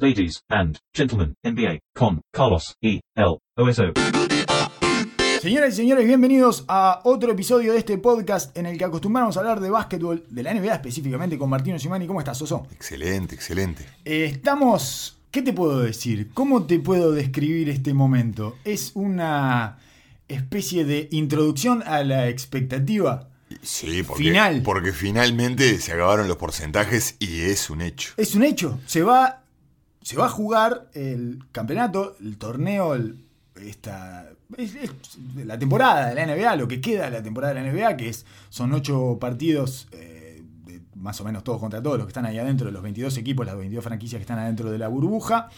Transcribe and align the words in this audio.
ladies 0.00 0.42
and 0.48 0.78
gentlemen, 0.94 1.34
NBA 1.42 1.80
con 1.92 2.20
Carlos 2.32 2.76
E. 2.80 3.00
L. 3.16 3.38
OSO. 3.56 3.92
Señoras 5.42 5.72
y 5.74 5.76
señores, 5.76 6.06
bienvenidos 6.06 6.64
a 6.68 7.00
otro 7.02 7.32
episodio 7.32 7.72
de 7.72 7.78
este 7.78 7.98
podcast 7.98 8.56
en 8.56 8.66
el 8.66 8.78
que 8.78 8.84
acostumbramos 8.84 9.36
a 9.36 9.40
hablar 9.40 9.60
de 9.60 9.70
básquetbol, 9.70 10.24
de 10.28 10.42
la 10.44 10.54
NBA 10.54 10.74
específicamente, 10.74 11.36
con 11.36 11.50
Martino 11.50 11.78
Simani. 11.80 12.06
¿Cómo 12.06 12.20
estás, 12.20 12.38
Soso? 12.38 12.66
Excelente, 12.72 13.34
excelente. 13.34 13.86
Eh, 14.04 14.26
estamos. 14.26 15.18
¿Qué 15.32 15.42
te 15.42 15.52
puedo 15.52 15.80
decir? 15.80 16.30
¿Cómo 16.32 16.64
te 16.64 16.78
puedo 16.78 17.12
describir 17.12 17.68
este 17.68 17.92
momento? 17.92 18.56
Es 18.64 18.92
una 18.94 19.78
especie 20.28 20.84
de 20.84 21.08
introducción 21.10 21.82
a 21.84 22.04
la 22.04 22.28
expectativa. 22.28 23.28
Sí, 23.62 24.02
porque, 24.04 24.24
Final. 24.24 24.62
porque 24.62 24.92
finalmente 24.92 25.78
se 25.78 25.92
acabaron 25.92 26.28
los 26.28 26.36
porcentajes 26.36 27.16
y 27.18 27.40
es 27.40 27.68
un 27.68 27.82
hecho. 27.82 28.12
Es 28.16 28.34
un 28.34 28.44
hecho. 28.44 28.78
Se 28.86 29.02
va, 29.02 29.42
se 30.08 30.16
va 30.16 30.24
a 30.24 30.30
jugar 30.30 30.88
el 30.94 31.40
campeonato, 31.52 32.16
el 32.22 32.38
torneo, 32.38 32.96
esta, 33.56 34.30
es- 34.56 34.74
la 35.36 35.58
temporada 35.58 36.08
de 36.08 36.14
la 36.14 36.22
NBA, 36.22 36.56
lo 36.56 36.66
que 36.66 36.80
queda 36.80 37.04
de 37.04 37.10
la 37.10 37.22
temporada 37.22 37.52
de 37.52 37.60
la 37.60 37.66
NBA, 37.70 37.98
que 37.98 38.08
es, 38.08 38.24
son 38.48 38.72
ocho 38.72 39.18
partidos, 39.20 39.86
eh, 39.92 40.42
más 40.94 41.20
o 41.20 41.24
menos 41.24 41.44
todos 41.44 41.60
contra 41.60 41.82
todos 41.82 41.98
los 41.98 42.06
que 42.06 42.12
están 42.12 42.24
ahí 42.24 42.38
adentro, 42.38 42.64
de 42.68 42.72
los 42.72 42.82
22 42.82 43.18
equipos, 43.18 43.44
las 43.44 43.58
22 43.58 43.84
franquicias 43.84 44.18
que 44.18 44.22
están 44.22 44.38
adentro 44.38 44.70
de 44.70 44.78
la 44.78 44.88
burbuja. 44.88 45.50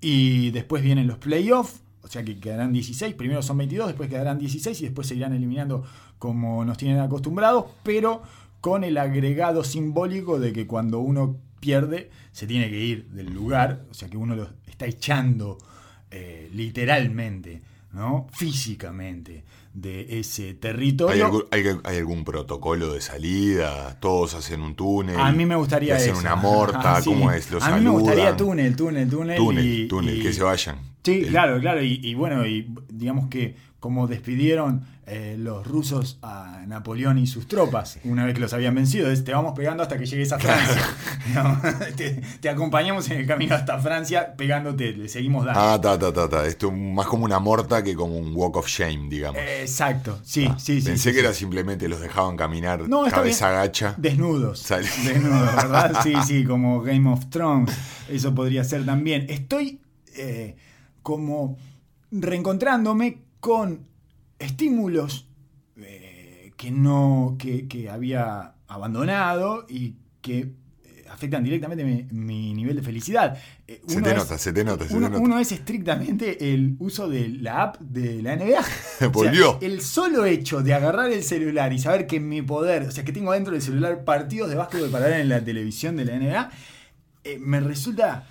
Y 0.00 0.50
después 0.50 0.82
vienen 0.82 1.06
los 1.06 1.18
playoffs, 1.18 1.80
o 2.02 2.08
sea 2.08 2.24
que 2.24 2.40
quedarán 2.40 2.72
16. 2.72 3.14
Primero 3.14 3.40
son 3.40 3.56
22, 3.58 3.86
después 3.86 4.08
quedarán 4.10 4.40
16 4.40 4.80
y 4.80 4.84
después 4.86 5.06
se 5.06 5.14
irán 5.14 5.32
eliminando 5.32 5.84
como 6.18 6.64
nos 6.64 6.76
tienen 6.76 6.98
acostumbrados, 6.98 7.66
pero 7.84 8.22
con 8.60 8.82
el 8.82 8.98
agregado 8.98 9.62
simbólico 9.62 10.40
de 10.40 10.52
que 10.52 10.66
cuando 10.66 10.98
uno 10.98 11.36
pierde 11.62 12.10
se 12.32 12.46
tiene 12.46 12.68
que 12.68 12.78
ir 12.78 13.06
del 13.10 13.32
lugar, 13.32 13.84
o 13.90 13.94
sea 13.94 14.08
que 14.10 14.16
uno 14.16 14.34
lo 14.34 14.50
está 14.66 14.84
echando 14.86 15.56
eh, 16.10 16.50
literalmente, 16.52 17.62
¿no? 17.92 18.26
físicamente 18.32 19.44
de 19.72 20.18
ese 20.20 20.48
¿Hay, 20.48 20.54
territorio. 20.54 21.24
algún, 21.24 21.44
hay- 21.50 21.64
hay 21.84 21.96
algún 21.98 22.24
protocolo 22.24 22.92
de 22.92 23.00
salida? 23.00 23.98
¿Todos 24.00 24.34
hacen 24.34 24.60
un 24.60 24.74
túnel? 24.74 25.16
A 25.18 25.30
mí 25.32 25.46
me 25.46 25.56
gustaría 25.56 25.94
¿Hacen 25.96 26.10
eso. 26.12 26.20
una 26.20 26.34
morta? 26.36 26.80
Ah, 26.96 27.00
sí. 27.00 27.08
¿Cómo 27.08 27.30
es? 27.30 27.50
¿Los 27.50 27.62
A 27.62 27.76
mí 27.76 27.82
me 27.84 27.90
gustaría 27.90 28.36
túnel, 28.36 28.74
túnel, 28.76 29.08
túnel. 29.08 29.36
Túnel, 29.36 29.66
y- 29.66 29.88
túnel, 29.88 30.18
y- 30.18 30.22
que 30.22 30.32
se 30.32 30.42
vayan. 30.42 30.91
Sí, 31.04 31.22
claro, 31.28 31.58
claro. 31.60 31.82
Y, 31.82 32.00
y 32.02 32.14
bueno, 32.14 32.46
y 32.46 32.72
digamos 32.88 33.28
que 33.28 33.56
como 33.80 34.06
despidieron 34.06 34.84
eh, 35.06 35.34
los 35.36 35.66
rusos 35.66 36.20
a 36.22 36.62
Napoleón 36.68 37.18
y 37.18 37.26
sus 37.26 37.48
tropas 37.48 37.98
una 38.04 38.24
vez 38.24 38.34
que 38.36 38.40
los 38.40 38.52
habían 38.52 38.76
vencido, 38.76 39.10
es 39.10 39.24
te 39.24 39.32
vamos 39.32 39.54
pegando 39.56 39.82
hasta 39.82 39.98
que 39.98 40.06
llegues 40.06 40.32
a 40.32 40.38
Francia. 40.38 40.80
Digamos, 41.26 41.58
te, 41.96 42.22
te 42.40 42.48
acompañamos 42.48 43.10
en 43.10 43.18
el 43.18 43.26
camino 43.26 43.56
hasta 43.56 43.80
Francia 43.80 44.34
pegándote, 44.36 44.92
le 44.92 45.08
seguimos 45.08 45.44
dando. 45.44 45.60
Ah, 45.60 45.80
ta, 45.80 45.98
ta, 45.98 46.12
ta, 46.12 46.28
ta. 46.28 46.46
Esto 46.46 46.68
es 46.68 46.72
más 46.74 47.06
como 47.08 47.24
una 47.24 47.40
morta 47.40 47.82
que 47.82 47.96
como 47.96 48.16
un 48.16 48.30
walk 48.36 48.58
of 48.58 48.68
shame, 48.68 49.08
digamos. 49.08 49.40
Exacto, 49.42 50.20
sí, 50.22 50.46
Ah, 50.48 50.56
sí, 50.60 50.80
sí. 50.80 50.86
Pensé 50.86 51.02
sí, 51.02 51.08
que 51.08 51.14
sí. 51.14 51.18
era 51.26 51.34
simplemente 51.34 51.88
los 51.88 52.00
dejaban 52.00 52.36
caminar 52.36 52.88
No, 52.88 53.04
cabeza 53.10 53.48
bien. 53.50 53.60
gacha. 53.62 53.94
Desnudos. 53.98 54.68
Desnudos, 54.68 55.56
¿verdad? 55.56 55.98
Sí, 56.04 56.14
sí, 56.24 56.44
como 56.44 56.80
Game 56.82 57.10
of 57.10 57.26
Thrones. 57.30 57.74
Eso 58.08 58.32
podría 58.32 58.62
ser 58.62 58.86
también. 58.86 59.26
Estoy 59.28 59.80
eh, 60.16 60.54
como 61.02 61.56
reencontrándome 62.10 63.18
con 63.40 63.86
estímulos 64.38 65.28
eh, 65.76 66.52
que 66.56 66.70
no. 66.70 67.36
Que, 67.38 67.66
que 67.68 67.88
había 67.90 68.54
abandonado 68.68 69.66
y 69.68 69.96
que 70.20 70.38
eh, 70.84 71.04
afectan 71.10 71.42
directamente 71.44 71.84
mi, 71.84 72.06
mi 72.10 72.54
nivel 72.54 72.76
de 72.76 72.82
felicidad. 72.82 73.36
Eh, 73.66 73.82
Se 73.86 74.00
te 74.00 74.10
es- 74.10 74.16
nota, 74.16 74.38
se 74.38 74.52
te 74.52 74.64
nota, 74.64 74.86
se 74.86 74.96
uno, 74.96 75.06
te 75.08 75.12
nota. 75.14 75.24
uno 75.24 75.38
es 75.38 75.52
estrictamente 75.52 76.52
el 76.54 76.76
uso 76.78 77.08
de 77.08 77.28
la 77.28 77.62
app 77.64 77.80
de 77.80 78.22
la 78.22 78.36
NBA. 78.36 78.60
O 78.62 78.98
sea, 78.98 79.08
Volvió. 79.08 79.58
el 79.60 79.80
solo 79.80 80.24
hecho 80.26 80.62
de 80.62 80.74
agarrar 80.74 81.10
el 81.10 81.22
celular 81.24 81.72
y 81.72 81.78
saber 81.80 82.06
que 82.06 82.20
mi 82.20 82.40
poder, 82.42 82.84
o 82.84 82.90
sea, 82.92 83.04
que 83.04 83.12
tengo 83.12 83.32
dentro 83.32 83.52
del 83.52 83.62
celular 83.62 84.04
partidos 84.04 84.48
de 84.48 84.54
básquetbol 84.56 84.90
para 84.90 85.06
ver 85.06 85.20
en 85.20 85.28
la 85.28 85.44
televisión 85.44 85.96
de 85.96 86.04
la 86.04 86.16
NBA, 86.16 86.50
eh, 87.24 87.38
me 87.40 87.58
resulta 87.60 88.26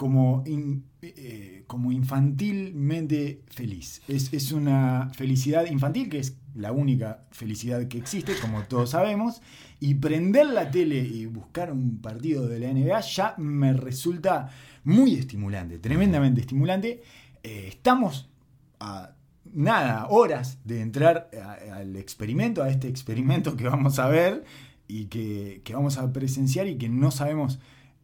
como, 0.00 0.42
eh, 0.46 1.64
como 1.66 1.92
infantilmente 1.92 3.42
feliz. 3.48 4.00
Es, 4.08 4.32
es 4.32 4.50
una 4.50 5.10
felicidad 5.12 5.66
infantil, 5.66 6.08
que 6.08 6.20
es 6.20 6.38
la 6.54 6.72
única 6.72 7.24
felicidad 7.32 7.86
que 7.86 7.98
existe, 7.98 8.32
como 8.40 8.62
todos 8.62 8.92
sabemos, 8.92 9.42
y 9.78 9.96
prender 9.96 10.46
la 10.46 10.70
tele 10.70 11.00
y 11.00 11.26
buscar 11.26 11.70
un 11.70 11.98
partido 12.00 12.48
de 12.48 12.60
la 12.60 12.72
NBA 12.72 13.00
ya 13.00 13.34
me 13.36 13.74
resulta 13.74 14.48
muy 14.84 15.16
estimulante, 15.16 15.78
tremendamente 15.78 16.40
estimulante. 16.40 17.02
Eh, 17.42 17.66
estamos 17.68 18.30
a 18.78 19.10
nada, 19.52 20.06
horas 20.08 20.60
de 20.64 20.80
entrar 20.80 21.28
al 21.74 21.94
experimento, 21.96 22.62
a 22.62 22.70
este 22.70 22.88
experimento 22.88 23.54
que 23.54 23.64
vamos 23.64 23.98
a 23.98 24.08
ver 24.08 24.44
y 24.88 25.08
que, 25.08 25.60
que 25.62 25.74
vamos 25.74 25.98
a 25.98 26.10
presenciar 26.10 26.68
y 26.68 26.78
que 26.78 26.88
no 26.88 27.10
sabemos 27.10 27.58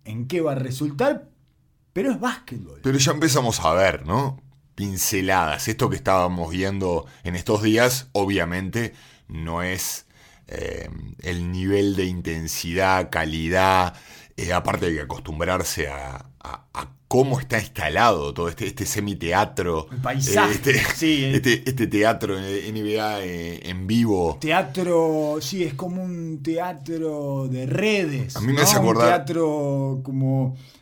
en 0.04 0.26
qué 0.26 0.42
va 0.42 0.52
a 0.52 0.56
resultar, 0.56 1.30
pero 1.96 2.10
es 2.12 2.20
básquetbol. 2.20 2.80
Pero 2.82 2.98
ya 2.98 3.12
empezamos 3.12 3.58
a 3.60 3.72
ver, 3.72 4.04
¿no? 4.06 4.38
Pinceladas. 4.74 5.66
Esto 5.66 5.88
que 5.88 5.96
estábamos 5.96 6.50
viendo 6.50 7.06
en 7.24 7.34
estos 7.36 7.62
días, 7.62 8.08
obviamente, 8.12 8.92
no 9.28 9.62
es 9.62 10.04
eh, 10.46 10.90
el 11.22 11.50
nivel 11.50 11.96
de 11.96 12.04
intensidad, 12.04 13.08
calidad. 13.10 13.94
eh, 14.36 14.52
aparte 14.52 14.92
que 14.92 15.00
acostumbrarse 15.00 15.88
a, 15.88 16.16
a- 16.40 16.66
a 16.74 16.88
cómo 17.08 17.40
está 17.40 17.58
instalado 17.58 18.34
todo 18.34 18.48
este, 18.50 18.66
este 18.66 18.84
semiteatro. 18.84 19.88
El 19.90 19.98
paisaje, 20.02 20.52
eh, 20.52 20.54
este, 20.56 20.74
sí, 20.94 21.24
el- 21.24 21.34
este, 21.36 21.62
este 21.66 21.86
teatro 21.86 22.38
eh, 22.38 22.70
NBA 22.70 23.22
eh, 23.24 23.60
en 23.70 23.86
vivo. 23.86 24.36
Teatro, 24.38 25.38
sí, 25.40 25.64
es 25.64 25.72
como 25.72 26.02
un 26.02 26.42
teatro 26.42 27.48
de 27.48 27.64
redes. 27.64 28.36
A 28.36 28.40
mí 28.40 28.48
me 28.48 28.52
¿no? 28.54 28.62
hace 28.62 28.76
acordar- 28.76 29.06
Un 29.20 29.24
teatro 29.24 30.00
como 30.02 30.54
eh, 30.58 30.75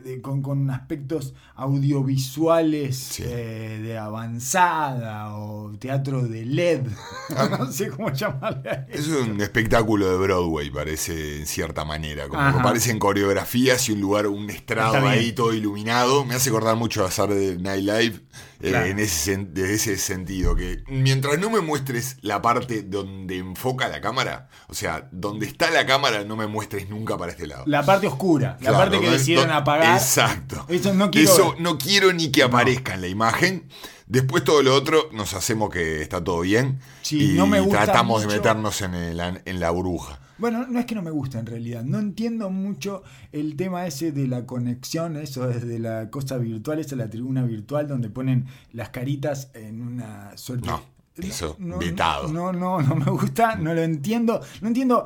de- 0.00 0.20
con, 0.20 0.42
con 0.42 0.70
aspectos 0.70 1.34
audiovisuales 1.60 2.96
Sí. 2.96 3.22
eh, 3.26 3.80
de 3.82 3.98
avanzada 3.98 5.36
o 5.36 5.70
teatro 5.78 6.22
de 6.22 6.44
LED. 6.44 6.82
no 7.58 7.70
sé 7.72 7.90
cómo 7.90 8.10
llamarle 8.12 8.70
a 8.70 8.86
Es 8.90 9.06
eso. 9.06 9.20
un 9.22 9.40
espectáculo 9.40 10.10
de 10.10 10.16
Broadway, 10.18 10.70
parece, 10.70 11.38
en 11.40 11.46
cierta 11.46 11.84
manera. 11.84 12.28
Como 12.28 12.62
parecen 12.62 12.98
coreografías 12.98 13.88
y 13.88 13.92
un 13.92 14.00
lugar, 14.00 14.26
un 14.26 14.50
estrado 14.50 15.06
ahí 15.06 15.32
todo 15.32 15.52
iluminado. 15.54 16.24
Me 16.24 16.34
hace 16.34 16.50
acordar 16.50 16.76
mucho 16.76 17.04
a 17.04 17.10
Saturday 17.10 17.58
Night 17.58 17.84
Live 17.84 18.20
eh, 18.62 18.68
Claro. 18.70 18.86
en 18.86 18.98
ese, 18.98 19.36
de 19.36 19.74
ese 19.74 19.96
sentido. 19.96 20.54
Que 20.54 20.82
mientras 20.88 21.38
no 21.38 21.48
me 21.50 21.60
muestres 21.60 22.18
la 22.20 22.42
parte 22.42 22.82
donde 22.82 23.38
enfoca 23.38 23.88
la 23.88 24.00
cámara, 24.00 24.48
o 24.68 24.74
sea, 24.74 25.08
donde 25.12 25.46
está 25.46 25.70
la 25.70 25.86
cámara, 25.86 26.24
no 26.24 26.36
me 26.36 26.46
muestres 26.46 26.88
nunca 26.90 27.16
para 27.16 27.32
este 27.32 27.46
lado. 27.46 27.64
La 27.66 27.84
parte 27.84 28.06
oscura, 28.06 28.52
la 28.60 28.70
Claro, 28.70 28.76
parte 28.78 29.00
que 29.00 29.06
¿no? 29.06 29.12
decidieron 29.12 29.48
No- 29.48 29.54
apagar. 29.54 29.96
Exacto. 29.96 30.64
Eso 30.68 30.92
no 30.94 31.10
quiero 31.10 31.32
Eso 31.32 31.49
no 31.58 31.78
quiero 31.78 32.12
ni 32.12 32.30
que 32.30 32.42
aparezca 32.42 32.94
en 32.94 33.00
la 33.00 33.08
imagen. 33.08 33.64
Después 34.06 34.42
todo 34.44 34.62
lo 34.62 34.74
otro 34.74 35.08
nos 35.12 35.34
hacemos 35.34 35.70
que 35.70 36.02
está 36.02 36.22
todo 36.22 36.40
bien 36.40 36.80
Sí, 37.02 37.32
y 37.34 37.36
no 37.36 37.46
me 37.46 37.60
gusta 37.60 37.84
tratamos 37.84 38.22
de 38.22 38.28
meternos 38.28 38.82
en, 38.82 38.94
el- 38.94 39.40
en 39.44 39.60
la 39.60 39.70
burbuja. 39.70 40.18
Bueno, 40.38 40.66
no 40.66 40.80
es 40.80 40.86
que 40.86 40.94
no 40.94 41.02
me 41.02 41.10
gusta 41.10 41.38
en 41.38 41.46
realidad. 41.46 41.84
No 41.84 41.98
entiendo 41.98 42.48
mucho 42.50 43.02
el 43.30 43.56
tema 43.56 43.86
ese 43.86 44.10
de 44.10 44.26
la 44.26 44.46
conexión, 44.46 45.16
eso 45.16 45.46
desde 45.46 45.78
la 45.78 46.08
cosa 46.10 46.38
virtual, 46.38 46.78
esa 46.78 46.96
la 46.96 47.10
tribuna 47.10 47.42
virtual 47.42 47.86
donde 47.86 48.08
ponen 48.08 48.46
las 48.72 48.88
caritas 48.88 49.50
en 49.54 49.82
una 49.82 50.36
suerte. 50.38 50.66
No, 50.66 50.82
eso, 51.18 51.56
vetado. 51.78 52.28
No, 52.28 52.52
no, 52.54 52.80
no 52.80 52.94
me 52.96 53.10
gusta, 53.10 53.54
no 53.56 53.74
lo 53.74 53.82
entiendo. 53.82 54.40
No 54.62 54.68
entiendo. 54.68 55.04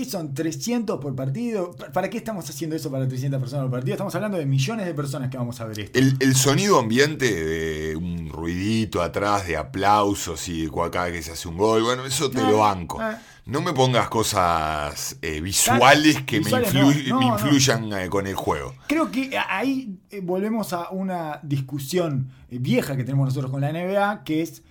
¿Qué 0.00 0.06
son? 0.08 0.34
¿300 0.34 0.98
por 0.98 1.14
partido? 1.14 1.76
¿Para 1.92 2.08
qué 2.08 2.16
estamos 2.16 2.48
haciendo 2.48 2.74
eso 2.74 2.90
para 2.90 3.06
300 3.06 3.38
personas 3.38 3.64
por 3.64 3.72
partido? 3.72 3.92
Estamos 3.94 4.14
hablando 4.14 4.38
de 4.38 4.46
millones 4.46 4.86
de 4.86 4.94
personas 4.94 5.28
que 5.28 5.36
vamos 5.36 5.60
a 5.60 5.66
ver 5.66 5.78
esto. 5.78 5.98
El, 5.98 6.16
el 6.20 6.34
sonido 6.34 6.78
ambiente 6.78 7.30
de 7.44 7.96
un 7.96 8.30
ruidito 8.30 9.02
atrás, 9.02 9.46
de 9.46 9.58
aplausos 9.58 10.48
y 10.48 10.70
cada 10.90 11.12
que 11.12 11.22
se 11.22 11.32
hace 11.32 11.48
un 11.48 11.58
gol, 11.58 11.82
bueno, 11.82 12.06
eso 12.06 12.30
te 12.30 12.40
Ah, 12.40 12.50
lo 12.50 12.58
banco. 12.60 12.98
ah. 12.98 13.18
No 13.44 13.60
me 13.60 13.74
pongas 13.74 14.08
cosas 14.08 15.16
eh, 15.20 15.40
visuales 15.42 16.22
que 16.22 16.38
Visuales 16.38 16.72
me, 16.72 16.80
no, 16.80 16.90
influ- 16.92 17.08
no, 17.08 17.18
me 17.20 17.26
no. 17.26 17.32
influyan 17.34 17.92
eh, 17.92 18.08
con 18.08 18.26
el 18.26 18.34
juego. 18.36 18.74
Creo 18.86 19.10
que 19.10 19.36
ahí 19.50 19.98
eh, 20.10 20.20
volvemos 20.22 20.72
a 20.72 20.88
una 20.90 21.40
discusión 21.42 22.30
vieja 22.48 22.96
que 22.96 23.04
tenemos 23.04 23.26
nosotros 23.26 23.50
con 23.50 23.60
la 23.60 23.70
NBA, 23.72 24.22
que 24.24 24.40
es 24.42 24.62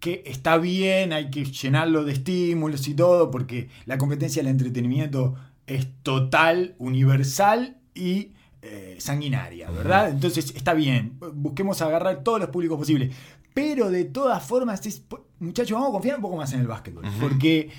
que 0.00 0.22
está 0.26 0.58
bien, 0.58 1.12
hay 1.12 1.30
que 1.30 1.44
llenarlo 1.44 2.04
de 2.04 2.12
estímulos 2.12 2.86
y 2.88 2.94
todo, 2.94 3.30
porque 3.30 3.68
la 3.86 3.98
competencia 3.98 4.42
del 4.42 4.50
entretenimiento 4.50 5.34
es 5.66 5.88
total, 6.02 6.74
universal 6.78 7.78
y 7.94 8.32
eh, 8.62 8.96
sanguinaria, 8.98 9.70
¿verdad? 9.70 10.10
Entonces 10.10 10.52
está 10.56 10.74
bien, 10.74 11.18
busquemos 11.34 11.80
agarrar 11.82 12.22
todos 12.22 12.40
los 12.40 12.50
públicos 12.50 12.78
posibles. 12.78 13.14
Pero 13.54 13.90
de 13.90 14.04
todas 14.04 14.44
formas, 14.44 14.84
es, 14.86 15.02
muchachos, 15.38 15.72
vamos 15.72 15.88
a 15.88 15.92
confiar 15.92 16.16
un 16.16 16.22
poco 16.22 16.36
más 16.36 16.52
en 16.52 16.60
el 16.60 16.66
básquetbol, 16.66 17.04
porque 17.20 17.70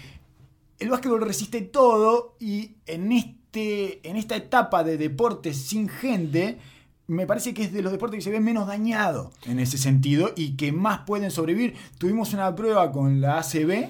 el 0.79 0.89
básquetbol 0.89 1.21
resiste 1.21 1.61
todo 1.61 2.35
y 2.39 2.77
en 2.85 3.11
este, 3.11 4.07
en 4.07 4.15
esta 4.15 4.35
etapa 4.35 4.83
de 4.83 4.97
deportes 4.97 5.57
sin 5.57 5.87
gente, 5.87 6.57
me 7.07 7.25
parece 7.25 7.53
que 7.53 7.63
es 7.63 7.71
de 7.73 7.81
los 7.81 7.91
deportes 7.93 8.17
que 8.17 8.21
se 8.21 8.31
ven 8.31 8.43
menos 8.43 8.67
dañado 8.67 9.31
en 9.45 9.59
ese 9.59 9.77
sentido 9.77 10.33
y 10.35 10.57
que 10.57 10.71
más 10.73 10.99
pueden 11.05 11.31
sobrevivir. 11.31 11.75
Tuvimos 11.97 12.33
una 12.33 12.53
prueba 12.55 12.91
con 12.91 13.21
la 13.21 13.39
ACB 13.39 13.89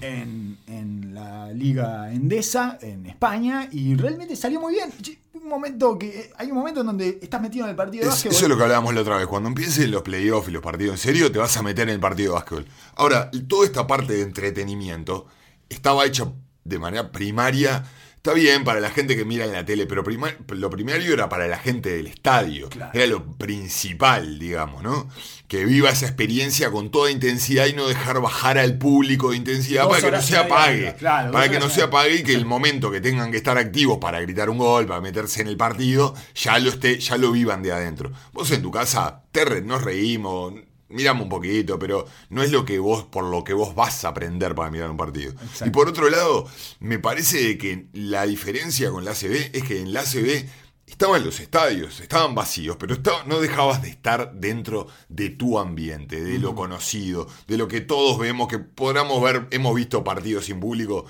en, 0.00 0.58
en 0.66 1.14
la 1.14 1.52
Liga 1.52 2.12
Endesa 2.12 2.78
en 2.82 3.06
España 3.06 3.68
y 3.70 3.94
realmente 3.94 4.34
salió 4.36 4.60
muy 4.60 4.74
bien. 4.74 4.90
Un 5.34 5.48
momento 5.48 5.96
que 5.98 6.30
hay 6.36 6.48
un 6.50 6.56
momento 6.56 6.80
en 6.80 6.86
donde 6.88 7.18
estás 7.22 7.40
metido 7.40 7.64
en 7.64 7.70
el 7.70 7.76
partido 7.76 8.02
de 8.02 8.08
Es- 8.08 8.14
básquetbol. 8.14 8.34
eso 8.36 8.44
es 8.44 8.48
lo 8.50 8.56
que 8.56 8.62
hablábamos 8.64 8.92
la 8.94 9.00
otra 9.02 9.16
vez. 9.18 9.26
Cuando 9.28 9.48
empiecen 9.48 9.90
los 9.90 10.02
playoffs 10.02 10.48
y 10.48 10.52
los 10.52 10.62
partidos 10.62 10.94
en 10.94 10.98
serio, 10.98 11.30
te 11.32 11.38
vas 11.38 11.56
a 11.56 11.62
meter 11.62 11.88
en 11.88 11.94
el 11.94 12.00
partido 12.00 12.32
de 12.32 12.34
básquetbol. 12.40 12.66
Ahora, 12.96 13.30
toda 13.46 13.64
esta 13.66 13.86
parte 13.86 14.14
de 14.14 14.22
entretenimiento 14.22 15.26
estaba 15.68 16.04
hecha 16.04 16.30
de 16.64 16.78
manera 16.78 17.10
primaria. 17.12 17.84
Está 18.18 18.34
bien 18.34 18.64
para 18.64 18.80
la 18.80 18.90
gente 18.90 19.16
que 19.16 19.24
mira 19.24 19.44
en 19.44 19.52
la 19.52 19.64
tele, 19.64 19.86
pero 19.86 20.02
prima- 20.04 20.34
lo 20.48 20.68
primario 20.70 21.14
era 21.14 21.28
para 21.28 21.46
la 21.46 21.56
gente 21.56 21.90
del 21.96 22.08
estadio. 22.08 22.68
Claro. 22.68 22.90
Era 22.92 23.06
lo 23.06 23.24
principal, 23.36 24.38
digamos, 24.40 24.82
¿no? 24.82 25.08
Que 25.46 25.64
viva 25.64 25.88
esa 25.90 26.06
experiencia 26.06 26.70
con 26.70 26.90
toda 26.90 27.10
intensidad 27.10 27.66
y 27.66 27.72
no 27.74 27.86
dejar 27.86 28.20
bajar 28.20 28.58
al 28.58 28.76
público 28.76 29.30
de 29.30 29.36
intensidad 29.36 29.84
Dos 29.84 29.92
para 30.00 30.02
que 30.10 30.16
no 30.16 30.22
se 30.22 30.36
apague. 30.36 30.94
claro, 30.98 31.30
para 31.32 31.48
que 31.48 31.58
no 31.60 31.70
se 31.70 31.82
apague 31.82 32.16
y 32.16 32.22
que 32.24 32.34
el 32.34 32.44
momento 32.44 32.90
que 32.90 33.00
tengan 33.00 33.30
que 33.30 33.36
estar 33.38 33.56
activos 33.56 33.98
para 33.98 34.20
gritar 34.20 34.50
un 34.50 34.58
gol, 34.58 34.86
para 34.86 35.00
meterse 35.00 35.40
en 35.40 35.46
el 35.48 35.56
partido, 35.56 36.14
ya 36.34 36.58
lo 36.58 36.70
esté, 36.70 36.98
ya 36.98 37.16
lo 37.18 37.30
vivan 37.32 37.62
de 37.62 37.72
adentro. 37.72 38.12
Vos 38.32 38.50
en 38.50 38.62
tu 38.62 38.70
casa, 38.72 39.22
te 39.32 39.44
re- 39.44 39.62
nos 39.62 39.82
reímos, 39.82 40.54
miramos 40.88 41.24
un 41.24 41.28
poquito, 41.28 41.78
pero 41.78 42.06
no 42.30 42.42
es 42.42 42.50
lo 42.50 42.64
que 42.64 42.78
vos, 42.78 43.04
por 43.04 43.24
lo 43.24 43.44
que 43.44 43.52
vos 43.52 43.74
vas 43.74 44.04
a 44.04 44.08
aprender 44.08 44.54
para 44.54 44.70
mirar 44.70 44.90
un 44.90 44.96
partido. 44.96 45.32
Exacto. 45.32 45.66
Y 45.66 45.70
por 45.70 45.88
otro 45.88 46.08
lado, 46.10 46.46
me 46.80 46.98
parece 46.98 47.58
que 47.58 47.86
la 47.92 48.26
diferencia 48.26 48.90
con 48.90 49.04
la 49.04 49.12
ACB 49.12 49.50
es 49.52 49.62
que 49.64 49.80
en 49.80 49.92
la 49.92 50.00
ACB 50.00 50.46
estaban 50.86 51.22
los 51.24 51.38
estadios, 51.40 52.00
estaban 52.00 52.34
vacíos, 52.34 52.76
pero 52.80 52.94
estaba- 52.94 53.22
no 53.24 53.40
dejabas 53.40 53.82
de 53.82 53.90
estar 53.90 54.32
dentro 54.34 54.86
de 55.10 55.28
tu 55.28 55.58
ambiente, 55.58 56.22
de 56.24 56.38
lo 56.38 56.54
conocido, 56.54 57.28
de 57.46 57.58
lo 57.58 57.68
que 57.68 57.82
todos 57.82 58.18
vemos, 58.18 58.48
que 58.48 58.58
podamos 58.58 59.22
ver, 59.22 59.46
hemos 59.50 59.74
visto 59.74 60.02
partidos 60.02 60.46
sin 60.46 60.58
público 60.60 61.04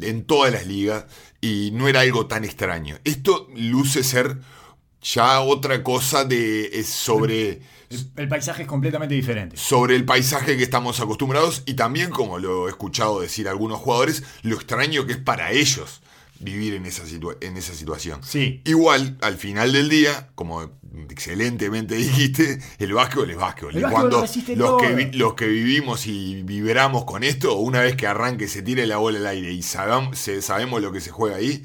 en 0.00 0.24
todas 0.24 0.52
las 0.52 0.66
ligas 0.66 1.04
y 1.40 1.70
no 1.72 1.86
era 1.88 2.00
algo 2.00 2.26
tan 2.26 2.44
extraño. 2.44 2.98
Esto 3.04 3.46
luce 3.54 4.02
ser 4.02 4.38
ya 5.02 5.40
otra 5.40 5.82
cosa 5.82 6.24
de 6.24 6.66
es 6.78 6.88
sobre 6.88 7.60
El, 7.90 8.10
el 8.16 8.28
paisaje 8.28 8.62
es 8.62 8.68
completamente 8.68 9.14
diferente. 9.14 9.56
sobre 9.56 9.96
el 9.96 10.04
paisaje 10.04 10.56
que 10.56 10.62
estamos 10.62 11.00
acostumbrados 11.00 11.62
y 11.66 11.74
también, 11.74 12.10
como 12.10 12.38
lo 12.38 12.66
he 12.68 12.70
escuchado 12.70 13.20
decir 13.20 13.48
algunos 13.48 13.80
jugadores, 13.80 14.22
lo 14.42 14.54
extraño 14.56 15.06
que 15.06 15.12
es 15.14 15.18
para 15.18 15.50
ellos 15.50 16.00
vivir 16.38 16.72
en 16.74 16.86
esa, 16.86 17.04
situa- 17.04 17.36
en 17.40 17.56
esa 17.56 17.74
situación. 17.74 18.20
Sí. 18.22 18.62
Igual, 18.64 19.18
al 19.20 19.36
final 19.36 19.72
del 19.72 19.88
día, 19.90 20.30
como 20.36 20.70
excelentemente 21.10 21.94
dijiste, 21.96 22.60
el 22.78 22.92
básquetbol 22.94 23.30
es 23.30 23.36
básquetbol. 23.36 23.76
El 23.76 23.82
y 23.82 23.90
cuando 23.90 24.20
los 24.56 24.80
que, 24.80 25.10
los 25.14 25.34
que 25.34 25.46
vivimos 25.48 26.06
y 26.06 26.42
vibramos 26.44 27.04
con 27.04 27.24
esto, 27.24 27.56
una 27.56 27.80
vez 27.80 27.96
que 27.96 28.06
arranque, 28.06 28.48
se 28.48 28.62
tire 28.62 28.86
la 28.86 28.96
bola 28.98 29.18
al 29.18 29.26
aire 29.26 29.52
y 29.52 29.60
sabam- 29.62 30.14
se- 30.14 30.40
sabemos 30.42 30.80
lo 30.80 30.92
que 30.92 31.00
se 31.00 31.10
juega 31.10 31.36
ahí, 31.36 31.62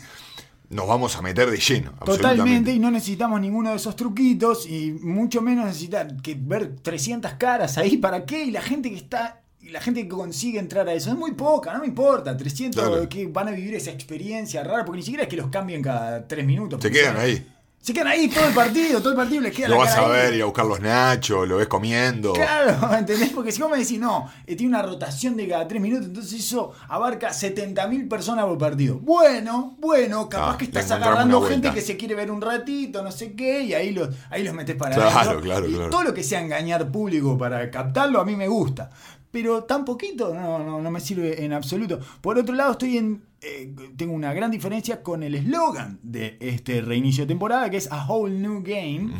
nos 0.76 0.88
vamos 0.88 1.16
a 1.16 1.22
meter 1.22 1.50
de 1.50 1.58
lleno. 1.58 1.94
Totalmente, 2.06 2.72
y 2.72 2.80
no 2.80 2.92
necesitamos 2.92 3.40
ninguno 3.42 3.72
de 3.72 3.78
esos 3.78 3.96
truquitos, 3.96 4.68
y 4.70 4.92
mucho 4.92 5.42
menos 5.42 5.66
necesitar 5.66 6.22
que 6.22 6.36
ver 6.40 6.76
300 6.82 7.34
caras 7.34 7.78
ahí, 7.78 7.98
¿para 7.98 8.26
qué? 8.26 8.44
Y 8.46 8.52
la 8.52 8.62
gente 8.62 8.90
que 8.90 8.98
está, 8.98 9.42
y 9.62 9.70
la 9.70 9.80
gente 9.82 10.04
que 10.04 10.10
consigue 10.10 10.60
entrar 10.60 10.88
a 10.88 10.94
eso, 10.94 11.10
es 11.10 11.16
muy 11.18 11.32
poca, 11.32 11.74
no 11.74 11.80
me 11.80 11.88
importa, 11.88 12.36
300 12.38 12.84
Claro. 12.88 13.10
que 13.10 13.26
van 13.28 13.48
a 13.48 13.52
vivir 13.52 13.74
esa 13.74 13.92
experiencia 13.92 14.64
rara, 14.64 14.86
porque 14.86 14.98
ni 14.98 15.04
siquiera 15.04 15.24
es 15.24 15.30
que 15.30 15.38
los 15.38 15.48
cambien 15.48 15.82
cada 15.82 16.28
3 16.28 16.46
minutos. 16.46 16.80
Se 16.82 16.92
quedan 16.92 17.18
ahí. 17.18 17.48
Se 17.86 17.94
quedan 17.94 18.08
ahí 18.08 18.28
todo 18.30 18.48
el 18.48 18.54
partido, 18.56 18.98
todo 19.00 19.12
el 19.12 19.16
partido 19.16 19.42
les 19.42 19.54
queda 19.56 19.68
Lo 19.68 19.76
la 19.76 19.82
vas 19.82 19.94
cara 19.94 20.08
a 20.08 20.10
ver, 20.10 20.32
ahí. 20.32 20.38
ir 20.38 20.42
a 20.42 20.46
buscar 20.46 20.66
los 20.66 20.80
nachos, 20.80 21.48
lo 21.48 21.58
ves 21.58 21.68
comiendo. 21.68 22.34
Claro, 22.34 22.96
¿entendés? 22.98 23.30
Porque 23.30 23.52
si 23.52 23.62
vos 23.62 23.70
me 23.70 23.78
decís, 23.78 24.00
no, 24.00 24.28
eh, 24.48 24.56
tiene 24.56 24.72
una 24.76 24.82
rotación 24.82 25.38
de 25.38 25.48
cada 25.48 25.68
3 25.68 25.80
minutos, 25.80 26.08
entonces 26.08 26.40
eso 26.40 26.72
abarca 26.88 27.30
70.000 27.30 28.10
personas 28.10 28.46
por 28.46 28.58
partido. 28.58 28.98
Bueno, 28.98 29.76
bueno, 29.80 30.28
capaz 30.28 30.54
Ah, 30.54 30.58
que 30.58 30.66
estás 30.66 30.90
agarrando 30.90 31.40
gente 31.44 31.70
que 31.74 31.82
se 31.82 31.96
quiere 31.96 32.16
ver 32.16 32.32
un 32.32 32.42
ratito, 32.42 33.04
no 33.04 33.12
sé 33.12 33.34
qué, 33.34 33.62
y 33.62 33.76
ahí 33.76 33.92
los, 33.92 34.10
ahí 34.32 34.44
los 34.44 34.56
metes 34.56 34.76
para 34.76 34.96
Claro, 34.96 35.12
adentro. 35.20 35.42
claro, 35.42 35.68
Y 35.70 35.74
claro. 35.76 35.90
todo 35.92 36.02
lo 36.06 36.14
que 36.16 36.24
sea 36.24 36.42
engañar 36.42 36.90
público 36.92 37.38
para 37.38 37.70
captarlo, 37.70 38.20
a 38.20 38.26
mí 38.26 38.36
me 38.36 38.48
gusta. 38.48 38.90
Pero 39.36 39.66
tan 39.66 39.84
poquito 39.84 40.34
no, 40.34 40.60
no, 40.60 40.82
no 40.82 40.92
me 40.92 41.02
sirve 41.02 41.44
en 41.44 41.52
absoluto. 41.52 42.00
Por 42.22 42.38
otro 42.38 42.56
lado, 42.56 42.72
estoy 42.72 42.98
en. 42.98 43.22
eh, 43.42 43.70
tengo 43.98 44.14
una 44.14 44.34
gran 44.34 44.50
diferencia 44.50 45.04
con 45.04 45.24
el 45.24 45.36
eslogan 45.36 46.00
de 46.04 46.38
este 46.40 46.80
reinicio 46.80 47.26
de 47.26 47.28
temporada, 47.28 47.70
que 47.70 47.76
es 47.76 47.92
A 47.92 48.06
Whole 48.08 48.34
New 48.34 48.64
Game. 48.64 49.12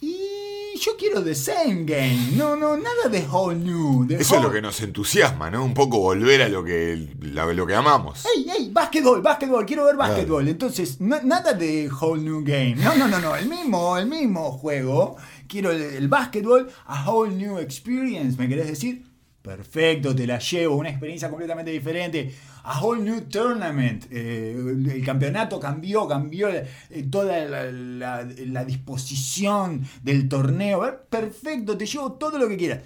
Y 0.00 0.78
yo 0.80 0.92
quiero 0.98 1.22
The 1.22 1.34
Same 1.34 1.84
Game. 1.84 2.30
No, 2.34 2.56
no, 2.56 2.76
nada 2.78 3.10
de 3.10 3.26
Whole 3.30 3.58
New. 3.58 4.06
Eso 4.08 4.36
es 4.36 4.42
lo 4.42 4.50
que 4.50 4.62
nos 4.62 4.80
entusiasma, 4.80 5.50
¿no? 5.50 5.62
Un 5.62 5.74
poco 5.74 5.98
volver 5.98 6.40
a 6.40 6.48
lo 6.48 6.64
que, 6.64 7.08
la- 7.20 7.44
lo 7.52 7.66
que 7.66 7.74
amamos. 7.74 8.24
¡Ey, 8.34 8.46
ey! 8.48 8.70
Básquetbol, 8.72 9.20
básquetbol, 9.20 9.66
quiero 9.66 9.84
ver 9.84 9.96
básquetbol. 9.96 10.48
Entonces, 10.48 10.98
no- 11.02 11.20
nada 11.22 11.52
de 11.52 11.90
Whole 11.90 12.22
New 12.22 12.42
Game. 12.42 12.76
No, 12.76 12.94
no, 12.96 13.06
no, 13.08 13.18
no. 13.20 13.36
El 13.36 13.46
mismo, 13.50 13.98
el 13.98 14.06
mismo 14.06 14.52
juego. 14.52 15.16
Quiero 15.50 15.72
el, 15.72 15.82
el 15.82 16.08
básquetbol, 16.08 16.70
a 16.86 17.10
Whole 17.10 17.34
New 17.34 17.58
Experience, 17.58 18.38
¿me 18.38 18.48
querés 18.48 18.68
decir? 18.68 19.10
Perfecto, 19.42 20.14
te 20.14 20.26
la 20.26 20.38
llevo. 20.38 20.76
Una 20.76 20.90
experiencia 20.90 21.30
completamente 21.30 21.70
diferente. 21.70 22.34
A 22.64 22.80
Whole 22.80 23.02
New 23.02 23.22
Tournament. 23.22 24.04
eh, 24.10 24.54
el 24.54 25.04
campeonato 25.04 25.58
cambió, 25.58 26.06
cambió 26.06 26.48
eh, 26.50 26.66
toda 27.10 27.44
la, 27.46 28.64
disposición 28.64 29.82
del 30.02 30.28
torneo. 30.28 31.04
Perfecto, 31.08 31.76
te 31.76 31.86
llevo 31.86 32.12
todo 32.12 32.38
lo 32.38 32.48
que 32.48 32.56
quieras. 32.56 32.80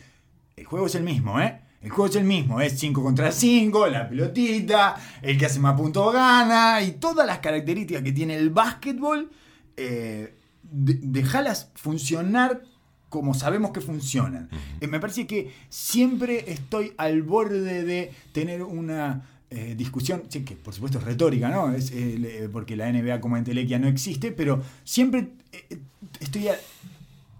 El 0.56 0.64
juego 0.64 0.86
es 0.86 0.94
el 0.94 1.02
mismo, 1.02 1.40
¿eh? 1.40 1.60
El 1.82 1.90
juego 1.90 2.06
es 2.06 2.16
el 2.16 2.24
mismo, 2.24 2.62
es 2.62 2.78
5 2.78 3.02
contra 3.02 3.30
5, 3.30 3.88
la 3.88 4.08
pelotita, 4.08 4.96
el 5.20 5.36
que 5.36 5.44
hace 5.44 5.58
más 5.58 5.76
puntos 5.78 6.14
gana 6.14 6.80
y 6.80 6.92
todas 6.92 7.26
las 7.26 7.40
características 7.40 8.02
que 8.02 8.12
tiene 8.12 8.36
el 8.36 8.48
básquetbol, 8.48 9.30
eh, 9.76 10.34
de- 10.70 10.98
dejalas 11.02 11.70
funcionar 11.74 12.62
como 13.08 13.32
sabemos 13.34 13.70
que 13.70 13.80
funcionan. 13.80 14.48
Eh, 14.80 14.88
me 14.88 14.98
parece 14.98 15.26
que 15.26 15.52
siempre 15.68 16.50
estoy 16.52 16.92
al 16.96 17.22
borde 17.22 17.84
de 17.84 18.10
tener 18.32 18.62
una 18.62 19.28
eh, 19.50 19.74
discusión, 19.76 20.24
sí, 20.28 20.42
que 20.44 20.56
por 20.56 20.74
supuesto 20.74 20.98
es 20.98 21.04
retórica, 21.04 21.48
¿no? 21.48 21.70
Es, 21.72 21.92
eh, 21.94 22.48
porque 22.52 22.74
la 22.74 22.88
NBA 22.92 23.20
como 23.20 23.36
entelequia 23.36 23.78
no 23.78 23.86
existe, 23.86 24.32
pero 24.32 24.60
siempre 24.82 25.28
eh, 25.52 25.78
estoy 26.18 26.48
a- 26.48 26.56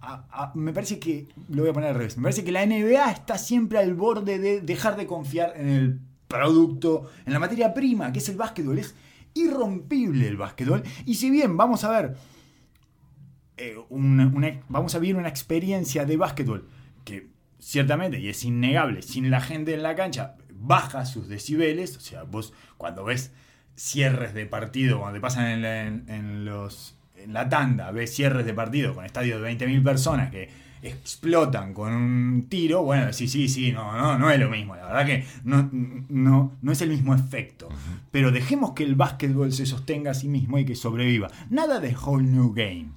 a- 0.01 0.23
a- 0.31 0.51
me 0.55 0.71
parece 0.71 0.97
que, 0.97 1.25
lo 1.49 1.63
voy 1.63 1.71
a 1.71 1.73
poner 1.73 1.89
al 1.89 1.95
revés, 1.95 2.15
me 2.15 2.23
parece 2.23 2.45
que 2.45 2.53
la 2.53 2.63
NBA 2.65 3.11
está 3.11 3.37
siempre 3.37 3.79
al 3.79 3.95
borde 3.95 4.39
de 4.39 4.61
dejar 4.61 4.95
de 4.95 5.07
confiar 5.07 5.53
en 5.57 5.67
el 5.67 5.99
producto, 6.29 7.09
en 7.25 7.33
la 7.33 7.39
materia 7.39 7.73
prima, 7.73 8.13
que 8.13 8.19
es 8.19 8.29
el 8.29 8.37
básquetbol. 8.37 8.79
Es 8.79 8.95
irrompible 9.33 10.27
el 10.27 10.37
básquetbol. 10.37 10.83
Y 11.05 11.15
si 11.15 11.29
bien 11.29 11.57
vamos 11.57 11.83
a 11.83 11.89
ver, 11.89 12.15
eh, 13.57 13.75
una- 13.89 14.27
una- 14.27 14.59
vamos 14.69 14.95
a 14.95 14.99
vivir 14.99 15.15
una 15.15 15.29
experiencia 15.29 16.05
de 16.05 16.17
básquetbol 16.17 16.67
que 17.03 17.27
ciertamente, 17.59 18.19
y 18.19 18.29
es 18.29 18.43
innegable, 18.43 19.01
sin 19.01 19.29
la 19.31 19.41
gente 19.41 19.73
en 19.73 19.83
la 19.83 19.95
cancha, 19.95 20.35
baja 20.53 21.05
sus 21.05 21.27
decibeles. 21.27 21.95
O 21.97 21.99
sea, 21.99 22.23
vos 22.23 22.53
cuando 22.77 23.03
ves 23.03 23.31
cierres 23.75 24.33
de 24.33 24.45
partido, 24.45 24.99
cuando 24.99 25.15
te 25.17 25.21
pasan 25.21 25.45
en, 25.47 25.61
la- 25.61 25.83
en- 25.87 26.05
en 26.07 26.45
los, 26.45 26.97
en 27.15 27.33
la 27.33 27.49
tanda, 27.49 27.91
ves 27.91 28.13
cierres 28.13 28.45
de 28.45 28.53
partido 28.53 28.93
con 28.93 29.05
estadios 29.05 29.41
de 29.41 29.47
20.000 29.47 29.83
personas 29.83 30.31
que 30.31 30.49
explotan 30.81 31.73
con 31.73 31.93
un 31.93 32.45
tiro, 32.47 32.83
bueno, 32.83 33.11
sí, 33.11 33.27
sí, 33.27 33.47
sí, 33.49 33.71
no, 33.71 33.97
no, 33.97 34.19
no 34.19 34.29
es 34.29 34.39
lo 34.39 34.49
mismo. 34.49 34.75
La 34.75 34.85
verdad 34.85 35.05
que 35.05 35.25
no, 35.43 35.69
no, 35.71 36.53
no 36.61 36.71
es 36.71 36.81
el 36.81 36.89
mismo 36.89 37.15
efecto. 37.15 37.69
Pero 38.11 38.31
dejemos 38.31 38.73
que 38.73 38.83
el 38.83 38.95
básquetbol 38.95 39.51
se 39.51 39.65
sostenga 39.65 40.11
a 40.11 40.13
sí 40.13 40.27
mismo 40.27 40.59
y 40.59 40.65
que 40.65 40.75
sobreviva. 40.75 41.29
Nada 41.49 41.79
de 41.79 41.95
whole 41.95 42.23
new 42.27 42.53
game. 42.53 42.89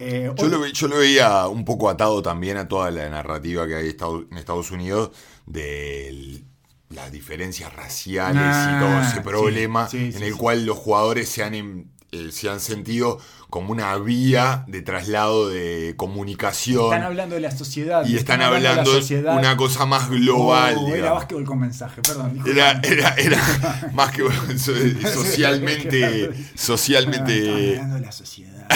Eh, 0.00 0.32
Yo 0.36 0.48
lo, 0.48 0.66
yo 0.66 0.88
lo 0.88 0.96
veía 0.98 1.46
un 1.46 1.64
poco 1.64 1.90
atado 1.90 2.22
también 2.22 2.56
a 2.56 2.66
toda 2.66 2.90
la 2.90 3.08
narrativa 3.10 3.66
que 3.66 3.74
hay 3.76 3.96
en 4.30 4.38
Estados 4.38 4.70
Unidos 4.70 5.10
de 5.46 6.42
las 6.88 7.12
diferencias 7.12 7.72
raciales 7.72 8.42
Ah, 8.44 8.72
y 8.76 8.80
todo 8.80 9.00
ese 9.00 9.14
sí, 9.16 9.20
problema 9.20 9.88
sí, 9.88 10.10
en 10.14 10.22
el 10.22 10.36
cual 10.36 10.64
los 10.66 10.76
jugadores 10.78 11.28
se 11.28 11.44
han, 11.44 11.54
em- 11.54 11.84
eh, 12.12 12.30
se 12.32 12.48
han 12.48 12.58
sentido 12.60 13.20
como 13.50 13.70
una 13.72 13.96
vía 13.98 14.64
de 14.68 14.80
traslado 14.82 15.48
de 15.48 15.94
comunicación. 15.96 16.84
Están 16.84 17.02
hablando 17.04 17.34
de 17.36 17.40
la 17.42 17.50
sociedad. 17.50 18.04
y 18.06 18.16
están 18.16 18.42
hablando 18.42 18.92
de 19.00 19.20
una 19.38 19.56
cosa 19.56 19.86
más 19.86 20.08
global. 20.08 20.76
Oh, 20.78 20.94
era 20.94 21.12
básquetbol 21.12 21.44
con 21.44 21.58
mensaje, 21.60 22.00
perdón. 22.02 22.42
Era, 22.46 22.80
era, 22.82 23.10
era 23.14 23.90
más 23.92 24.10
que 24.12 24.22
so- 24.58 24.72
socialmente. 25.14 26.30
Socialmente. 26.54 27.38
Están 27.38 27.56
hablando 27.74 27.94
de 27.96 28.00
la 28.00 28.12
sociedad. 28.12 28.66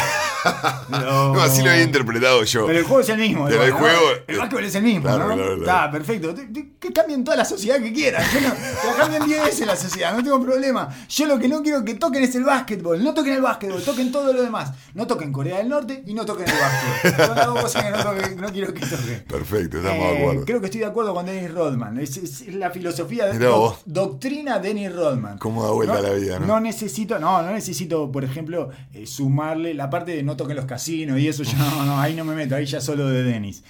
No, 0.90 1.40
así 1.40 1.62
lo 1.62 1.70
había 1.70 1.82
interpretado 1.82 2.42
yo. 2.44 2.66
Pero 2.66 2.78
el 2.78 2.84
juego 2.84 3.00
es 3.00 3.08
el 3.08 3.18
mismo. 3.18 3.46
Pero 3.48 3.62
el 3.64 3.70
¿no? 3.70 3.76
juego- 3.78 4.00
El 4.26 4.38
básquetbol 4.38 4.64
es 4.64 4.74
el 4.74 4.82
mismo, 4.82 5.02
Claro, 5.02 5.28
¿no? 5.28 5.34
claro, 5.34 5.42
claro. 5.42 5.60
Está, 5.60 5.90
perfecto. 5.90 6.34
Que 6.78 6.92
cambien 6.92 7.24
toda 7.24 7.36
la 7.38 7.44
sociedad 7.44 7.78
que 7.80 7.92
quieran. 7.92 8.22
Yo 8.32 8.40
no, 8.40 8.54
que 8.54 8.86
la 8.88 8.94
cambien 8.96 9.24
10 9.24 9.44
veces 9.44 9.66
la 9.66 9.76
sociedad, 9.76 10.14
no 10.16 10.22
tengo 10.22 10.40
problema. 10.42 10.88
Yo 11.08 11.26
lo 11.26 11.38
que 11.38 11.48
no 11.48 11.62
quiero 11.62 11.84
que 11.84 11.94
toquen 11.94 12.22
es 12.22 12.34
el 12.34 12.44
básquetbol. 12.44 13.02
No 13.02 13.14
toquen 13.14 13.34
el 13.34 13.42
básquetbol, 13.42 13.82
toquen 13.82 14.12
todo 14.12 14.32
lo 14.32 14.42
demás. 14.42 14.72
No 14.94 15.06
toquen 15.06 15.32
Corea 15.32 15.58
del 15.58 15.68
Norte 15.68 16.02
y 16.06 16.14
no 16.14 16.24
toquen 16.26 16.46
el 16.48 16.54
básquetbol. 16.58 17.26
Son 17.26 17.36
las 17.36 17.46
dos 17.46 17.60
cosas 17.62 17.84
que 17.84 17.90
no, 17.90 17.96
toquen- 17.98 18.36
no 18.36 18.48
quiero 18.52 18.74
que 18.74 18.80
toquen. 18.86 19.24
Perfecto, 19.28 19.78
estamos 19.78 20.04
Eh, 20.06 20.10
de 20.12 20.18
acuerdo. 20.20 20.44
Creo 20.44 20.60
que 20.60 20.66
estoy 20.66 20.80
de 20.80 20.86
acuerdo 20.86 21.14
con 21.14 21.26
Dennis 21.26 21.52
Rodman. 21.52 21.98
Es, 21.98 22.46
la 22.48 22.70
filosofía 22.70 23.26
de 23.26 23.38
doc- 23.38 23.78
doctrina 23.86 24.58
Dennis 24.58 24.94
Rodman. 24.94 25.38
Cómo 25.38 25.64
da 25.64 25.70
vuelta 25.70 26.00
la 26.00 26.10
vida, 26.10 26.38
¿no? 26.38 26.60
necesito, 26.60 27.18
no, 27.18 27.42
no 27.42 27.50
necesito, 27.52 28.10
por 28.12 28.24
ejemplo, 28.24 28.70
eh, 28.92 29.06
sumarle 29.06 29.74
la 29.74 29.90
parte 29.90 30.12
de 30.12 30.22
no 30.22 30.33
toquen 30.36 30.56
los 30.56 30.66
casinos 30.66 31.18
y 31.18 31.28
eso 31.28 31.42
ya 31.42 31.56
no, 31.58 31.84
no, 31.86 32.00
ahí 32.00 32.14
no 32.14 32.24
me 32.24 32.34
meto, 32.34 32.54
ahí 32.56 32.66
ya 32.66 32.80
solo 32.80 33.08
de 33.08 33.22
Dennis. 33.22 33.64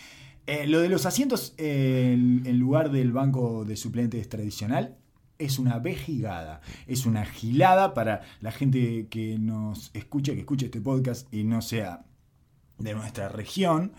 Eh, 0.47 0.67
lo 0.67 0.81
de 0.81 0.89
los 0.89 1.07
asientos 1.07 1.55
eh, 1.57 2.13
en, 2.15 2.43
en 2.47 2.59
lugar 2.59 2.91
del 2.91 3.13
banco 3.13 3.65
de 3.65 3.77
suplentes 3.77 4.29
tradicional 4.29 4.97
es 5.39 5.59
una 5.59 5.79
vejigada, 5.79 6.61
es 6.87 7.07
una 7.07 7.25
gilada 7.25 7.95
para 7.95 8.23
la 8.41 8.53
gente 8.53 9.09
que 9.09 9.39
nos 9.39 9.91
escucha, 9.95 10.33
que 10.35 10.41
escuche 10.41 10.67
este 10.67 10.81
podcast 10.81 11.33
y 11.33 11.45
no 11.45 11.63
sea 11.63 12.05
de 12.79 12.95
nuestra 12.95 13.29
región. 13.29 13.93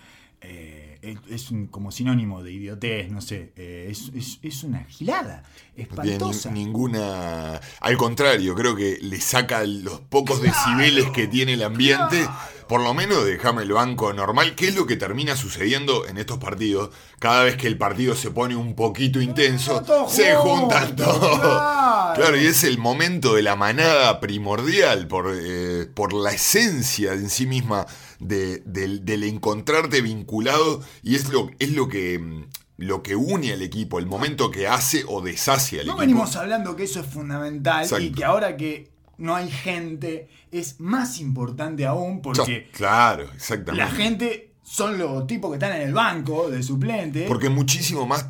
Eh, 0.47 0.99
es, 1.01 1.17
es 1.29 1.51
un- 1.51 1.67
como 1.67 1.91
sinónimo 1.91 2.41
de 2.43 2.51
idiotez, 2.53 3.11
no 3.11 3.21
sé, 3.21 3.51
eh, 3.55 3.87
es, 3.91 4.11
es- 4.15 4.39
es 4.41 4.63
una 4.63 4.83
gilada, 4.85 5.43
espantosa. 5.75 6.49
ni- 6.51 6.65
ninguna. 6.65 7.59
Al 7.81 7.97
contrario, 7.97 8.55
creo 8.55 8.75
que 8.75 8.97
le 9.01 9.19
saca 9.21 9.63
los 9.65 9.99
pocos 10.01 10.41
decibeles 10.41 11.09
que 11.11 11.27
tiene 11.27 11.53
el 11.53 11.63
ambiente. 11.63 12.27
Por 12.67 12.81
lo 12.81 12.95
menos 12.95 13.23
déjame 13.25 13.61
el 13.61 13.71
banco 13.73 14.11
normal, 14.13 14.55
que 14.55 14.67
es 14.69 14.75
lo 14.75 14.87
que 14.87 14.95
termina 14.95 15.35
sucediendo 15.35 16.07
en 16.07 16.17
estos 16.17 16.39
partidos. 16.39 16.89
Cada 17.19 17.43
vez 17.43 17.57
que 17.57 17.67
el 17.67 17.77
partido 17.77 18.15
se 18.15 18.31
pone 18.31 18.55
un 18.55 18.73
poquito 18.73 19.21
intenso, 19.21 19.83
se 20.09 20.33
juntan 20.35 20.95
todos. 20.95 21.39
claro. 21.39 22.15
Claro, 22.15 22.37
y 22.41 22.45
es 22.47 22.63
el 22.63 22.77
momento 22.79 23.35
de 23.35 23.43
la 23.43 23.55
manada 23.55 24.19
primordial 24.19 25.07
por, 25.07 25.31
eh, 25.37 25.85
por 25.93 26.13
la 26.13 26.31
esencia 26.31 27.13
en 27.13 27.29
sí 27.29 27.45
misma 27.45 27.85
de- 28.19 28.59
del, 28.65 29.03
del 29.05 29.23
encontrarte 29.23 30.01
vinculado 30.01 30.81
y 31.03 31.15
es 31.15 31.29
lo, 31.29 31.49
es 31.59 31.71
lo 31.71 31.87
que 31.87 32.19
mm, 32.19 32.43
lo 32.77 33.01
que 33.03 33.15
une 33.15 33.53
al 33.53 33.61
equipo, 33.61 33.99
el 33.99 34.05
momento 34.05 34.51
que 34.51 34.67
hace 34.67 35.05
o 35.07 35.21
deshace 35.21 35.79
al 35.79 35.85
No 35.87 35.93
equipo. 35.93 35.99
venimos 36.01 36.35
hablando 36.35 36.75
que 36.75 36.83
eso 36.83 36.99
es 36.99 37.05
fundamental 37.05 37.87
y 38.03 38.11
que 38.11 38.25
ahora 38.25 38.57
que 38.57 38.91
no 39.17 39.33
hay 39.33 39.49
gente 39.49 40.27
es 40.51 40.79
más 40.81 41.19
importante 41.21 41.85
aún 41.85 42.21
porque 42.21 42.69
Claro, 42.73 43.23
exactamente. 43.33 43.77
la 43.85 43.89
gente 43.89 44.51
son 44.61 44.97
los 44.97 45.25
tipos 45.25 45.51
que 45.51 45.55
están 45.55 45.73
en 45.79 45.83
el 45.87 45.93
banco 45.93 46.49
de 46.49 46.61
suplente. 46.63 47.25
Porque 47.29 47.47
muchísimo 47.49 48.05
más, 48.05 48.25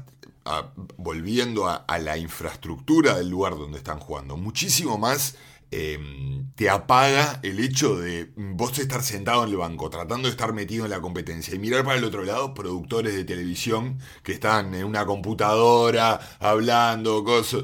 volviendo 0.98 1.68
a, 1.68 1.78
a 1.78 1.98
la 1.98 2.18
infraestructura 2.18 3.16
del 3.18 3.30
lugar 3.30 3.56
donde 3.58 3.78
están 3.80 4.00
jugando, 4.00 4.38
muchísimo 4.38 4.98
más 4.98 5.36
eh, 5.72 6.00
te 6.56 6.70
apaga 6.70 7.40
el 7.44 7.60
hecho 7.60 7.98
de 7.98 8.32
vos 8.36 8.78
estar 8.80 9.04
sentado 9.04 9.44
en 9.44 9.50
el 9.50 9.58
banco, 9.58 9.90
tratando 9.90 10.28
de 10.28 10.32
estar 10.32 10.54
metido 10.54 10.86
en 10.86 10.92
la 10.92 11.02
competencia 11.02 11.54
y 11.56 11.60
mirar 11.60 11.84
para 11.84 11.98
el 11.98 12.04
otro 12.04 12.24
lado 12.24 12.54
productores 12.54 13.14
de 13.16 13.26
televisión 13.26 14.00
que 14.24 14.32
están 14.34 14.74
en 14.74 14.86
una 14.86 15.06
computadora 15.06 16.20
hablando, 16.40 17.24
cosas. 17.24 17.64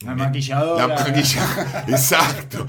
La 0.00 0.14
maquilladora. 0.14 0.86
La 0.88 0.94
maquilla- 0.94 1.84
Exacto. 1.88 2.66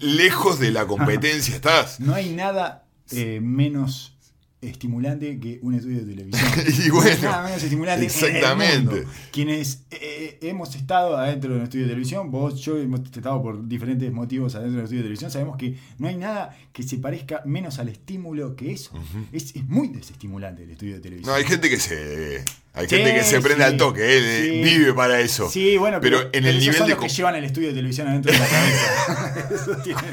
Lejos 0.00 0.58
de 0.60 0.70
la 0.70 0.86
competencia 0.86 1.54
estás. 1.56 1.98
No 2.00 2.14
hay 2.14 2.30
nada 2.32 2.84
eh, 3.10 3.40
menos 3.42 4.14
estimulante 4.62 5.40
que 5.40 5.58
un 5.62 5.74
estudio 5.74 6.04
de 6.04 6.14
televisión. 6.14 6.50
Y 6.86 6.90
bueno, 6.90 7.22
nada 7.22 7.44
menos 7.44 7.62
estimulante 7.62 8.04
el 8.04 8.10
exactamente. 8.10 8.94
mundo. 8.94 9.10
Quienes 9.32 9.84
eh, 9.90 9.98
eh, 10.00 10.38
hemos 10.42 10.74
estado 10.74 11.16
adentro 11.16 11.52
de 11.52 11.58
un 11.58 11.64
estudio 11.64 11.84
de 11.84 11.90
televisión, 11.90 12.30
vos, 12.30 12.60
yo 12.60 12.78
hemos 12.78 13.00
estado 13.00 13.42
por 13.42 13.66
diferentes 13.66 14.12
motivos 14.12 14.54
adentro 14.54 14.72
de 14.72 14.78
un 14.78 14.84
estudio 14.84 15.00
de 15.00 15.04
televisión, 15.04 15.30
sabemos 15.30 15.56
que 15.56 15.78
no 15.98 16.08
hay 16.08 16.16
nada 16.16 16.56
que 16.72 16.82
se 16.82 16.98
parezca 16.98 17.42
menos 17.44 17.78
al 17.78 17.88
estímulo 17.88 18.54
que 18.56 18.72
eso. 18.72 18.92
es, 19.32 19.56
es 19.56 19.66
muy 19.66 19.88
desestimulante 19.88 20.64
el 20.64 20.70
estudio 20.70 20.94
de 20.94 21.00
televisión. 21.00 21.32
No, 21.32 21.36
hay 21.36 21.44
gente 21.44 21.68
que 21.70 21.78
se. 21.78 22.44
Hay 22.72 22.88
Sí, 22.88 22.96
gente 22.96 23.12
que 23.14 23.24
se 23.24 23.40
prende 23.40 23.64
sí, 23.64 23.70
al 23.72 23.76
toque, 23.76 24.00
eh, 24.00 24.42
sí. 24.44 24.50
vive 24.62 24.94
para 24.94 25.18
eso. 25.20 25.50
Sí, 25.50 25.76
bueno, 25.76 25.98
pero, 26.00 26.18
pero, 26.18 26.30
en 26.32 26.46
el 26.46 26.58
nivel 26.60 26.76
son 26.76 26.86
de. 26.86 26.94
los 26.94 27.02
que 27.02 27.08
llevan 27.08 27.34
el 27.34 27.44
estudio 27.44 27.68
de 27.68 27.74
televisión 27.74 28.06
adentro 28.06 28.32
de 28.32 28.38
la 28.38 28.46
cabeza. 28.46 29.82
Tienen, 29.82 30.04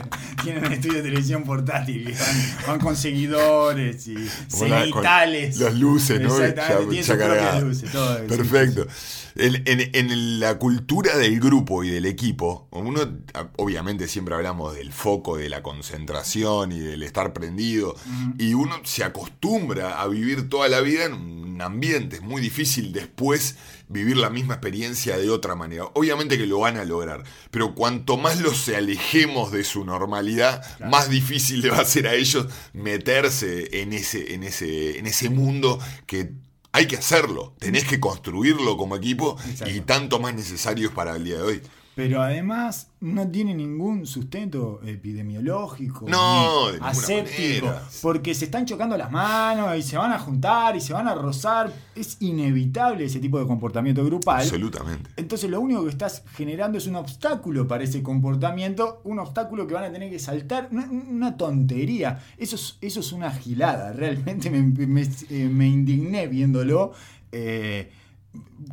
tienen 0.43 0.65
un 0.65 0.73
estudio 0.73 0.95
de 0.97 1.03
televisión 1.03 1.43
portátil, 1.43 2.13
van, 2.19 2.57
van 2.67 2.79
con 2.79 2.95
seguidores 2.97 4.07
y 4.07 4.15
cenitales. 4.49 5.57
Las 5.59 5.75
luces, 5.75 6.19
¿no? 6.19 6.35
Exactamente, 6.35 6.83
Ya- 6.83 6.89
tiene 6.89 7.03
ya 7.03 7.13
sus 7.13 7.23
propias 7.23 7.63
luces, 7.63 7.91
todo. 7.91 8.17
Perfecto. 8.27 8.87
En, 9.39 9.63
en- 9.65 9.95
en 9.95 10.39
la 10.39 10.57
cultura 10.57 11.15
del 11.17 11.39
grupo 11.39 11.83
y 11.83 11.89
del 11.89 12.05
equipo, 12.05 12.67
uno 12.71 13.01
obviamente 13.57 14.07
siempre 14.07 14.35
hablamos 14.35 14.75
del 14.75 14.91
foco, 14.91 15.37
de 15.37 15.49
la 15.49 15.61
concentración 15.63 16.71
y 16.71 16.79
del 16.79 17.03
estar 17.03 17.33
prendido, 17.33 17.95
y 18.37 18.53
uno 18.53 18.75
se 18.83 19.03
acostumbra 19.03 20.01
a 20.01 20.07
vivir 20.07 20.49
toda 20.49 20.67
la 20.69 20.81
vida 20.81 21.05
en 21.05 21.13
un 21.13 21.61
ambiente, 21.61 22.17
es 22.17 22.21
muy 22.21 22.41
difícil 22.41 22.93
después 22.93 23.55
vivir 23.89 24.17
la 24.17 24.29
misma 24.29 24.55
experiencia 24.55 25.17
de 25.17 25.29
otra 25.29 25.55
manera. 25.55 25.85
Obviamente 25.93 26.37
que 26.37 26.45
lo 26.45 26.59
van 26.59 26.77
a 26.77 26.83
lograr, 26.85 27.23
pero 27.51 27.73
cuanto 27.73 28.17
más 28.17 28.39
los 28.41 28.67
alejemos 28.69 29.51
de 29.51 29.63
su 29.63 29.85
normalidad, 29.85 30.61
más 30.87 31.09
difícil 31.09 31.61
le 31.61 31.69
va 31.71 31.79
a 31.79 31.85
ser 31.85 32.07
a 32.07 32.13
ellos 32.15 32.47
meterse 32.73 33.81
en 33.81 33.93
ese, 33.93 34.33
en 34.33 34.43
ese, 34.43 34.99
en 34.99 35.07
ese 35.07 35.29
mundo 35.29 35.79
que 36.05 36.31
hay 36.77 36.85
que 36.85 36.97
hacerlo, 36.97 37.53
tenés 37.57 37.85
que 37.85 37.99
construirlo 37.99 38.77
como 38.77 38.95
equipo 38.95 39.35
Exacto. 39.49 39.73
y 39.73 39.81
tanto 39.81 40.19
más 40.19 40.35
necesario 40.35 40.89
es 40.89 40.93
para 40.93 41.15
el 41.15 41.23
día 41.23 41.37
de 41.37 41.41
hoy. 41.41 41.61
Pero 41.97 42.21
además 42.21 42.91
no 43.01 43.27
tiene 43.27 43.55
ningún 43.55 44.05
sustento 44.05 44.79
epidemiológico, 44.85 46.05
No, 46.07 46.71
ni 46.71 46.77
aséptico, 46.79 47.65
manera. 47.65 47.87
porque 48.03 48.35
se 48.35 48.45
están 48.45 48.65
chocando 48.65 48.95
las 48.95 49.11
manos 49.11 49.75
y 49.77 49.81
se 49.81 49.97
van 49.97 50.11
a 50.13 50.19
juntar 50.19 50.75
y 50.75 50.79
se 50.81 50.93
van 50.93 51.07
a 51.07 51.15
rozar. 51.15 51.73
Es 51.95 52.17
inevitable 52.21 53.03
ese 53.05 53.19
tipo 53.19 53.39
de 53.39 53.47
comportamiento 53.47 54.05
grupal. 54.05 54.41
Absolutamente. 54.41 55.09
Entonces 55.17 55.49
lo 55.49 55.59
único 55.59 55.83
que 55.85 55.89
estás 55.89 56.23
generando 56.35 56.77
es 56.77 56.85
un 56.85 56.95
obstáculo 56.97 57.67
para 57.67 57.83
ese 57.83 58.03
comportamiento, 58.03 59.01
un 59.03 59.17
obstáculo 59.17 59.65
que 59.65 59.73
van 59.73 59.85
a 59.85 59.91
tener 59.91 60.11
que 60.11 60.19
saltar, 60.19 60.69
una, 60.71 60.85
una 60.89 61.35
tontería. 61.35 62.19
Eso 62.37 62.55
es, 62.57 62.77
eso 62.81 62.99
es 62.99 63.11
una 63.11 63.31
gilada, 63.31 63.91
realmente 63.91 64.51
me, 64.51 64.61
me- 64.61 65.01
eh, 65.31 65.49
me 65.51 65.67
indigné 65.67 66.27
viéndolo 66.27 66.91
eh, 67.31 67.91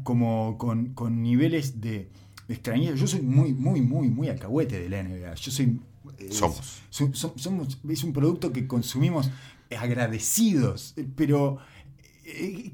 como 0.03 0.59
con, 0.59 0.93
con 0.93 1.23
niveles 1.23 1.81
de, 1.81 2.11
de 2.49 2.55
extrañeza. 2.55 2.95
Yo 2.95 3.07
soy 3.07 3.23
muy, 3.23 3.53
muy, 3.53 3.81
muy, 3.81 4.09
muy 4.09 4.29
alcahuete 4.29 4.81
de 4.81 4.89
la 4.89 5.03
NBA. 5.03 5.35
Yo 5.35 5.51
soy... 5.53 5.79
eh, 6.19 6.29
Somos. 6.31 6.83
so- 6.91 7.11
so- 7.15 7.35
somos, 7.37 7.79
es 7.89 8.05
un 8.05 8.13
producto 8.13 8.53
que 8.53 8.67
consumimos 8.67 9.31
agradecidos, 9.79 10.95
pero 11.17 11.59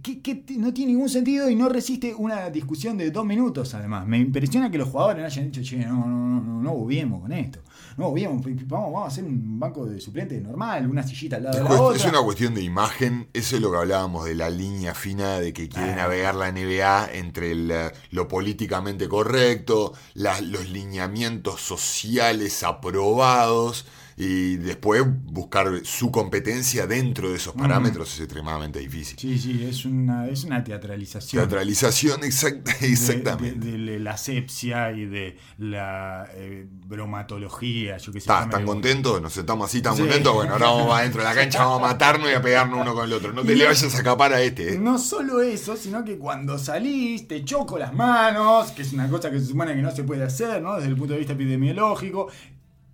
que, 0.02 0.20
que 0.22 0.34
t- 0.36 0.56
no 0.56 0.72
tiene 0.72 0.92
ningún 0.92 1.08
sentido 1.08 1.50
y 1.50 1.56
no 1.56 1.68
resiste 1.68 2.14
una 2.14 2.48
discusión 2.50 2.96
de 2.96 3.10
dos 3.10 3.26
minutos 3.26 3.74
además. 3.74 4.06
Me 4.06 4.18
impresiona 4.18 4.70
que 4.70 4.78
los 4.78 4.88
jugadores 4.88 5.24
hayan 5.24 5.50
dicho, 5.50 5.60
che, 5.62 5.78
no, 5.84 6.06
no, 6.06 6.06
no, 6.06 6.40
no, 6.40 6.62
no 6.62 6.70
bobiemos 6.74 7.20
con 7.20 7.32
esto. 7.32 7.60
No 7.96 8.06
p- 8.42 8.54
vamos, 8.66 8.92
vamos 8.92 9.04
a 9.04 9.08
hacer 9.08 9.24
un 9.24 9.58
banco 9.58 9.84
de 9.84 10.00
suplentes 10.00 10.40
normal, 10.40 10.88
una 10.88 11.02
sillita 11.02 11.36
al 11.36 11.42
lado 11.44 11.58
Es, 11.58 11.64
de 11.64 11.68
la 11.74 11.82
otra. 11.82 11.96
es 11.98 12.04
una 12.06 12.22
cuestión 12.22 12.54
de 12.54 12.62
imagen, 12.62 13.28
eso 13.32 13.56
es 13.56 13.62
lo 13.62 13.70
que 13.72 13.78
hablábamos 13.78 14.24
de 14.24 14.34
la 14.36 14.48
línea 14.48 14.94
fina 14.94 15.40
de 15.40 15.52
que 15.52 15.68
quiere 15.68 15.92
Ah. 15.92 15.96
navegar 15.96 16.34
la 16.36 16.50
NBA 16.52 17.10
entre 17.14 17.50
el, 17.52 17.72
lo 18.12 18.28
políticamente 18.28 19.08
correcto, 19.08 19.92
la- 20.14 20.40
los 20.40 20.70
lineamientos 20.70 21.60
sociales 21.60 22.62
aprobados 22.62 23.86
y 24.16 24.56
después 24.56 25.02
buscar 25.24 25.68
su 25.84 26.10
competencia 26.10 26.86
dentro 26.86 27.30
de 27.30 27.36
esos 27.36 27.54
parámetros 27.54 28.12
es 28.14 28.20
extremadamente 28.20 28.78
difícil. 28.80 29.18
Sí, 29.18 29.38
sí, 29.38 29.64
es 29.68 29.84
una, 29.84 30.28
es 30.28 30.44
una 30.44 30.62
teatralización. 30.64 31.42
Teatralización, 31.42 32.22
exacta- 32.24 32.72
exactamente. 32.80 33.70
De, 33.70 33.78
de 33.78 33.98
la 34.00 34.12
asepsia 34.12 34.92
y 34.92 35.06
de 35.06 35.36
la 35.58 36.28
eh, 36.34 36.66
bromatología, 36.86 37.96
yo 37.98 38.12
qué 38.12 38.20
sé. 38.20 38.24
Está, 38.24 38.34
llámale 38.40 38.48
¿Están 38.50 38.64
vos. 38.66 38.74
contentos? 38.74 39.22
¿Nos 39.22 39.36
estamos 39.36 39.68
así 39.68 39.82
tan 39.82 39.94
Sí. 39.94 40.02
contentos? 40.02 40.34
Bueno, 40.34 40.52
ahora 40.52 40.66
vamos 40.66 40.98
adentro 40.98 41.22
de 41.22 41.28
la 41.28 41.34
cancha, 41.34 41.64
vamos 41.64 41.78
a 41.78 41.92
matarnos 41.92 42.30
y 42.30 42.34
a 42.34 42.42
pegarnos 42.42 42.80
uno 42.80 42.94
con 42.94 43.04
el 43.04 43.12
otro. 43.12 43.32
No 43.32 43.42
te 43.42 43.54
le 43.56 43.64
vayas 43.66 43.82
a 43.82 43.86
escapar 43.98 44.32
a 44.32 44.42
este. 44.42 44.74
¿eh? 44.74 44.78
No 44.78 44.98
solo 44.98 45.40
eso, 45.42 45.76
sino 45.76 46.04
que 46.04 46.18
cuando 46.18 46.58
salís 46.58 47.26
te 47.28 47.44
choco 47.44 47.78
las 47.78 47.92
manos, 47.94 48.70
que 48.72 48.82
es 48.82 48.92
una 48.92 49.08
cosa 49.08 49.30
que 49.30 49.38
se 49.40 49.46
supone 49.46 49.74
que 49.74 49.82
no 49.82 49.90
se 49.94 50.04
puede 50.04 50.24
hacer, 50.24 50.62
¿no? 50.62 50.76
Desde 50.76 50.88
el 50.88 50.96
punto 50.96 51.12
de 51.14 51.18
vista 51.20 51.32
epidemiológico. 51.34 52.28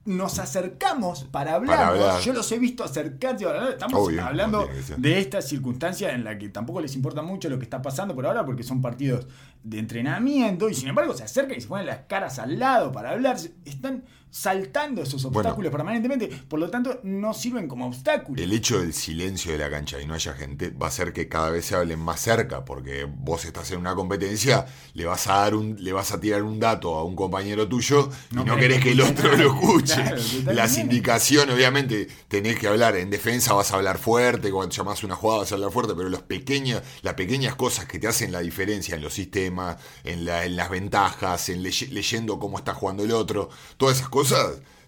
Nos 0.06 0.38
acercamos 0.38 1.24
para 1.24 1.54
hablar. 1.54 1.76
Para 1.76 1.88
hablar. 1.88 2.20
Yo 2.20 2.32
los 2.32 2.50
he 2.52 2.58
visto 2.58 2.84
acercarse 2.84 3.44
para. 3.44 3.70
Estamos 3.70 4.00
Obvio, 4.00 4.24
hablando 4.24 4.68
de 4.96 5.18
esta 5.18 5.42
circunstancia 5.42 6.12
en 6.12 6.24
la 6.24 6.38
que 6.38 6.48
tampoco 6.48 6.80
les 6.80 6.94
importa 6.94 7.22
mucho 7.22 7.48
lo 7.48 7.58
que 7.58 7.64
está 7.64 7.82
pasando 7.82 8.14
por 8.14 8.26
ahora 8.26 8.44
porque 8.44 8.62
son 8.62 8.80
partidos 8.80 9.26
de 9.62 9.78
entrenamiento 9.78 10.68
y 10.68 10.74
sin 10.74 10.88
embargo 10.88 11.12
se 11.14 11.24
acercan 11.24 11.58
y 11.58 11.60
se 11.60 11.68
ponen 11.68 11.86
las 11.86 12.00
caras 12.06 12.38
al 12.38 12.58
lado 12.58 12.92
para 12.92 13.10
hablar. 13.10 13.36
Están 13.64 14.04
saltando 14.40 15.02
esos 15.02 15.22
Bueno. 15.22 15.38
obstáculos 15.40 15.72
permanentemente, 15.72 16.28
por 16.48 16.60
lo 16.60 16.68
tanto 16.68 17.00
no 17.04 17.32
sirven 17.32 17.66
como 17.68 17.86
obstáculos. 17.86 18.42
El 18.42 18.52
hecho 18.52 18.78
del 18.80 18.92
silencio 18.92 19.52
de 19.52 19.58
la 19.58 19.70
cancha 19.70 19.98
y 20.00 20.06
no 20.06 20.12
haya 20.12 20.34
gente 20.34 20.68
va 20.70 20.86
a 20.86 20.88
hacer 20.90 21.12
que 21.14 21.26
cada 21.26 21.48
vez 21.50 21.64
se 21.64 21.74
hablen 21.74 21.98
más 22.00 22.20
cerca, 22.20 22.64
porque 22.64 23.06
vos 23.10 23.46
estás 23.46 23.70
en 23.70 23.78
una 23.78 23.94
competencia, 23.94 24.66
le 24.92 25.06
vas 25.06 25.26
a 25.28 25.36
dar 25.36 25.54
un, 25.54 25.76
le 25.82 25.92
vas 25.94 26.12
a 26.12 26.20
tirar 26.20 26.42
un 26.42 26.60
dato 26.60 26.96
a 26.96 27.04
un 27.04 27.16
compañero 27.16 27.66
tuyo 27.66 28.10
y 28.30 28.34
No 28.34 28.56
querés 28.56 28.82
que 28.82 28.92
el 28.92 29.00
otro 29.00 29.34
lo 29.36 29.54
escuche. 29.54 29.94
Claro. 30.06 30.52
Las 30.52 30.76
indicaciones, 30.78 31.54
obviamente, 31.54 32.06
tenés 32.28 32.58
que 32.58 32.68
hablar. 32.68 32.96
En 32.96 33.08
defensa 33.08 33.54
vas 33.54 33.72
a 33.72 33.76
hablar 33.76 33.96
fuerte, 33.98 34.50
cuando 34.50 34.74
llamás 34.74 35.02
una 35.02 35.14
jugada 35.16 35.40
vas 35.40 35.52
a 35.52 35.54
hablar 35.54 35.70
fuerte, 35.72 35.94
pero 35.96 36.08
los 36.10 36.22
pequeños, 36.22 36.82
las 37.02 37.14
pequeñas 37.14 37.54
cosas 37.54 37.86
que 37.86 37.98
te 37.98 38.06
hacen 38.06 38.32
la 38.32 38.40
diferencia 38.40 38.94
en 38.94 39.00
los 39.02 39.14
sistemas, 39.14 39.76
en, 40.04 40.24
la- 40.26 40.44
en 40.44 40.56
las 40.56 40.68
ventajas, 40.70 41.48
en 41.48 41.62
leye- 41.62 41.88
leyendo 41.90 42.38
cómo 42.38 42.58
está 42.58 42.74
jugando 42.74 43.02
el 43.04 43.12
otro, 43.12 43.48
todas 43.76 43.96
esas 43.96 44.08
cosas 44.10 44.25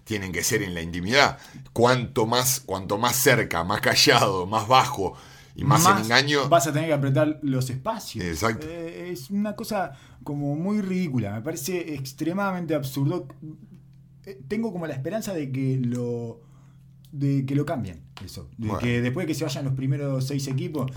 tienen 0.03 0.31
que 0.31 0.43
ser 0.43 0.63
en 0.63 0.73
la 0.73 0.81
intimidad. 0.81 1.37
Cuanto 1.73 2.25
más, 2.25 2.61
cuanto 2.61 2.97
más 2.97 3.15
cerca, 3.15 3.63
más 3.63 3.81
callado, 3.81 4.45
más 4.45 4.67
bajo 4.67 5.15
y 5.55 5.63
más, 5.63 5.85
en 5.85 6.05
engaño, 6.05 6.49
Vas 6.49 6.67
a 6.67 6.73
tener 6.73 6.87
que 6.87 6.93
apretar 6.93 7.39
los 7.41 7.69
espacios. 7.69 8.25
Exacto. 8.25 8.65
Eh, 8.67 9.11
es 9.11 9.29
una 9.29 9.55
cosa 9.55 9.93
como 10.23 10.55
muy 10.55 10.81
ridícula. 10.81 11.33
Me 11.33 11.41
parece 11.41 11.93
extremadamente 11.93 12.73
absurdo. 12.73 13.27
Eh, 14.25 14.41
Tengo 14.47 14.71
como 14.71 14.87
la 14.87 14.93
esperanza 14.93 15.33
de 15.33 15.51
que 15.51 15.77
lo 15.77 16.41
de 17.11 17.45
que 17.45 17.55
lo 17.55 17.65
cambien 17.65 18.08
eso 18.29 18.47
de 18.57 18.67
Bueno. 18.67 18.79
que 18.79 19.01
después 19.01 19.25
de 19.25 19.33
que 19.33 19.35
se 19.35 19.43
vayan 19.43 19.65
los 19.65 19.73
primeros 19.73 20.25
seis 20.25 20.47
equipos 20.47 20.91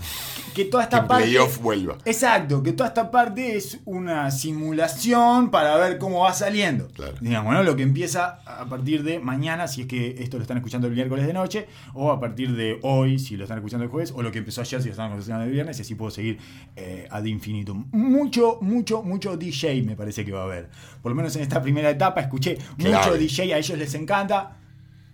que, 0.53 0.63
que 0.63 0.65
toda 0.65 0.83
que 0.83 0.85
esta 0.85 0.97
en 0.99 1.07
parte 1.07 1.23
playoff 1.25 1.59
vuelva. 1.59 1.97
Exacto, 2.05 2.63
que 2.63 2.73
toda 2.73 2.89
esta 2.89 3.11
parte 3.11 3.57
es 3.57 3.79
una 3.85 4.31
simulación 4.31 5.51
para 5.51 5.75
ver 5.77 5.97
cómo 5.97 6.21
va 6.21 6.33
saliendo. 6.33 6.87
Claro. 6.89 7.13
Digamos, 7.21 7.53
¿no? 7.53 7.63
Lo 7.63 7.75
que 7.75 7.83
empieza 7.83 8.39
a 8.45 8.65
partir 8.65 9.03
de 9.03 9.19
mañana, 9.19 9.67
si 9.67 9.81
es 9.81 9.87
que 9.87 10.15
esto 10.19 10.37
lo 10.37 10.43
están 10.43 10.57
escuchando 10.57 10.87
el 10.87 10.93
miércoles 10.93 11.25
de 11.27 11.33
noche, 11.33 11.67
o 11.93 12.11
a 12.11 12.19
partir 12.19 12.55
de 12.55 12.79
hoy, 12.83 13.19
si 13.19 13.35
lo 13.37 13.43
están 13.43 13.57
escuchando 13.57 13.83
el 13.83 13.89
jueves, 13.89 14.13
o 14.15 14.21
lo 14.21 14.31
que 14.31 14.39
empezó 14.39 14.61
ayer, 14.61 14.81
si 14.81 14.87
lo 14.87 14.93
están 14.93 15.11
escuchando 15.11 15.43
el 15.43 15.51
viernes, 15.51 15.77
y 15.79 15.81
así 15.81 15.95
puedo 15.95 16.11
seguir 16.11 16.37
eh, 16.75 17.07
ad 17.09 17.23
infinitum. 17.25 17.85
Mucho, 17.91 18.59
mucho, 18.61 19.03
mucho 19.03 19.37
DJ 19.37 19.81
me 19.83 19.95
parece 19.95 20.23
que 20.25 20.31
va 20.31 20.41
a 20.41 20.45
haber. 20.45 20.69
Por 21.01 21.11
lo 21.11 21.15
menos 21.15 21.35
en 21.35 21.41
esta 21.41 21.61
primera 21.61 21.89
etapa 21.89 22.21
escuché 22.21 22.57
mucho. 22.77 23.13
DJ, 23.17 23.53
a 23.53 23.57
ellos 23.57 23.77
les 23.77 23.93
encanta. 23.95 24.57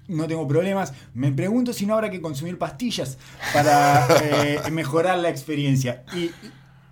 No 0.10 0.28
tengo 0.28 0.48
problemas. 0.48 0.92
Me 1.14 1.32
pregunto 1.32 1.72
si 1.72 1.86
no 1.86 1.94
habrá 1.94 2.10
que 2.10 2.20
consumir 2.20 2.58
pastillas 2.58 3.18
para 3.54 4.06
eh, 4.24 4.60
mejorar 4.72 5.20
la 5.20 5.30
experiencia. 5.30 6.04
Y 6.16 6.32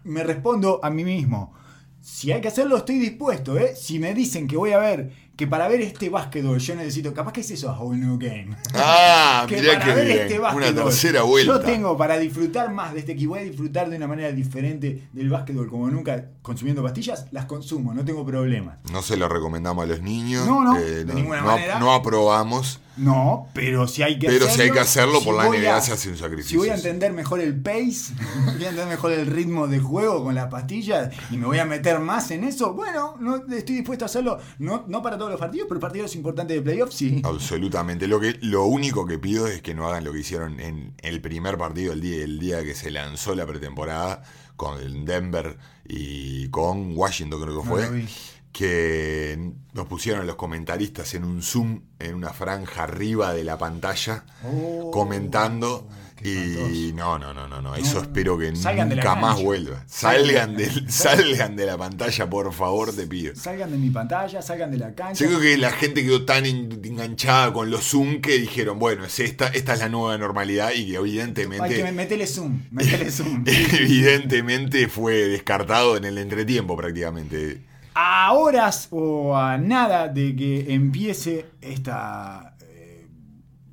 me 0.03 0.23
respondo 0.23 0.79
a 0.83 0.89
mí 0.89 1.03
mismo. 1.03 1.53
Si 2.01 2.31
hay 2.31 2.39
que 2.39 2.47
hacerlo, 2.47 2.77
estoy 2.77 2.99
dispuesto, 2.99 3.57
¿eh? 3.57 3.75
Si 3.75 3.99
me 3.99 4.13
dicen 4.13 4.47
que 4.47 4.55
voy 4.55 4.71
a 4.71 4.77
ver, 4.77 5.11
que 5.35 5.45
para 5.45 5.67
ver 5.67 5.81
este 5.81 6.09
básquetbol 6.09 6.57
yo 6.59 6.75
necesito, 6.75 7.13
capaz 7.13 7.33
que 7.33 7.41
es 7.41 7.51
eso 7.51 7.69
a 7.69 7.77
Whole 7.77 7.97
New 7.97 8.17
Game. 8.17 8.55
Ah, 8.75 9.45
que 9.49 9.57
mirá 9.59 9.73
para 9.73 9.85
que 9.85 9.93
ver 9.93 10.05
bien. 10.05 10.19
este 10.19 10.39
Una 10.39 10.49
básquetbol, 10.53 10.83
tercera 10.85 11.23
vuelta. 11.23 11.51
Yo 11.53 11.59
tengo 11.59 11.97
para 11.97 12.17
disfrutar 12.17 12.71
más 12.71 12.93
de 12.93 12.99
este 12.99 13.11
equipo, 13.11 13.31
voy 13.31 13.39
a 13.39 13.43
disfrutar 13.43 13.89
de 13.89 13.97
una 13.97 14.07
manera 14.07 14.31
diferente 14.31 15.09
del 15.11 15.29
básquetbol 15.29 15.67
como 15.69 15.89
nunca, 15.89 16.29
consumiendo 16.41 16.81
pastillas, 16.81 17.25
las 17.31 17.45
consumo, 17.45 17.93
no 17.93 18.05
tengo 18.05 18.25
problemas. 18.25 18.77
No 18.91 19.01
se 19.01 19.17
lo 19.17 19.27
recomendamos 19.27 19.83
a 19.83 19.87
los 19.87 20.01
niños. 20.01 20.45
No, 20.47 20.63
no, 20.63 20.77
eh, 20.77 21.03
de 21.03 21.13
ninguna 21.13 21.41
no- 21.41 21.47
manera. 21.47 21.79
no 21.79 21.93
aprobamos. 21.93 22.79
No, 22.97 23.47
pero 23.53 23.87
si 23.87 24.01
hay 24.03 24.17
que 24.17 24.27
Pero 24.27 24.45
hacerlo. 24.45 24.55
si 24.55 24.61
hay 24.63 24.71
que 24.71 24.79
hacerlo, 24.79 25.21
por 25.23 25.35
la 25.35 25.45
NBA 25.47 25.75
a- 25.77 25.81
se 25.81 25.93
hace 25.93 26.09
un 26.09 26.17
sacrificio. 26.17 26.49
Si 26.49 26.57
voy 26.57 26.69
a 26.69 26.75
entender 26.75 27.13
mejor 27.13 27.39
el 27.39 27.55
pace, 27.59 28.13
voy 28.45 28.53
a 28.65 28.69
entender 28.69 28.87
mejor 28.87 29.11
el 29.11 29.27
ritmo 29.27 29.67
de 29.67 29.79
juego 29.79 30.23
con 30.23 30.33
las 30.35 30.47
pastillas 30.47 31.11
y 31.29 31.37
me 31.37 31.45
voy 31.45 31.59
a 31.59 31.65
meter 31.65 31.99
más 31.99 32.31
en 32.31 32.43
eso, 32.43 32.73
bueno, 32.73 33.15
no 33.19 33.35
estoy 33.53 33.75
dispuesto 33.75 34.05
a 34.05 34.07
hacerlo, 34.07 34.39
no, 34.59 34.83
no 34.87 35.01
para 35.01 35.17
todos 35.17 35.29
los 35.31 35.39
partidos, 35.39 35.67
pero 35.69 35.79
partidos 35.79 36.15
importantes 36.15 36.57
de 36.57 36.61
playoffs 36.63 36.95
sí. 36.95 37.21
Absolutamente. 37.23 38.07
Lo, 38.07 38.19
que, 38.19 38.37
lo 38.41 38.65
único 38.65 39.05
que 39.05 39.19
pido 39.19 39.47
es 39.47 39.61
que 39.61 39.73
no 39.75 39.87
hagan 39.87 40.03
lo 40.03 40.11
que 40.11 40.19
hicieron 40.19 40.59
en 40.59 40.93
el 41.03 41.21
primer 41.21 41.57
partido, 41.57 41.93
el 41.93 42.01
día, 42.01 42.23
el 42.23 42.39
día 42.39 42.63
que 42.63 42.73
se 42.73 42.89
lanzó 42.91 43.35
la 43.35 43.45
pretemporada, 43.45 44.23
con 44.55 45.05
Denver 45.05 45.57
y 45.87 46.49
con 46.49 46.97
Washington, 46.97 47.41
creo 47.43 47.61
que 47.61 47.67
fue. 47.67 48.05
Que 48.51 49.51
nos 49.73 49.85
pusieron 49.87 50.25
los 50.25 50.35
comentaristas 50.35 51.13
en 51.13 51.23
un 51.23 51.41
zoom, 51.43 51.81
en 51.99 52.15
una 52.15 52.29
franja 52.33 52.83
arriba 52.83 53.33
de 53.33 53.43
la 53.43 53.57
pantalla, 53.57 54.23
Oh, 54.43 54.89
comentando. 54.91 55.87
Y 56.23 56.93
no, 56.95 57.19
no, 57.19 57.31
no, 57.31 57.47
no, 57.47 57.61
no, 57.61 57.75
eso 57.75 58.01
espero 58.01 58.39
que 58.39 58.51
nunca 58.51 59.13
más 59.15 59.39
vuelva. 59.39 59.83
Salgan. 59.85 60.57
De, 60.57 60.67
salgan 60.89 61.55
de 61.55 61.67
la 61.67 61.77
pantalla, 61.77 62.27
por 62.27 62.51
favor, 62.53 62.91
te 62.91 63.05
pido. 63.05 63.35
Salgan 63.35 63.69
de 63.69 63.77
mi 63.77 63.91
pantalla, 63.91 64.41
salgan 64.41 64.71
de 64.71 64.77
la 64.79 64.95
cancha. 64.95 65.23
Yo 65.23 65.27
creo 65.29 65.39
que 65.39 65.57
la 65.59 65.69
gente 65.71 66.03
quedó 66.03 66.25
tan 66.25 66.47
en- 66.47 66.81
enganchada 66.83 67.53
con 67.53 67.69
los 67.69 67.83
Zoom 67.91 68.19
que 68.19 68.39
dijeron, 68.39 68.79
bueno, 68.79 69.05
es 69.05 69.19
esta, 69.19 69.49
esta 69.49 69.75
es 69.75 69.79
la 69.79 69.89
nueva 69.89 70.17
normalidad 70.17 70.71
y 70.71 70.73
que 70.73 70.81
Hay 70.81 70.91
que 70.91 70.97
evidentemente, 70.97 71.91
metele 71.91 72.25
zoom, 72.25 72.61
metele 72.71 73.11
zoom. 73.11 73.43
evidentemente 73.45 74.87
fue 74.87 75.13
descartado 75.27 75.97
en 75.97 76.05
el 76.05 76.17
entretiempo 76.17 76.75
prácticamente. 76.75 77.61
A 77.99 78.31
horas 78.33 78.89
o 78.91 79.35
a 79.35 79.57
nada 79.57 80.07
de 80.07 80.35
que 80.35 80.71
empiece 80.71 81.47
esta 81.61 82.55
eh, 82.61 83.07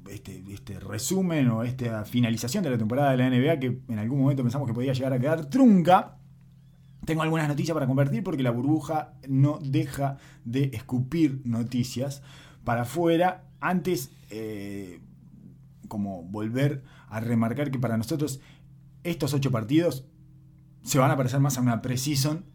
este, 0.08 0.42
este 0.48 0.80
resumen 0.80 1.50
o 1.50 1.62
esta 1.62 2.06
finalización 2.06 2.64
de 2.64 2.70
la 2.70 2.78
temporada 2.78 3.10
de 3.10 3.18
la 3.18 3.28
NBA 3.28 3.60
que 3.60 3.82
en 3.86 3.98
algún 3.98 4.22
momento 4.22 4.42
pensamos 4.42 4.66
que 4.66 4.72
podía 4.72 4.94
llegar 4.94 5.12
a 5.12 5.18
quedar 5.18 5.44
trunca. 5.50 6.16
Tengo 7.04 7.20
algunas 7.20 7.48
noticias 7.48 7.74
para 7.74 7.86
compartir 7.86 8.24
porque 8.24 8.42
la 8.42 8.50
burbuja 8.50 9.12
no 9.28 9.58
deja 9.60 10.16
de 10.46 10.70
escupir 10.72 11.42
noticias 11.44 12.22
para 12.64 12.82
afuera. 12.82 13.44
Antes, 13.60 14.10
eh, 14.30 15.00
como 15.86 16.22
volver 16.22 16.82
a 17.08 17.20
remarcar 17.20 17.70
que 17.70 17.78
para 17.78 17.98
nosotros 17.98 18.40
estos 19.02 19.34
ocho 19.34 19.50
partidos 19.50 20.06
se 20.82 20.98
van 20.98 21.10
a 21.10 21.16
parecer 21.18 21.40
más 21.40 21.58
a 21.58 21.60
una 21.60 21.82
preseason 21.82 22.53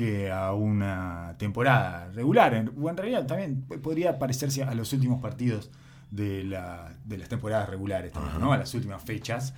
que 0.00 0.30
a 0.30 0.52
una 0.54 1.34
temporada 1.38 2.10
regular. 2.14 2.54
En, 2.54 2.70
o 2.80 2.88
en 2.88 2.96
realidad 2.96 3.26
también 3.26 3.62
podría 3.82 4.18
parecerse 4.18 4.62
a 4.62 4.74
los 4.74 4.94
últimos 4.94 5.20
partidos 5.20 5.70
de, 6.10 6.42
la- 6.44 6.94
de 7.04 7.18
las 7.18 7.28
temporadas 7.28 7.68
regulares, 7.68 8.10
también, 8.12 8.40
¿no? 8.40 8.52
a 8.54 8.56
las 8.56 8.72
últimas 8.74 9.02
fechas. 9.02 9.52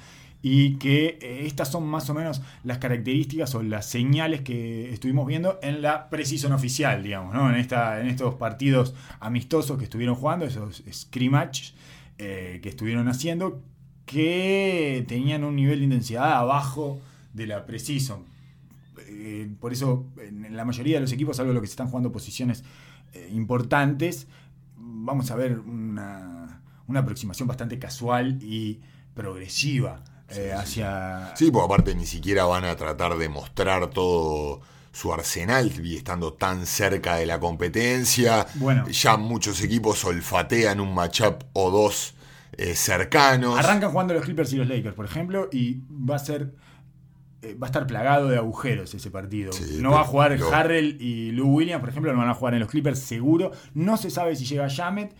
Y 0.44 0.78
que 0.78 1.18
eh, 1.22 1.46
estas 1.46 1.70
son 1.70 1.85
más 1.87 2.11
o 2.11 2.14
menos 2.14 2.42
las 2.64 2.78
características 2.78 3.55
o 3.55 3.62
las 3.62 3.87
señales 3.87 4.40
que 4.40 4.92
estuvimos 4.92 5.28
viendo 5.28 5.61
en 5.62 5.81
la 5.81 6.11
precision 6.11 6.52
oficial, 6.52 7.05
digamos, 7.05 7.33
¿no? 7.33 7.48
en, 7.48 7.55
esta, 7.55 8.00
en 8.00 8.09
estos 8.09 8.35
partidos 8.35 8.94
amistosos 9.20 9.78
que 9.78 9.85
estuvieron 9.85 10.16
jugando, 10.16 10.44
esos 10.44 10.83
scrimmage 10.92 11.74
eh, 12.18 12.59
que 12.62 12.68
estuvieron 12.70 13.07
haciendo, 13.07 13.62
que 14.07 15.05
tenían 15.07 15.44
un 15.44 15.55
nivel 15.55 15.78
de 15.78 15.85
intensidad 15.85 16.33
abajo 16.33 16.98
de 17.33 17.46
la 17.46 17.64
precision. 17.64 18.24
Eh, 19.25 19.49
por 19.61 19.73
eso, 19.73 20.07
en 20.19 20.57
la 20.57 20.65
mayoría 20.65 20.97
de 20.97 21.03
los 21.03 21.13
equipos, 21.13 21.37
salvo 21.37 21.53
los 21.53 21.61
que 21.61 21.69
se 21.69 21.75
están 21.75 21.87
jugando 21.87 22.11
posiciones 22.11 22.65
eh, 23.13 23.31
importantes, 23.33 24.27
vamos 24.77 25.31
a 25.31 25.37
ver 25.37 25.61
una, 25.61 26.61
una 26.89 27.01
aproximación 27.01 27.47
bastante 27.47 27.79
casual 27.79 28.43
y 28.43 28.81
progresiva 29.15 30.03
eh, 30.29 30.53
hacia. 30.53 31.33
Sí, 31.37 31.51
porque 31.53 31.67
aparte 31.67 31.95
ni 31.95 32.07
siquiera 32.07 32.45
van 32.47 32.65
a 32.65 32.75
tratar 32.75 33.17
de 33.17 33.29
mostrar 33.29 33.91
todo 33.91 34.61
su 34.91 35.13
arsenal 35.13 35.73
y 35.85 35.97
estando 35.97 36.33
tan 36.33 36.67
cerca 36.67 37.17
de 37.17 37.27
la 37.27 37.39
competencia. 37.39 38.47
Bueno. 38.55 38.89
Ya 38.89 39.17
muchos 39.17 39.63
equipos 39.63 40.05
olfatean 40.05 40.81
un 40.81 40.95
matchup 40.95 41.45
o 41.53 41.71
dos 41.71 42.15
eh, 42.57 42.75
cercanos. 42.75 43.59
Arrancan 43.59 43.91
jugando 43.91 44.15
los 44.15 44.25
Clippers 44.25 44.53
y 44.53 44.57
los 44.57 44.69
Lakers, 44.69 44.95
por 44.95 45.05
ejemplo, 45.05 45.49
y 45.53 45.81
va 45.89 46.17
a 46.17 46.19
ser. 46.19 46.55
Eh, 47.42 47.55
Va 47.55 47.66
a 47.66 47.70
estar 47.70 47.87
plagado 47.87 48.28
de 48.28 48.37
agujeros 48.37 48.94
ese 48.94 49.11
partido. 49.11 49.52
Sí, 49.52 49.78
no 49.81 49.90
va 49.90 50.02
a 50.02 50.05
jugar 50.05 50.38
Harrell 50.52 50.96
y 51.00 51.33
Lou 51.33 51.57
Williams, 51.57 51.81
por 51.81 51.88
ejemplo, 51.90 52.12
no 52.12 52.18
van 52.18 52.28
a 52.28 52.35
jugar 52.35 52.55
en 52.55 52.61
los 52.61 52.68
Clippers 52.68 53.00
seguro. 53.00 53.52
No 53.74 53.96
se 53.96 54.11
sabe 54.11 54.37
si 54.37 54.44
llega 54.44 54.70
Jamet. 54.70 55.14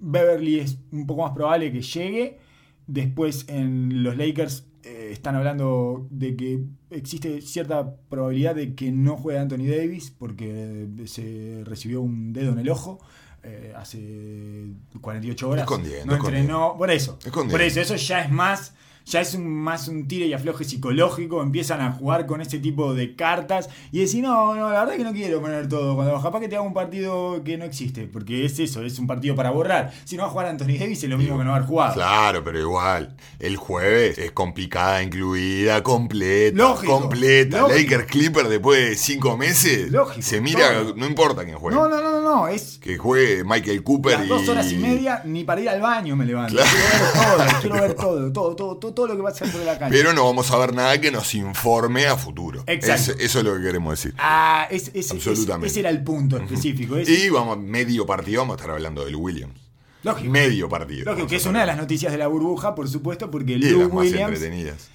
Beverly 0.00 0.60
es 0.60 0.78
un 0.92 1.06
poco 1.06 1.22
más 1.22 1.32
probable 1.32 1.72
que 1.72 1.82
llegue. 1.82 2.38
Después 2.86 3.44
en 3.48 4.02
los 4.02 4.16
Lakers 4.16 4.66
eh, 4.82 5.10
están 5.12 5.36
hablando 5.36 6.06
de 6.10 6.36
que 6.36 6.64
existe 6.90 7.40
cierta 7.42 7.96
probabilidad 8.08 8.54
de 8.54 8.74
que 8.74 8.90
no 8.90 9.16
juegue 9.16 9.38
Anthony 9.38 9.66
Davis 9.68 10.10
porque 10.10 10.86
se 11.06 11.62
recibió 11.64 12.00
un 12.00 12.32
dedo 12.32 12.52
en 12.52 12.58
el 12.58 12.70
ojo 12.70 12.98
eh, 13.42 13.72
hace 13.76 14.66
48 15.00 15.48
horas. 15.48 15.62
Escondiendo, 15.62 16.06
no 16.06 16.14
escondiendo. 16.14 16.52
entrenó. 16.52 16.76
Por 16.76 16.90
eso. 16.90 17.18
Escondiendo. 17.24 17.52
Por 17.52 17.62
eso, 17.62 17.80
eso 17.80 17.96
ya 17.96 18.22
es 18.22 18.30
más. 18.30 18.74
Ya 19.08 19.20
es 19.20 19.34
un, 19.34 19.48
más 19.48 19.88
un 19.88 20.06
tire 20.06 20.26
y 20.26 20.32
afloje 20.34 20.64
psicológico, 20.64 21.42
empiezan 21.42 21.80
a 21.80 21.92
jugar 21.92 22.26
con 22.26 22.40
ese 22.40 22.58
tipo 22.58 22.94
de 22.94 23.16
cartas 23.16 23.68
y 23.90 24.00
decir, 24.00 24.22
no, 24.22 24.54
no, 24.54 24.70
la 24.70 24.80
verdad 24.80 24.96
que 24.96 25.04
no 25.04 25.12
quiero 25.12 25.40
poner 25.40 25.68
todo, 25.68 25.94
cuando 25.94 26.20
capaz 26.20 26.40
que 26.40 26.48
te 26.48 26.56
haga 26.56 26.64
un 26.64 26.74
partido 26.74 27.42
que 27.42 27.56
no 27.56 27.64
existe, 27.64 28.06
porque 28.06 28.44
es 28.44 28.58
eso, 28.58 28.82
es 28.82 28.98
un 28.98 29.06
partido 29.06 29.34
para 29.34 29.50
borrar. 29.50 29.92
Si 30.04 30.16
no 30.16 30.22
va 30.22 30.28
a 30.28 30.30
jugar 30.30 30.46
Anthony 30.46 30.76
Davis 30.78 31.02
es 31.02 31.08
lo 31.10 31.16
mismo 31.18 31.38
que 31.38 31.44
no 31.44 31.54
haber 31.54 31.66
jugado. 31.66 31.94
Claro, 31.94 32.44
pero 32.44 32.58
igual, 32.60 33.16
el 33.38 33.56
jueves 33.56 34.18
es 34.18 34.32
complicada, 34.32 35.02
incluida, 35.02 35.82
completa, 35.82 36.56
Lógico, 36.56 37.00
completa. 37.00 37.60
lógico. 37.60 37.78
Lakers 37.78 38.04
Clipper 38.06 38.48
después 38.48 38.90
de 38.90 38.96
cinco 38.96 39.36
meses, 39.36 39.90
Lógico, 39.90 40.22
se 40.22 40.40
mira, 40.40 40.72
todo. 40.82 40.94
no 40.96 41.06
importa 41.06 41.44
quién 41.44 41.56
juegue. 41.56 41.76
No, 41.76 41.88
no, 41.88 42.00
no, 42.00 42.10
no, 42.12 42.20
no, 42.20 42.48
es 42.48 42.78
Que 42.82 42.98
juegue 42.98 43.42
Michael 43.44 43.82
Cooper 43.82 44.18
las 44.18 44.26
y... 44.26 44.28
dos 44.28 44.48
horas 44.48 44.70
y 44.72 44.76
media 44.76 45.22
ni 45.24 45.44
para 45.44 45.60
ir 45.60 45.68
al 45.68 45.80
baño 45.80 46.14
me 46.16 46.24
levanto. 46.26 46.54
Claro. 46.54 46.68
Quiero 46.70 46.94
ver 47.00 47.14
todo, 47.14 47.60
quiero 47.60 47.74
ver 47.80 47.94
todo, 47.94 48.32
todo, 48.32 48.56
todo, 48.56 48.76
todo, 48.76 48.92
todo 48.98 49.06
lo 49.06 49.16
que 49.16 49.22
va 49.22 49.28
a 49.28 49.32
hacer 49.32 49.48
por 49.52 49.60
la 49.60 49.78
cancha. 49.78 49.90
Pero 49.96 50.12
no 50.12 50.24
vamos 50.24 50.50
a 50.50 50.58
ver 50.58 50.74
nada 50.74 51.00
que 51.00 51.12
nos 51.12 51.32
informe 51.36 52.06
a 52.08 52.16
futuro. 52.16 52.64
Exacto. 52.66 53.12
Es- 53.12 53.20
eso 53.20 53.38
es 53.38 53.44
lo 53.44 53.54
que 53.56 53.62
queremos 53.62 53.92
decir. 53.92 54.12
Ah, 54.18 54.66
es- 54.70 54.88
es- 54.88 54.94
es- 55.06 55.10
Absolutamente. 55.12 55.68
ese 55.68 55.80
era 55.80 55.90
el 55.90 56.02
punto 56.02 56.36
específico. 56.36 56.96
es- 56.96 57.08
Y 57.08 57.28
vamos, 57.28 57.58
medio 57.58 58.04
partido 58.06 58.40
vamos 58.40 58.54
a 58.54 58.56
estar 58.60 58.70
hablando 58.74 59.04
del 59.04 59.14
Williams. 59.14 59.54
lógico, 60.02 60.30
Medio 60.32 60.68
partido. 60.68 61.04
lógico, 61.04 61.28
que 61.28 61.36
es 61.36 61.46
una 61.46 61.60
de 61.60 61.66
las 61.66 61.76
noticias 61.76 62.10
de 62.10 62.18
la 62.18 62.26
burbuja, 62.26 62.74
por 62.74 62.88
supuesto, 62.88 63.30
porque 63.30 63.52
Y 63.52 63.58
Lou 63.58 63.80
las 63.82 63.88
más 63.88 63.96
Williams. 63.98 64.32
entretenidas. 64.34 64.88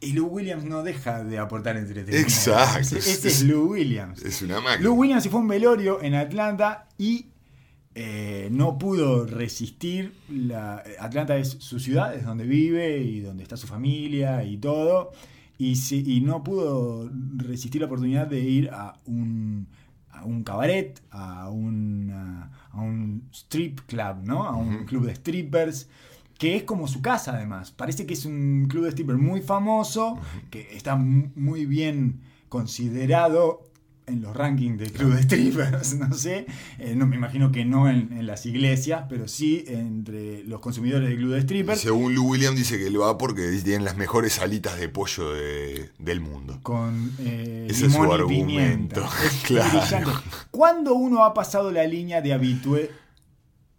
Y 0.00 0.12
Lou 0.12 0.26
Williams 0.28 0.64
no 0.64 0.82
deja 0.82 1.24
de 1.24 1.38
aportar 1.38 1.76
entretenimiento. 1.76 2.28
Exacto. 2.28 2.80
Ese, 2.96 2.98
ese 2.98 3.28
es 3.28 3.42
Lou 3.42 3.72
Williams. 3.72 4.22
Es 4.22 4.40
una 4.42 4.60
máquina. 4.60 4.82
Lou 4.82 4.94
Williams 4.94 5.22
se 5.24 5.30
fue 5.30 5.40
a 5.40 5.42
un 5.42 5.48
velorio 5.48 6.02
en 6.02 6.14
Atlanta 6.14 6.86
y 6.98 7.26
eh, 7.98 8.48
no 8.52 8.76
pudo 8.78 9.24
resistir. 9.26 10.12
La, 10.28 10.82
Atlanta 11.00 11.36
es 11.38 11.48
su 11.60 11.80
ciudad, 11.80 12.14
es 12.14 12.24
donde 12.24 12.44
vive 12.44 12.98
y 12.98 13.20
donde 13.20 13.42
está 13.42 13.56
su 13.56 13.66
familia 13.66 14.44
y 14.44 14.58
todo. 14.58 15.12
Y, 15.58 15.72
y 15.90 16.20
no 16.20 16.44
pudo 16.44 17.10
resistir 17.36 17.80
la 17.80 17.86
oportunidad 17.86 18.26
de 18.26 18.40
ir 18.40 18.68
a 18.70 18.98
un, 19.06 19.66
a 20.10 20.24
un 20.26 20.44
cabaret, 20.44 21.02
a, 21.10 21.48
una- 21.48 22.50
a 22.70 22.80
un 22.82 23.28
strip 23.32 23.80
club, 23.86 24.16
¿no? 24.24 24.44
A 24.44 24.54
un 24.54 24.84
club 24.84 25.06
de 25.06 25.14
strippers. 25.14 25.88
Que 26.38 26.54
es 26.56 26.64
como 26.64 26.86
su 26.86 27.00
casa, 27.00 27.34
además. 27.34 27.70
Parece 27.70 28.04
que 28.04 28.12
es 28.12 28.26
un 28.26 28.66
club 28.68 28.84
de 28.84 28.90
strippers 28.90 29.18
muy 29.18 29.40
famoso, 29.40 30.18
que 30.50 30.68
está 30.76 30.94
mu- 30.94 31.30
muy 31.34 31.64
bien 31.64 32.20
considerado 32.50 33.62
en 34.08 34.22
los 34.22 34.36
rankings 34.36 34.78
de 34.78 34.90
club 34.92 35.14
de 35.14 35.22
strippers, 35.24 35.94
no 35.98 36.14
sé. 36.14 36.46
Eh, 36.78 36.94
no 36.96 37.06
me 37.08 37.16
imagino 37.16 37.50
que 37.50 37.64
no 37.64 37.88
en, 37.88 38.12
en 38.12 38.26
las 38.26 38.46
iglesias, 38.46 39.04
pero 39.08 39.26
sí 39.26 39.64
entre 39.66 40.44
los 40.44 40.60
consumidores 40.60 41.08
de 41.08 41.16
club 41.16 41.32
de 41.34 41.42
strippers. 41.42 41.80
Según 41.80 42.14
Lou 42.14 42.28
Williams 42.28 42.56
dice 42.56 42.78
que 42.78 42.88
lo 42.90 43.00
va 43.00 43.18
porque 43.18 43.50
tienen 43.64 43.84
las 43.84 43.96
mejores 43.96 44.38
alitas 44.38 44.78
de 44.78 44.88
pollo 44.88 45.32
de- 45.32 45.90
del 45.98 46.20
mundo. 46.20 46.58
Con 46.62 47.12
eh, 47.18 47.66
Ese 47.68 47.86
es 47.86 47.92
su 47.94 47.98
y 47.98 48.02
argumento. 48.02 48.26
pimienta. 48.28 49.00
Es 49.26 49.32
Claro. 49.44 49.70
brillante. 49.80 50.10
¿Cuándo 50.52 50.94
uno 50.94 51.24
ha 51.24 51.34
pasado 51.34 51.72
la 51.72 51.84
línea 51.84 52.20
de 52.22 52.32
habitué 52.32 52.90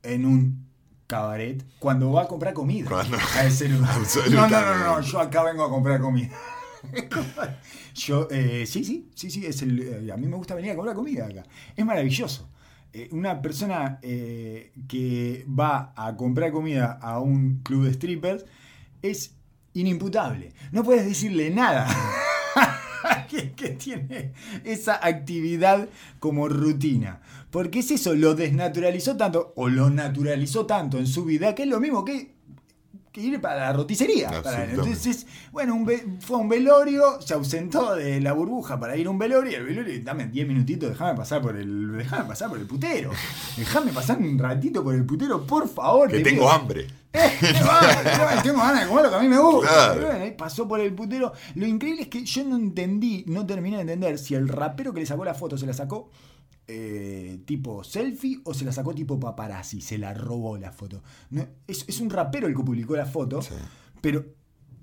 en 0.04 0.26
un 0.26 0.68
cabaret? 1.08 1.64
Cuando 1.80 2.12
va 2.12 2.24
a 2.24 2.28
comprar 2.28 2.54
comida 2.54 2.90
Cuando- 2.90 3.18
a 3.36 3.46
ese 3.46 3.70
lugar. 3.70 3.96
No, 4.30 4.48
no, 4.50 4.62
no, 4.62 4.76
no, 4.86 5.02
yo 5.02 5.20
acá 5.22 5.44
vengo 5.44 5.64
a 5.64 5.70
comprar 5.70 6.02
comida. 6.02 6.32
Yo, 7.96 8.28
eh, 8.32 8.66
sí, 8.66 8.84
sí, 8.84 9.10
sí, 9.16 9.30
sí, 9.30 9.46
es 9.46 9.62
eh, 9.62 10.10
a 10.12 10.18
mí 10.18 10.28
me 10.28 10.36
gusta 10.36 10.56
venir 10.56 10.72
a 10.72 10.76
comprar 10.76 10.96
comida 10.96 11.26
acá. 11.26 11.44
Es 11.76 11.86
maravilloso. 11.86 12.50
Eh, 12.94 13.10
una 13.12 13.42
persona 13.42 14.00
que 14.02 15.46
va 15.48 15.94
a 15.96 16.16
comprar 16.16 16.52
comida 16.52 16.98
a 17.02 17.20
un 17.20 17.62
club 17.64 17.86
de 17.86 17.94
strippers 17.94 18.46
es 19.02 19.36
inimputable. 19.74 20.54
No 20.72 20.84
puedes 20.84 21.06
decirle 21.06 21.50
nada. 21.50 21.88
que, 23.30 23.52
que 23.52 23.70
tiene 23.70 24.34
esa 24.64 25.06
actividad 25.06 25.90
como 26.20 26.48
rutina. 26.48 27.22
Porque 27.52 27.80
es 27.80 27.92
eso, 27.92 28.16
lo 28.16 28.36
desnaturalizó 28.36 29.18
tanto, 29.18 29.54
o 29.56 29.70
lo 29.70 29.90
naturalizó 29.90 30.66
tanto 30.66 30.98
en 30.98 31.08
su 31.08 31.26
vida, 31.26 31.56
que 31.56 31.64
es 31.64 31.70
lo 31.70 31.80
mismo 31.80 32.04
que 32.04 32.37
ir 33.18 33.42
para 33.42 33.56
la 33.58 33.74
roticería. 33.74 34.42
Para- 34.42 34.66
entonces, 34.66 35.26
bueno, 35.52 35.76
un 35.76 35.86
ve- 35.86 36.06
fue 36.22 36.38
a 36.38 36.40
un 36.40 36.50
velorio, 36.50 37.20
se 37.22 37.34
ausentó 37.34 37.96
de 37.96 38.22
la 38.22 38.34
burbuja 38.34 38.80
para 38.80 38.96
ir 38.96 39.08
a 39.08 39.10
un 39.10 39.18
velorio, 39.20 39.52
y 39.52 39.56
el 39.56 39.64
velorio, 39.66 40.00
dame 40.04 40.28
10 40.28 40.48
minutitos, 40.48 40.90
déjame 40.90 41.16
pasar 41.16 41.42
por 41.42 41.56
el. 41.58 41.98
Déjame 41.98 42.26
pasar 42.26 42.50
por 42.50 42.58
el 42.60 42.66
putero. 42.66 43.12
Déjame 43.58 43.92
pasar 43.92 44.18
un 44.20 44.38
ratito 44.38 44.84
por 44.84 44.94
el 44.96 45.06
putero, 45.06 45.46
por 45.46 45.68
favor. 45.68 46.10
Que 46.10 46.18
te 46.20 46.24
tengo 46.24 46.44
pido. 46.44 46.52
hambre. 46.52 46.88
Eh, 47.14 47.32
tengo 47.40 47.72
hambre, 47.72 48.42
tengo 48.44 48.58
ganas 48.60 48.82
de 48.82 48.88
comer 48.88 49.04
lo 49.06 49.10
que 49.10 49.16
a 49.16 49.20
mí 49.20 49.28
me 49.28 49.40
gusta. 49.40 49.70
Claro. 49.94 50.06
Bueno, 50.08 50.24
ahí 50.24 50.32
pasó 50.38 50.68
por 50.68 50.80
el 50.80 50.94
putero. 50.94 51.34
Lo 51.56 51.66
increíble 51.66 52.04
es 52.04 52.08
que 52.10 52.24
yo 52.24 52.44
no 52.44 52.56
entendí, 52.58 53.24
no 53.28 53.46
terminé 53.46 53.78
de 53.78 53.82
entender 53.84 54.18
si 54.20 54.36
el 54.36 54.48
rapero 54.48 54.94
que 54.94 55.00
le 55.00 55.06
sacó 55.08 55.26
la 55.26 55.34
foto 55.34 55.58
se 55.58 55.66
la 55.66 55.74
sacó 55.74 56.10
eh, 56.68 57.40
tipo 57.46 57.84
selfie 57.84 58.40
o 58.44 58.54
se 58.54 58.66
la 58.66 58.72
sacó 58.72 58.94
tipo 58.94 59.20
paparazzi, 59.20 59.82
se 59.82 59.98
la 59.98 60.14
robó 60.14 60.58
la 60.58 60.72
foto. 60.72 61.02
No, 61.30 61.46
es, 61.68 61.86
es 61.88 62.00
un 62.02 62.10
rapero 62.10 62.48
el 62.48 62.56
que 62.56 62.64
publicó 62.64 62.96
la 62.96 63.06
foto, 63.06 63.42
Sí. 63.42 63.54
pero 64.02 64.26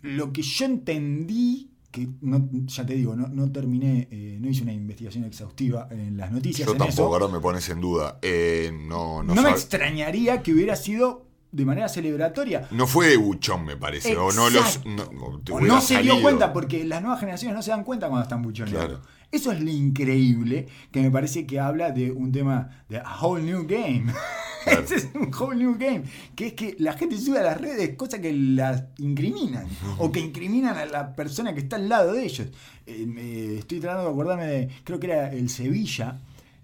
lo 0.03 0.33
que 0.33 0.43
yo 0.43 0.65
entendí, 0.67 1.71
que 1.91 2.09
no, 2.23 2.49
ya 2.67 2.85
te 2.85 2.95
digo, 2.95 3.15
no, 3.15 3.29
no 3.29 3.51
terminé, 3.53 4.09
eh, 4.11 4.39
no 4.41 4.49
hice 4.49 4.63
una 4.63 4.73
investigación 4.73 5.25
exhaustiva 5.25 5.89
en 5.91 6.17
las 6.17 6.33
noticias. 6.33 6.67
Yo 6.67 6.73
en 6.73 6.79
tampoco, 6.79 7.03
eso. 7.03 7.13
ahora 7.15 7.29
me 7.29 7.41
pones 7.41 7.69
en 7.69 7.81
duda. 7.81 8.19
Eh, 8.23 8.71
no, 8.87 9.23
no, 9.23 9.35
No, 9.35 9.43
me 9.43 9.51
extrañaría 9.51 10.43
que 10.43 10.53
hubiera 10.53 10.75
sido 10.77 11.24
de 11.55 11.65
manera 11.65 11.89
celebratoria. 11.89 12.67
no 12.71 12.87
fue 12.87 13.09
de 13.09 13.17
buchón, 13.17 13.65
me 13.65 13.77
parece. 13.77 14.17
O 14.17 14.33
no 14.33 14.51
los. 14.51 14.85
No, 14.85 15.05
O 15.53 15.61
no 15.61 15.81
se 15.81 16.03
dio 16.03 16.21
cuenta 16.21 16.53
porque 16.53 16.85
las 16.85 17.01
nuevas 17.03 17.21
generaciones 17.21 17.55
no 17.57 17.63
se 17.63 17.71
dan 17.71 17.85
cuenta 17.85 18.09
cuando 18.09 18.25
están 18.25 18.43
buchoneando. 18.43 18.79
Claro. 18.99 19.01
Eso 19.31 19.51
es 19.53 19.61
lo 19.61 19.71
increíble 19.71 20.67
que 20.93 21.01
me 21.03 21.11
parece 21.11 21.45
que 21.47 21.59
habla 21.59 21.91
de 21.91 22.11
un 22.13 22.31
tema 22.33 22.85
de 22.89 22.99
a 22.99 23.17
whole 23.21 23.43
new 23.43 23.67
game. 23.67 24.05
Claro. 24.65 24.81
Ese 24.81 24.95
es 24.95 25.09
un 25.15 25.31
whole 25.39 25.57
new 25.57 25.75
game. 25.79 26.05
Que 26.35 26.47
es 26.47 26.53
que 26.55 26.75
la 26.79 26.95
gente 26.95 27.19
sube 27.19 27.39
a 27.39 27.43
las 27.43 27.61
redes 27.61 27.97
cosas 27.97 28.21
que 28.21 28.33
las 28.33 28.85
incriminan. 28.97 29.67
O 29.99 30.11
que 30.11 30.21
incriminan 30.21 30.79
a 30.79 30.87
la 30.87 31.15
persona 31.15 31.53
que 31.53 31.61
está 31.61 31.77
al 31.77 31.87
lado 31.91 32.15
de 32.15 32.25
ellos. 32.25 32.49
Eh, 32.87 33.05
me- 33.07 33.59
estoy 33.59 33.79
tratando 33.81 34.05
de 34.07 34.11
acordarme 34.13 34.47
de. 34.47 34.69
Creo 34.83 34.99
que 34.99 35.07
era 35.09 35.31
el 35.35 35.51
Sevilla. 35.51 36.19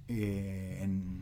eh, 0.09 0.81
en 0.83 1.20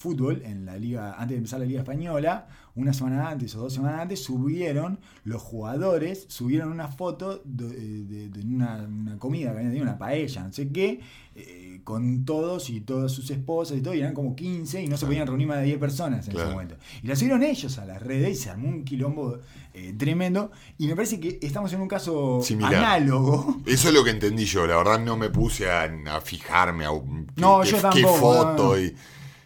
fútbol, 0.00 0.42
en 0.44 0.64
la 0.64 0.76
liga, 0.78 1.12
antes 1.12 1.28
de 1.30 1.36
empezar 1.36 1.60
la 1.60 1.66
liga 1.66 1.80
española, 1.80 2.48
una 2.74 2.92
semana 2.94 3.28
antes 3.28 3.54
o 3.54 3.60
dos 3.60 3.74
semanas 3.74 4.00
antes, 4.00 4.22
subieron, 4.24 4.98
los 5.24 5.42
jugadores 5.42 6.24
subieron 6.28 6.70
una 6.72 6.88
foto 6.88 7.42
de, 7.44 7.68
de- 7.68 8.28
de 8.30 8.40
una, 8.40 8.76
una 8.88 9.18
comida 9.18 9.50
que 9.50 9.58
habían 9.58 9.66
tenido, 9.72 9.82
una 9.84 9.98
paella, 9.98 10.44
no 10.44 10.52
sé 10.52 10.70
qué, 10.70 11.00
eh, 11.34 11.80
con 11.84 12.24
todos 12.24 12.70
y 12.70 12.80
todas 12.80 13.12
sus 13.12 13.30
esposas 13.30 13.76
y 13.76 13.82
todo, 13.82 13.94
y 13.94 14.00
eran 14.00 14.14
como 14.14 14.34
15 14.34 14.82
y 14.82 14.86
no 14.88 14.96
se 14.96 15.04
podían 15.04 15.26
reunir 15.26 15.46
más 15.48 15.58
de 15.58 15.64
10 15.64 15.78
personas 15.78 16.26
en 16.26 16.32
Claro. 16.32 16.48
ese 16.48 16.54
momento. 16.54 16.76
Y 17.02 17.06
la 17.06 17.16
subieron 17.16 17.42
ellos 17.42 17.78
a 17.78 17.84
las 17.84 18.00
redes 18.02 18.30
y 18.38 18.42
se 18.42 18.50
armó 18.50 18.68
un 18.68 18.84
quilombo 18.84 19.38
eh, 19.74 19.94
tremendo. 19.98 20.50
Y 20.78 20.86
me 20.86 20.96
parece 20.96 21.20
que 21.20 21.38
estamos 21.42 21.72
en 21.74 21.80
un 21.82 21.88
caso 21.88 22.40
Similar. 22.42 22.74
análogo. 22.74 23.58
Eso 23.66 23.88
es 23.88 23.94
lo 23.94 24.02
que 24.02 24.10
entendí 24.10 24.44
yo. 24.46 24.66
La 24.66 24.76
verdad 24.78 24.98
no 25.00 25.16
me 25.16 25.28
puse 25.28 25.70
a, 25.70 25.82
a 26.16 26.20
fijarme 26.22 26.84
a 26.86 26.90
No, 27.36 27.60
qué, 27.62 27.70
yo 27.70 27.90
qué 27.92 28.02
foto 28.06 28.74
no. 28.76 28.78
y, 28.80 28.94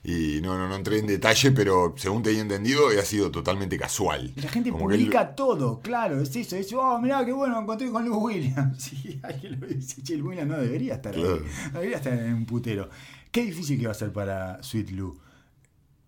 y 0.06 0.40
no, 0.42 0.58
no, 0.58 0.68
no 0.68 0.76
entré 0.76 0.98
en 0.98 1.06
detalle, 1.06 1.50
pero 1.52 1.94
según 1.96 2.22
tenía 2.22 2.42
entendido, 2.42 2.88
ha 2.88 3.02
sido 3.04 3.30
totalmente 3.30 3.78
casual. 3.78 4.32
Y 4.36 4.40
la 4.42 4.50
gente 4.50 4.70
Como 4.70 4.86
que 4.88 4.96
él- 4.96 5.00
publica 5.00 5.34
todo, 5.34 5.80
claro, 5.80 6.20
es 6.20 6.36
eso. 6.36 6.56
Es, 6.56 6.70
oh, 6.74 7.00
mirá 7.00 7.24
qué 7.24 7.32
bueno, 7.32 7.58
encontré 7.58 7.90
con 7.90 8.04
Lou 8.04 8.18
Williams. 8.26 8.76
Sí, 8.84 9.18
alguien 9.22 9.58
lo 9.60 9.66
dice, 9.66 10.02
che, 10.02 10.16
Lou 10.18 10.28
Williams 10.28 10.50
no 10.50 10.58
debería 10.58 10.94
estar 10.96 11.14
Claro. 11.14 11.36
ahí. 11.36 11.50
No 11.72 11.78
debería 11.78 11.96
estar 11.96 12.12
en 12.12 12.34
un 12.34 12.44
putero. 12.44 12.90
Qué 13.30 13.44
difícil 13.46 13.80
que 13.80 13.86
va 13.86 13.92
a 13.92 13.94
ser 13.94 14.12
para 14.12 14.62
Sweet 14.62 14.90
Lou 14.90 15.16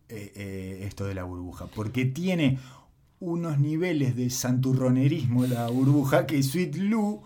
eh, 0.08 0.32
eh, 0.36 0.84
esto 0.86 1.06
de 1.06 1.14
la 1.14 1.24
burbuja. 1.24 1.66
Porque 1.74 2.04
tiene 2.04 2.58
unos 3.18 3.58
niveles 3.58 4.14
de 4.14 4.28
santurronerismo 4.28 5.46
la 5.46 5.68
burbuja 5.68 6.26
que 6.26 6.42
Sweet 6.42 6.76
Lou 6.76 7.22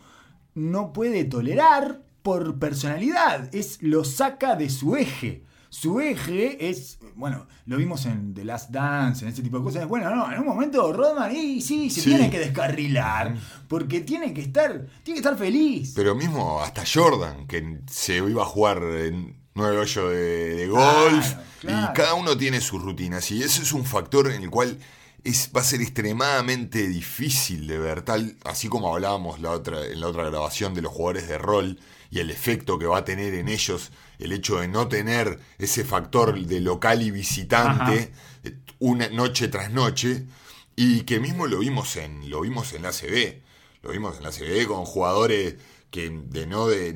no 0.54 0.92
puede 0.92 1.24
tolerar 1.24 2.00
por 2.22 2.58
personalidad. 2.60 3.52
Es, 3.54 3.82
lo 3.82 4.04
saca 4.04 4.54
de 4.54 4.70
su 4.70 4.94
eje. 4.96 5.42
Su 5.70 6.00
eje 6.00 6.68
es, 6.68 6.98
bueno, 7.14 7.46
lo 7.66 7.76
vimos 7.76 8.04
en 8.04 8.34
The 8.34 8.44
Last 8.44 8.70
Dance, 8.70 9.24
en 9.24 9.30
ese 9.32 9.40
tipo 9.40 9.58
de 9.58 9.62
cosas. 9.64 9.86
Bueno, 9.88 10.14
no, 10.14 10.30
en 10.32 10.40
un 10.40 10.46
momento 10.46 10.92
Rodman, 10.92 11.34
y 11.34 11.60
sí, 11.62 11.88
se 11.90 12.00
Sí. 12.00 12.10
tiene 12.10 12.28
que 12.28 12.40
descarrilar, 12.40 13.36
porque 13.68 14.00
tiene 14.00 14.34
que 14.34 14.40
estar, 14.40 14.72
tiene 15.04 15.20
que 15.20 15.28
estar 15.28 15.38
feliz. 15.38 15.92
Pero 15.94 16.14
mismo 16.16 16.60
hasta 16.60 16.82
Jordan, 16.84 17.46
que 17.46 17.78
se 17.88 18.16
iba 18.16 18.42
a 18.42 18.46
jugar 18.46 18.78
en 18.82 19.36
nueve 19.54 19.78
hoyos 19.78 20.10
de, 20.12 20.54
de 20.56 20.66
golf, 20.68 21.34
claro. 21.60 21.92
y 21.92 21.94
cada 21.96 22.14
uno 22.14 22.36
tiene 22.36 22.60
sus 22.60 22.82
rutinas, 22.82 23.30
y 23.30 23.40
eso 23.42 23.62
es 23.62 23.72
un 23.72 23.84
factor 23.84 24.28
en 24.30 24.42
el 24.42 24.50
cual 24.50 24.76
es, 25.24 25.50
va 25.54 25.60
a 25.60 25.64
ser 25.64 25.80
extremadamente 25.80 26.88
difícil 26.88 27.66
de 27.66 27.78
ver, 27.78 28.02
tal, 28.02 28.36
así 28.44 28.68
como 28.68 28.94
hablábamos 28.94 29.40
la 29.40 29.50
otra, 29.50 29.86
en 29.86 30.00
la 30.00 30.08
otra 30.08 30.24
grabación 30.24 30.74
de 30.74 30.82
los 30.82 30.92
jugadores 30.92 31.28
de 31.28 31.38
rol 31.38 31.78
y 32.10 32.20
el 32.20 32.30
efecto 32.30 32.78
que 32.78 32.86
va 32.86 32.98
a 32.98 33.04
tener 33.04 33.34
en 33.34 33.48
ellos 33.48 33.92
el 34.18 34.32
hecho 34.32 34.60
de 34.60 34.68
no 34.68 34.88
tener 34.88 35.38
ese 35.58 35.84
factor 35.84 36.38
de 36.38 36.60
local 36.60 37.02
y 37.02 37.10
visitante 37.10 38.12
una 38.78 39.08
noche 39.08 39.48
tras 39.48 39.70
noche. 39.70 40.26
Y 40.76 41.02
que 41.02 41.20
mismo 41.20 41.46
lo 41.46 41.58
vimos 41.58 41.96
en, 41.96 42.30
lo 42.30 42.40
vimos 42.40 42.72
en 42.72 42.82
la 42.82 42.90
CB. 42.90 43.42
Lo 43.82 43.90
vimos 43.90 44.16
en 44.16 44.24
la 44.24 44.30
CB 44.30 44.66
con 44.66 44.84
jugadores 44.84 45.56
que 45.90 46.08
de 46.10 46.46
no, 46.46 46.68
de, 46.68 46.92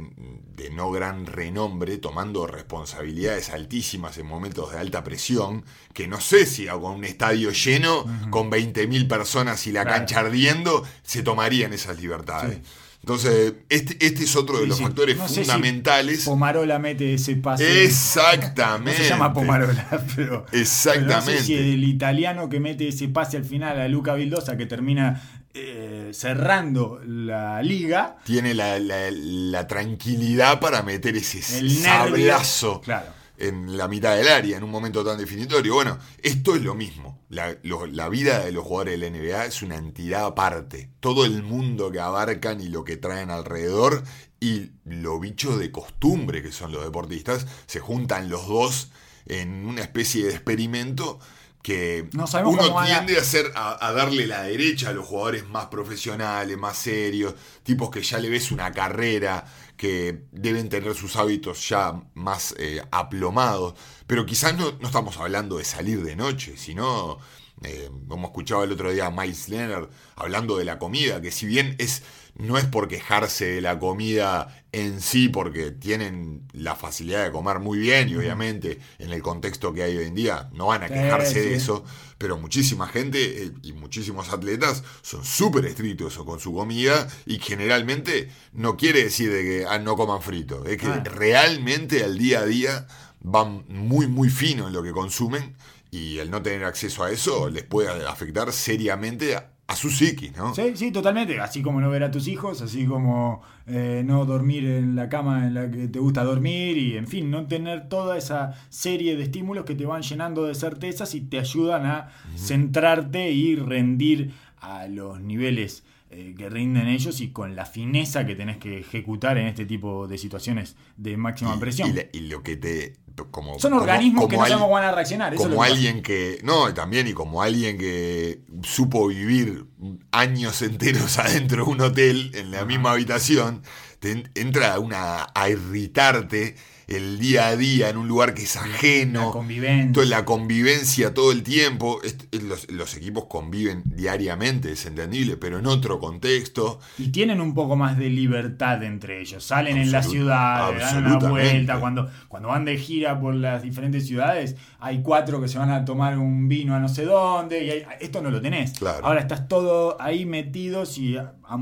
de, 0.55 0.71
no 0.71 0.91
gran 0.93 1.27
renombre, 1.27 1.99
tomando 1.99 2.47
responsabilidades 2.47 3.51
altísimas 3.51 4.19
en 4.19 4.27
momentos 4.27 4.71
de 4.73 4.79
alta 4.79 5.03
presión, 5.03 5.65
que 5.93 6.07
no 6.07 6.21
sé 6.21 6.47
si 6.47 6.67
con 6.67 6.93
un 6.93 7.05
estadio 7.05 7.51
lleno, 7.51 8.05
con 8.31 8.51
20.000 8.51 9.09
personas 9.09 9.67
y 9.67 9.73
la 9.73 9.83
Claro. 9.83 9.99
cancha 9.99 10.21
ardiendo, 10.21 10.85
se 11.03 11.23
tomarían 11.23 11.73
esas 11.73 12.01
libertades. 12.01 12.61
Entonces, 13.01 13.53
este, 13.69 13.99
este 14.07 14.25
es 14.25 14.35
otro 14.35 14.57
de 14.57 14.63
Sí, 14.63 14.69
los 14.69 14.79
sí. 14.79 14.85
factores 14.85 15.17
No 15.19 15.29
sé 15.29 15.35
si 15.35 15.41
fundamentales. 15.41 16.25
Pomarola 16.25 16.79
mete 16.79 17.13
ese 17.15 17.37
pase. 17.37 17.85
Exactamente. 17.85 18.93
No 18.99 19.05
se 19.05 19.11
llama 19.11 19.33
Pomarola, 19.35 20.07
pero. 20.17 20.47
Exactamente. 20.53 21.15
pero 21.27 21.33
no 21.33 21.39
sé 21.39 21.45
si 21.45 21.55
el 21.55 21.85
italiano 21.85 22.49
que 22.49 22.61
mete 22.61 22.89
ese 22.89 23.09
pase 23.09 23.37
al 23.37 23.45
final 23.45 23.79
a 23.79 23.89
Luca 23.89 24.15
Vildosa 24.15 24.57
que 24.57 24.65
termina 24.65 25.21
eh, 25.55 26.11
cerrando 26.13 27.01
la 27.07 27.63
liga. 27.63 28.17
Tiene 28.25 28.55
la, 28.55 28.79
la- 28.79 29.11
la 29.11 29.67
tranquilidad 29.67 30.61
para 30.61 30.83
meter 30.83 31.17
ese 31.17 31.59
El 31.59 31.67
nervio. 31.83 31.83
sablazo 32.27 32.81
Claro. 32.81 33.07
en 33.39 33.77
la 33.77 33.89
mitad 33.89 34.17
del 34.17 34.29
área 34.29 34.57
en 34.57 34.65
un 34.65 34.71
momento 34.71 35.05
tan 35.05 35.17
definitorio. 35.19 35.75
Bueno, 35.75 35.99
esto 36.23 36.55
es 36.57 36.63
lo 36.63 36.75
mismo. 36.75 37.21
La, 37.29 37.57
lo- 37.63 37.87
la 37.87 38.09
vida 38.09 38.45
de 38.45 38.53
los 38.53 38.65
jugadores 38.65 38.99
de 39.01 39.11
la 39.11 39.17
NBA 39.17 39.45
es 39.47 39.63
una 39.63 39.77
entidad 39.77 40.27
aparte. 40.27 40.91
Todo 41.01 41.25
el 41.25 41.43
mundo 41.43 41.91
que 41.93 42.01
abarcan 42.01 42.61
y 42.61 42.69
lo 42.69 42.85
que 42.85 42.97
traen 42.97 43.31
alrededor 43.31 44.03
y 44.41 44.73
lo 44.85 45.19
bicho 45.21 45.57
de 45.57 45.71
costumbre 45.71 46.43
que 46.43 46.53
son 46.53 46.71
los 46.73 46.85
deportistas, 46.85 47.47
se 47.67 47.81
juntan 47.81 48.29
los 48.29 48.47
dos 48.49 48.91
en 49.27 49.65
una 49.67 49.81
especie 49.81 50.25
de 50.25 50.33
experimento 50.33 51.19
que 51.65 52.11
No 52.13 52.27
uno 52.45 52.85
tiende 52.85 53.17
a, 53.17 53.23
hacer, 53.23 53.51
a, 53.55 53.87
a 53.87 53.93
darle 53.93 54.27
la 54.27 54.43
derecha 54.43 54.91
a 54.91 54.93
los 54.93 55.07
jugadores 55.07 55.49
más 55.49 55.67
profesionales, 55.69 56.59
más 56.59 56.77
serios, 56.77 57.35
tipos 57.63 57.89
que 57.89 58.03
ya 58.03 58.19
le 58.19 58.29
ves 58.29 58.53
una 58.53 58.71
carrera, 58.71 59.47
que 59.75 60.27
deben 60.31 60.69
tener 60.69 60.95
sus 60.95 61.17
hábitos 61.17 61.67
ya 61.67 62.03
más 62.13 62.55
eh, 62.59 62.83
aplomados, 62.91 63.77
pero 64.07 64.27
quizás 64.27 64.55
no, 64.59 64.73
no 64.79 64.89
estamos 64.89 65.17
hablando 65.17 65.57
de 65.57 65.65
salir 65.65 66.03
de 66.03 66.17
noche, 66.17 66.59
sino, 66.59 67.19
eh, 67.63 67.91
como 68.09 68.27
escuchaba 68.27 68.65
el 68.65 68.73
otro 68.73 68.93
día 68.93 69.07
a 69.07 69.11
Miles 69.11 69.49
Leonard 69.49 69.89
hablando 70.17 70.59
de 70.59 70.67
la 70.67 70.79
comida, 70.79 71.23
que 71.23 71.31
si 71.31 71.47
bien 71.47 71.77
es 71.79 72.03
no 72.37 72.59
es 72.59 72.65
por 72.65 72.89
quejarse 72.89 73.47
de 73.47 73.61
la 73.61 73.79
comida 73.79 74.65
en 74.73 75.01
sí, 75.01 75.29
porque 75.29 75.71
tienen 75.71 76.49
la 76.53 76.75
facilidad 76.75 77.25
de 77.25 77.31
comer 77.31 77.61
muy 77.61 77.79
bien 77.79 78.09
y 78.09 78.17
obviamente 78.17 78.81
en 78.99 79.13
el 79.13 79.23
contexto 79.23 79.73
que 79.73 79.85
hay 79.85 79.97
hoy 79.97 80.07
en 80.07 80.15
día 80.17 80.49
no 80.53 80.67
van 80.67 80.83
a 80.83 80.89
quejarse 80.89 81.41
de 81.41 81.55
eso, 81.55 81.85
pero 82.19 82.37
muchísima 82.39 82.89
gente 82.89 83.45
eh, 83.45 83.53
y 83.63 83.73
muchísimos 83.73 84.33
atletas 84.33 84.83
son 85.03 85.25
súper 85.25 85.67
estrictos 85.67 86.17
con 86.19 86.41
su 86.41 86.53
comida 86.53 87.07
y 87.25 87.39
generalmente 87.39 88.31
no 88.53 88.77
quiere 88.77 89.05
decir 89.05 89.31
de 89.33 89.43
que 89.43 89.67
ah, 89.69 89.79
no 89.79 89.97
coman 89.97 90.23
frito, 90.23 90.65
es 90.67 90.77
que 90.79 90.89
Ah. 90.89 91.03
realmente 91.05 92.03
al 92.03 92.19
día 92.19 92.41
a 92.41 92.45
día 92.47 92.87
van 93.21 93.65
muy 93.69 94.07
muy 94.09 94.29
fino 94.29 94.67
en 94.67 94.75
lo 94.75 94.83
que 94.83 94.91
consumen 94.93 95.55
y 95.93 96.19
el 96.19 96.31
no 96.31 96.43
tener 96.43 96.65
acceso 96.65 97.05
a 97.05 97.13
eso 97.13 97.49
les 97.49 97.63
puede 97.63 97.89
afectar 98.09 98.53
seriamente 98.53 99.39
a, 99.67 99.77
su 99.77 99.91
psiquis, 99.91 100.37
¿no? 100.37 100.55
Sí, 100.55 100.73
sí, 100.75 100.91
totalmente. 100.91 101.41
Así 101.41 101.63
como 101.63 101.81
no 101.81 101.91
ver 101.91 102.05
a 102.05 102.11
tus 102.11 102.29
hijos, 102.29 102.61
así 102.63 102.87
como 102.87 103.43
eh, 103.67 104.03
no 104.05 104.25
dormir 104.25 104.65
en 104.67 104.97
la 104.97 105.09
cama 105.09 105.47
en 105.47 105.55
la 105.55 105.71
que 105.71 105.89
te 105.89 105.99
gusta 105.99 106.25
dormir 106.25 106.77
y, 106.77 106.97
en 106.97 107.07
fin, 107.07 107.31
no 107.31 107.47
tener 107.47 107.89
toda 107.89 108.17
esa 108.17 108.55
serie 108.69 109.17
de 109.17 109.25
estímulos 109.25 109.65
que 109.65 109.75
te 109.75 109.87
van 109.87 110.03
llenando 110.03 110.45
de 110.45 110.55
certezas 110.55 111.15
y 111.15 111.23
te 111.23 111.39
ayudan 111.39 111.87
a 111.87 112.09
centrarte 112.37 113.31
y 113.31 113.57
rendir 113.57 114.35
a 114.61 114.87
los 114.87 115.21
niveles 115.21 115.85
eh, 116.15 116.35
que 116.39 116.49
rinden 116.49 116.89
ellos 116.89 117.21
y 117.21 117.31
con 117.33 117.57
la 117.57 117.67
fineza 117.67 118.25
que 118.25 118.35
tenés 118.37 118.57
que 118.59 118.79
ejecutar 118.79 119.37
en 119.39 119.47
este 119.49 119.67
tipo 119.67 120.07
de 120.07 120.17
situaciones 120.19 120.77
de 120.97 121.17
máxima 121.17 121.55
Y- 121.57 121.59
presión. 121.59 121.91
Y, 121.91 121.93
la- 121.93 122.05
y 122.13 122.21
lo 122.21 122.43
que 122.43 122.57
te. 122.57 122.95
Como, 123.31 123.59
Son 123.61 123.71
como- 123.71 123.83
organismos 123.83 124.25
que 124.29 124.35
como 124.35 124.43
no 124.43 124.49
sabemos 124.49 124.71
van 124.73 124.85
a 124.85 124.93
reaccionar. 124.93 125.35
Eso 125.35 125.45
es 125.45 125.49
lo 125.51 125.55
como 125.57 125.67
que 125.67 125.73
alguien 125.73 126.03
que. 126.03 126.39
No, 126.43 126.73
también, 126.75 127.07
y 127.07 127.13
como 127.13 127.43
alguien 127.43 127.79
que 127.79 128.41
supo 128.63 129.07
vivir 129.09 129.67
años 130.11 130.63
enteros 130.63 131.19
adentro 131.19 131.65
de 131.65 131.71
un 131.71 131.81
hotel, 131.81 132.31
en 132.35 132.51
la 132.51 132.65
misma 132.65 132.93
habitación, 132.93 133.63
te 134.01 134.11
en- 134.13 134.31
entra 134.35 134.79
una 134.81 135.27
a 135.35 135.49
irritarte 135.49 136.57
el 136.87 137.19
día 137.19 137.49
a 137.49 137.57
día 137.57 137.89
en 137.89 137.97
un 137.97 138.09
lugar 138.09 138.35
que 138.35 138.43
es 138.43 138.57
ajeno. 138.57 139.27
La 139.27 139.31
convivencia. 139.31 139.93
Toda 139.93 140.07
la 140.07 140.25
convivencia 140.25 141.15
todo 141.15 141.33
el 141.33 141.43
tiempo. 141.43 142.01
Est- 142.03 142.25
Los, 142.43 142.71
los 142.71 142.95
equipos 142.97 143.25
conviven 143.27 143.83
diariamente, 143.85 144.73
es 144.73 144.85
entendible, 144.87 145.37
pero 145.37 145.59
en 145.59 145.67
otro 145.67 145.99
contexto. 145.99 146.79
Y 146.99 147.09
tienen 147.09 147.41
un 147.41 147.55
poco 147.55 147.77
más 147.77 147.97
de 147.99 148.11
libertad 148.11 148.83
entre 148.83 149.21
ellos. 149.21 149.45
Salen 149.45 149.77
en 149.79 149.91
la 149.93 150.03
ciudad, 150.03 150.73
dan 150.79 151.07
una 151.07 151.29
vuelta. 151.31 151.81
Cuando, 151.81 152.11
cuando 152.29 152.49
van 152.49 152.65
de 152.65 152.77
gira 152.77 153.19
por 153.21 153.35
las 153.35 153.63
diferentes 153.63 154.07
ciudades, 154.07 154.57
hay 154.81 155.01
cuatro 155.03 155.41
que 155.41 155.49
se 155.49 155.59
van 155.59 155.71
a 155.71 155.85
tomar 155.85 156.19
un 156.19 156.49
vino 156.49 156.75
a 156.75 156.81
no 156.81 156.89
sé 156.89 157.05
dónde. 157.05 157.65
Y 157.65 157.71
hay- 157.71 157.85
esto 158.01 158.21
no 158.23 158.31
lo 158.31 158.41
tenés. 158.43 158.73
Claro. 158.79 159.07
Ahora 159.07 159.21
estás 159.21 159.49
todo 159.49 159.97
ahí 160.01 160.27
metidos 160.27 160.99
y 160.99 161.17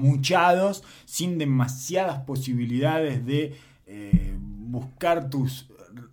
amuchados, 0.06 0.82
sin 1.04 1.38
demasiadas 1.38 2.20
posibilidades 2.20 3.24
de 3.26 3.56
eh, 3.86 4.34
buscar 4.72 5.28
tus 5.30 5.66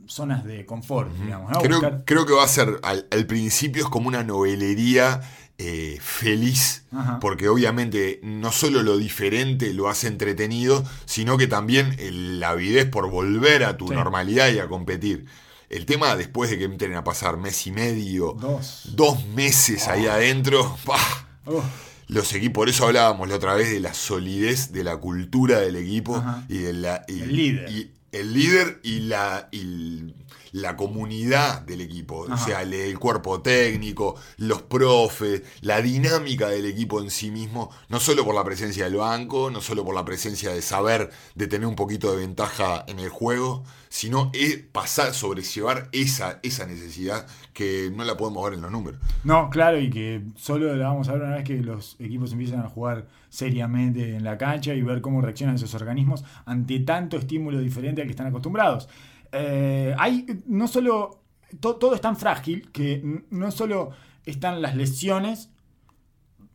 zonas 0.06 0.44
de 0.44 0.66
confort, 0.66 1.12
digamos. 1.24 1.52
¿no? 1.52 1.60
Creo, 1.62 1.80
Buscar- 1.80 2.04
creo 2.06 2.26
que 2.26 2.34
va 2.34 2.44
a 2.44 2.48
ser, 2.48 2.80
al, 2.84 3.08
al 3.12 3.26
principio 3.26 3.84
es 3.84 3.90
como 3.90 4.08
una 4.08 4.24
novelería 4.24 5.22
eh, 5.62 5.98
feliz, 6.02 6.84
Ajá. 6.92 7.20
porque 7.20 7.50
obviamente 7.50 8.20
no 8.24 8.52
solo 8.52 8.82
lo 8.82 8.98
diferente 8.98 9.74
lo 9.74 9.90
hace 9.90 10.08
entretenido, 10.08 10.84
sino 11.06 11.38
que 11.38 11.48
también 11.48 11.96
el- 12.00 12.40
la 12.40 12.50
avidez 12.52 12.86
por 12.90 13.10
volver 13.10 13.64
a 13.66 13.76
tu 13.78 13.88
Sí. 13.90 13.94
normalidad 13.94 14.50
y 14.52 14.60
a 14.60 14.68
competir. 14.70 15.26
El 15.70 15.86
tema 15.86 16.16
después 16.16 16.50
de 16.50 16.58
que 16.58 16.64
entren 16.64 16.96
a 16.96 17.04
pasar 17.04 17.38
mes 17.38 17.68
y 17.68 17.72
medio, 17.72 18.34
Dos. 18.40 18.90
dos 18.96 19.26
meses 19.28 19.88
ahí 19.90 20.08
adentro, 20.08 20.78
¡pah! 20.86 20.98
Uf. 21.46 21.64
los 22.08 22.34
equipos, 22.34 22.56
por 22.62 22.70
eso 22.70 22.88
hablábamos 22.88 23.28
la 23.30 23.36
otra 23.36 23.54
vez 23.54 23.70
de 23.70 23.80
la 23.80 23.94
solidez 23.94 24.72
de 24.72 24.84
la 24.84 24.98
cultura 24.98 25.60
del 25.60 25.76
equipo 25.76 26.16
Ajá. 26.16 26.44
y 26.50 26.58
de 26.60 26.74
la 26.74 27.04
y- 27.08 27.22
El 27.22 27.36
líder. 27.36 27.70
y 27.70 27.92
el 28.12 28.34
líder 28.34 28.80
y 28.84 29.00
la 29.02 29.48
y 29.52 30.14
la 30.52 30.76
comunidad 30.76 31.62
del 31.62 31.82
equipo, 31.82 32.28
o 32.30 32.38
sea, 32.38 32.62
el, 32.62 32.74
el 32.74 33.00
cuerpo 33.00 33.42
técnico, 33.42 34.16
los 34.38 34.62
profes, 34.64 35.44
la 35.62 35.82
dinámica 35.82 36.50
del 36.50 36.66
equipo 36.66 37.02
en 37.02 37.10
sí 37.10 37.32
mismo, 37.32 37.70
no 37.90 38.00
solo 38.00 38.26
por 38.26 38.36
la 38.36 38.44
presencia 38.44 38.86
del 38.86 38.96
banco, 38.96 39.50
no 39.52 39.62
solo 39.62 39.86
por 39.86 39.96
la 39.96 40.06
presencia 40.06 40.52
de 40.52 40.62
saber, 40.62 41.10
de 41.36 41.48
tener 41.48 41.68
un 41.68 41.76
poquito 41.76 42.12
de 42.12 42.18
ventaja 42.18 42.84
en 42.88 43.00
el 43.00 43.10
juego, 43.10 43.64
sino 43.90 44.30
es 44.34 44.58
pasar, 44.58 45.14
sobrellevar 45.14 45.90
esa, 45.92 46.40
esa 46.44 46.66
necesidad 46.66 47.26
que 47.54 47.92
no 47.94 48.04
la 48.04 48.16
podemos 48.18 48.44
ver 48.44 48.54
en 48.54 48.62
los 48.62 48.72
números. 48.72 49.00
No, 49.24 49.50
claro, 49.50 49.80
y 49.80 49.90
que 49.90 50.22
solo 50.36 50.76
la 50.76 50.88
vamos 50.88 51.10
a 51.10 51.14
ver 51.14 51.24
una 51.24 51.36
vez 51.36 51.44
que 51.44 51.58
los 51.58 51.96
equipos 52.00 52.32
empiezan 52.32 52.62
a 52.62 52.70
jugar 52.70 53.08
seriamente 53.30 54.16
en 54.16 54.24
la 54.24 54.38
cancha 54.38 54.74
y 54.74 54.82
ver 54.82 55.02
cómo 55.02 55.22
reaccionan 55.22 55.56
esos 55.56 55.74
organismos 55.74 56.24
ante 56.46 56.80
tanto 56.80 57.18
estímulo 57.18 57.60
diferente 57.60 58.02
al 58.02 58.08
que 58.08 58.12
están 58.12 58.28
acostumbrados. 58.28 58.88
Eh, 59.32 59.94
hay 59.98 60.26
no 60.48 60.68
solo. 60.68 61.22
to- 61.60 61.76
todo 61.78 61.96
es 61.96 62.02
tan 62.02 62.16
frágil 62.18 62.72
que 62.72 63.24
no 63.30 63.52
solo 63.52 63.92
están 64.26 64.62
las 64.62 64.76
lesiones 64.76 65.50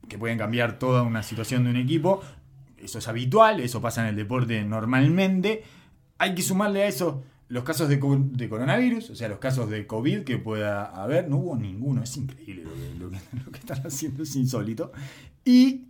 que 0.09 0.19
pueden 0.19 0.39
cambiar 0.39 0.79
toda 0.79 1.03
una 1.03 1.23
situación 1.23 1.65
de 1.65 1.71
un 1.71 1.77
equipo. 1.77 2.21
Eso 2.79 2.99
es 2.99 3.09
habitual, 3.09 3.61
eso 3.61 3.81
pasa 3.81 4.03
en 4.03 4.09
el 4.09 4.17
deporte 4.17 4.63
normalmente. 4.65 5.63
Hay 6.19 6.35
que 6.35 6.43
sumarle 6.43 6.83
a 6.83 6.87
eso 6.89 7.23
los 7.49 7.65
casos 7.65 7.89
de, 7.89 7.99
co- 7.99 8.19
de 8.19 8.49
coronavirus, 8.49 9.11
o 9.11 9.15
sea, 9.17 9.29
los 9.29 9.39
casos 9.39 9.71
de 9.71 9.87
COVID 9.87 10.23
que 10.25 10.39
pueda 10.39 10.85
haber. 10.87 11.29
No 11.29 11.37
hubo 11.39 11.57
ninguno, 11.57 12.03
es 12.03 12.17
increíble 12.17 12.65
que, 12.65 12.99
lo 12.99 13.11
que- 13.11 13.19
lo 13.45 13.51
que 13.51 13.59
están 13.59 13.87
haciendo, 13.87 14.23
es 14.23 14.37
insólito. 14.37 14.93
Y 15.45 15.87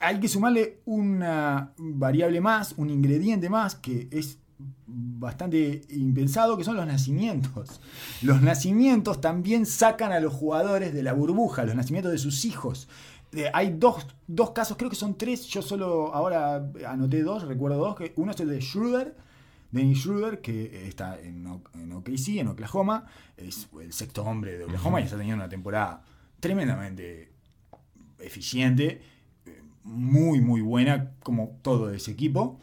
hay 0.00 0.18
que 0.20 0.28
sumarle 0.28 0.80
una 0.86 1.72
variable 1.76 2.40
más, 2.40 2.72
un 2.78 2.88
ingrediente 2.90 3.48
más 3.50 3.74
que 3.74 4.08
es 4.10 4.38
bastante 4.86 5.82
impensado, 5.90 6.56
que 6.56 6.64
son 6.64 6.76
los 6.76 6.86
nacimientos. 6.86 7.80
Los 8.22 8.42
nacimientos 8.42 9.20
también 9.20 9.66
sacan 9.66 10.12
a 10.12 10.20
los 10.20 10.32
jugadores 10.32 10.92
de 10.94 11.02
la 11.02 11.12
burbuja, 11.12 11.64
los 11.64 11.74
nacimientos 11.74 12.12
de 12.12 12.18
sus 12.18 12.44
hijos. 12.44 12.88
Eh, 13.32 13.50
hay 13.52 13.74
dos, 13.78 14.06
dos 14.26 14.50
casos, 14.52 14.76
creo 14.78 14.88
que 14.88 14.96
son 14.96 15.16
tres, 15.18 15.46
yo 15.46 15.60
solo 15.60 16.14
ahora 16.14 16.70
anoté 16.86 17.22
dos, 17.22 17.42
recuerdo 17.46 17.78
dos, 17.78 17.94
que 17.96 18.12
uno 18.16 18.32
es 18.32 18.40
el 18.40 18.48
de 18.48 18.60
Schroeder, 18.60 19.16
Dennis 19.70 19.98
Schroeder, 19.98 20.40
que 20.40 20.88
está 20.88 21.20
en, 21.20 21.46
O- 21.46 21.62
en 21.74 21.92
OKC, 21.92 22.38
en 22.38 22.48
Oklahoma, 22.48 23.04
es 23.36 23.68
el 23.80 23.92
sexto 23.92 24.22
hombre 24.24 24.56
de 24.56 24.64
Oklahoma 24.64 25.00
y 25.00 25.04
está 25.04 25.18
teniendo 25.18 25.42
una 25.44 25.50
temporada 25.50 26.02
tremendamente 26.40 27.30
eficiente, 28.18 29.02
eh, 29.46 29.62
muy, 29.84 30.40
muy 30.40 30.62
buena, 30.62 31.12
como 31.22 31.58
todo 31.62 31.90
ese 31.92 32.10
equipo. 32.12 32.58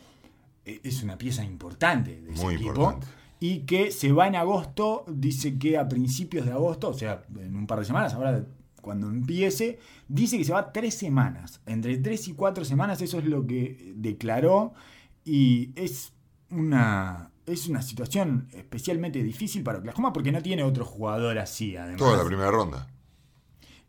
Eh, 0.66 0.82
Es 0.84 1.04
una 1.04 1.18
pieza 1.18 1.44
importante 1.44 2.22
de 2.22 2.34
ese 2.34 2.44
Muy 2.44 2.56
equipo. 2.56 2.70
importante. 2.72 3.08
Y 3.40 3.60
que 3.60 3.92
se 3.92 4.12
va 4.12 4.28
en 4.28 4.36
agosto, 4.36 5.06
dice 5.08 5.58
que 5.60 5.78
a 5.78 5.88
principios 5.88 6.46
de 6.46 6.52
agosto, 6.54 6.90
o 6.90 6.94
sea, 6.94 7.24
en 7.40 7.56
un 7.56 7.68
par 7.68 7.80
de 7.80 7.86
semanas, 7.86 8.14
ahora 8.14 8.46
cuando 8.82 9.08
empiece. 9.10 9.80
Dice 10.08 10.38
que 10.38 10.44
se 10.46 10.54
va 10.54 10.72
tres 10.72 10.94
semanas. 10.96 11.60
Entre 11.66 11.98
tres 11.98 12.28
y 12.28 12.34
cuatro 12.34 12.64
semanas, 12.64 13.02
eso 13.02 13.18
es 13.20 13.26
lo 13.26 13.46
que 13.48 13.94
declaró. 13.96 14.74
Y 15.24 15.72
es 15.76 16.14
una, 16.52 17.32
es 17.48 17.68
una 17.68 17.82
situación 17.82 18.48
especialmente 18.54 19.24
difícil 19.24 19.64
para 19.64 19.80
Oklahoma 19.80 20.14
porque 20.14 20.32
no 20.32 20.42
tiene 20.42 20.62
otro 20.64 20.86
jugador 20.86 21.40
así, 21.40 21.76
además. 21.76 21.98
Toda 21.98 22.18
la 22.18 22.26
primera 22.26 22.52
ronda. 22.52 22.88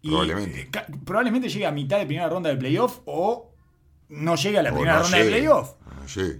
Y, 0.02 0.08
probablemente. 0.08 0.60
eh, 0.62 0.68
probablemente 1.04 1.48
llegue 1.50 1.66
a 1.66 1.72
mitad 1.72 1.98
de 1.98 2.06
primera 2.06 2.28
ronda 2.30 2.48
del 2.48 2.58
playoff 2.58 3.00
o 3.04 3.50
no 4.08 4.34
llegue 4.36 4.58
a 4.58 4.62
la 4.62 4.70
O 4.70 4.74
primera 4.74 4.94
no 4.96 5.02
ronda 5.02 5.18
de 5.18 5.28
playoff. 5.30 5.74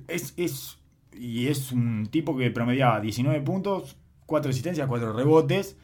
Es, 0.09 0.35
es, 0.37 0.79
y 1.13 1.49
es 1.49 1.73
un 1.73 2.07
tipo 2.11 2.37
que 2.37 2.51
promediaba 2.51 3.01
19 3.01 3.41
puntos, 3.43 3.97
4 4.27 4.51
asistencias, 4.51 4.87
4 4.87 5.13
rebotes. 5.13 5.77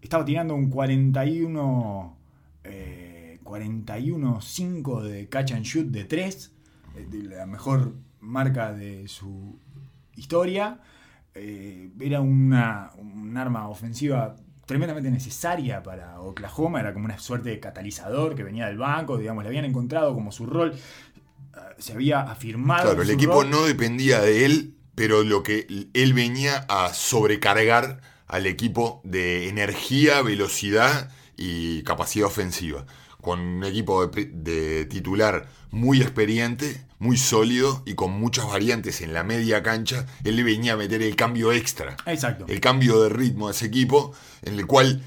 Estaba 0.00 0.24
tirando 0.24 0.54
un 0.54 0.68
41, 0.70 2.16
eh, 2.64 3.40
41-5 3.44 5.02
de 5.02 5.28
catch 5.28 5.52
and 5.52 5.64
shoot 5.64 5.86
de 5.86 6.04
3, 6.04 6.52
la 7.10 7.46
mejor 7.46 7.94
marca 8.20 8.72
de 8.72 9.08
su 9.08 9.58
historia. 10.16 10.80
Eh, 11.34 11.90
era 12.00 12.20
una, 12.20 12.90
un 12.98 13.36
arma 13.36 13.68
ofensiva 13.68 14.36
tremendamente 14.66 15.10
necesaria 15.10 15.82
para 15.82 16.20
Oklahoma, 16.20 16.80
era 16.80 16.92
como 16.92 17.04
una 17.04 17.18
suerte 17.18 17.50
de 17.50 17.60
catalizador 17.60 18.34
que 18.34 18.42
venía 18.44 18.66
del 18.66 18.78
banco, 18.78 19.18
digamos, 19.18 19.44
le 19.44 19.48
habían 19.48 19.64
encontrado 19.64 20.14
como 20.14 20.32
su 20.32 20.46
rol, 20.46 20.72
eh, 20.72 21.11
se 21.78 21.92
había 21.92 22.20
afirmado. 22.20 22.84
Claro, 22.84 23.02
el 23.02 23.10
equipo 23.10 23.42
rol. 23.42 23.50
no 23.50 23.64
dependía 23.64 24.20
de 24.20 24.44
él, 24.44 24.74
pero 24.94 25.22
lo 25.22 25.42
que 25.42 25.66
él 25.92 26.12
venía 26.12 26.64
a 26.68 26.92
sobrecargar 26.94 28.00
al 28.26 28.46
equipo 28.46 29.00
de 29.04 29.48
energía, 29.48 30.22
velocidad 30.22 31.10
y 31.36 31.82
capacidad 31.82 32.26
ofensiva. 32.26 32.86
Con 33.20 33.40
un 33.40 33.64
equipo 33.64 34.06
de, 34.06 34.86
titular 34.86 35.48
muy 35.70 36.00
experiente, 36.00 36.84
muy 36.98 37.16
sólido 37.16 37.82
y 37.86 37.94
con 37.94 38.10
muchas 38.12 38.46
variantes 38.46 39.00
en 39.00 39.12
la 39.12 39.22
media 39.22 39.62
cancha, 39.62 40.06
él 40.24 40.36
le 40.36 40.42
venía 40.42 40.72
a 40.72 40.76
meter 40.76 41.02
el 41.02 41.14
cambio 41.14 41.52
extra. 41.52 41.96
Exacto. 42.06 42.46
el 42.48 42.60
cambio 42.60 43.00
de 43.02 43.10
ritmo 43.10 43.48
de 43.48 43.54
ese 43.54 43.66
equipo, 43.66 44.12
en 44.42 44.58
el 44.58 44.66
cual 44.66 45.02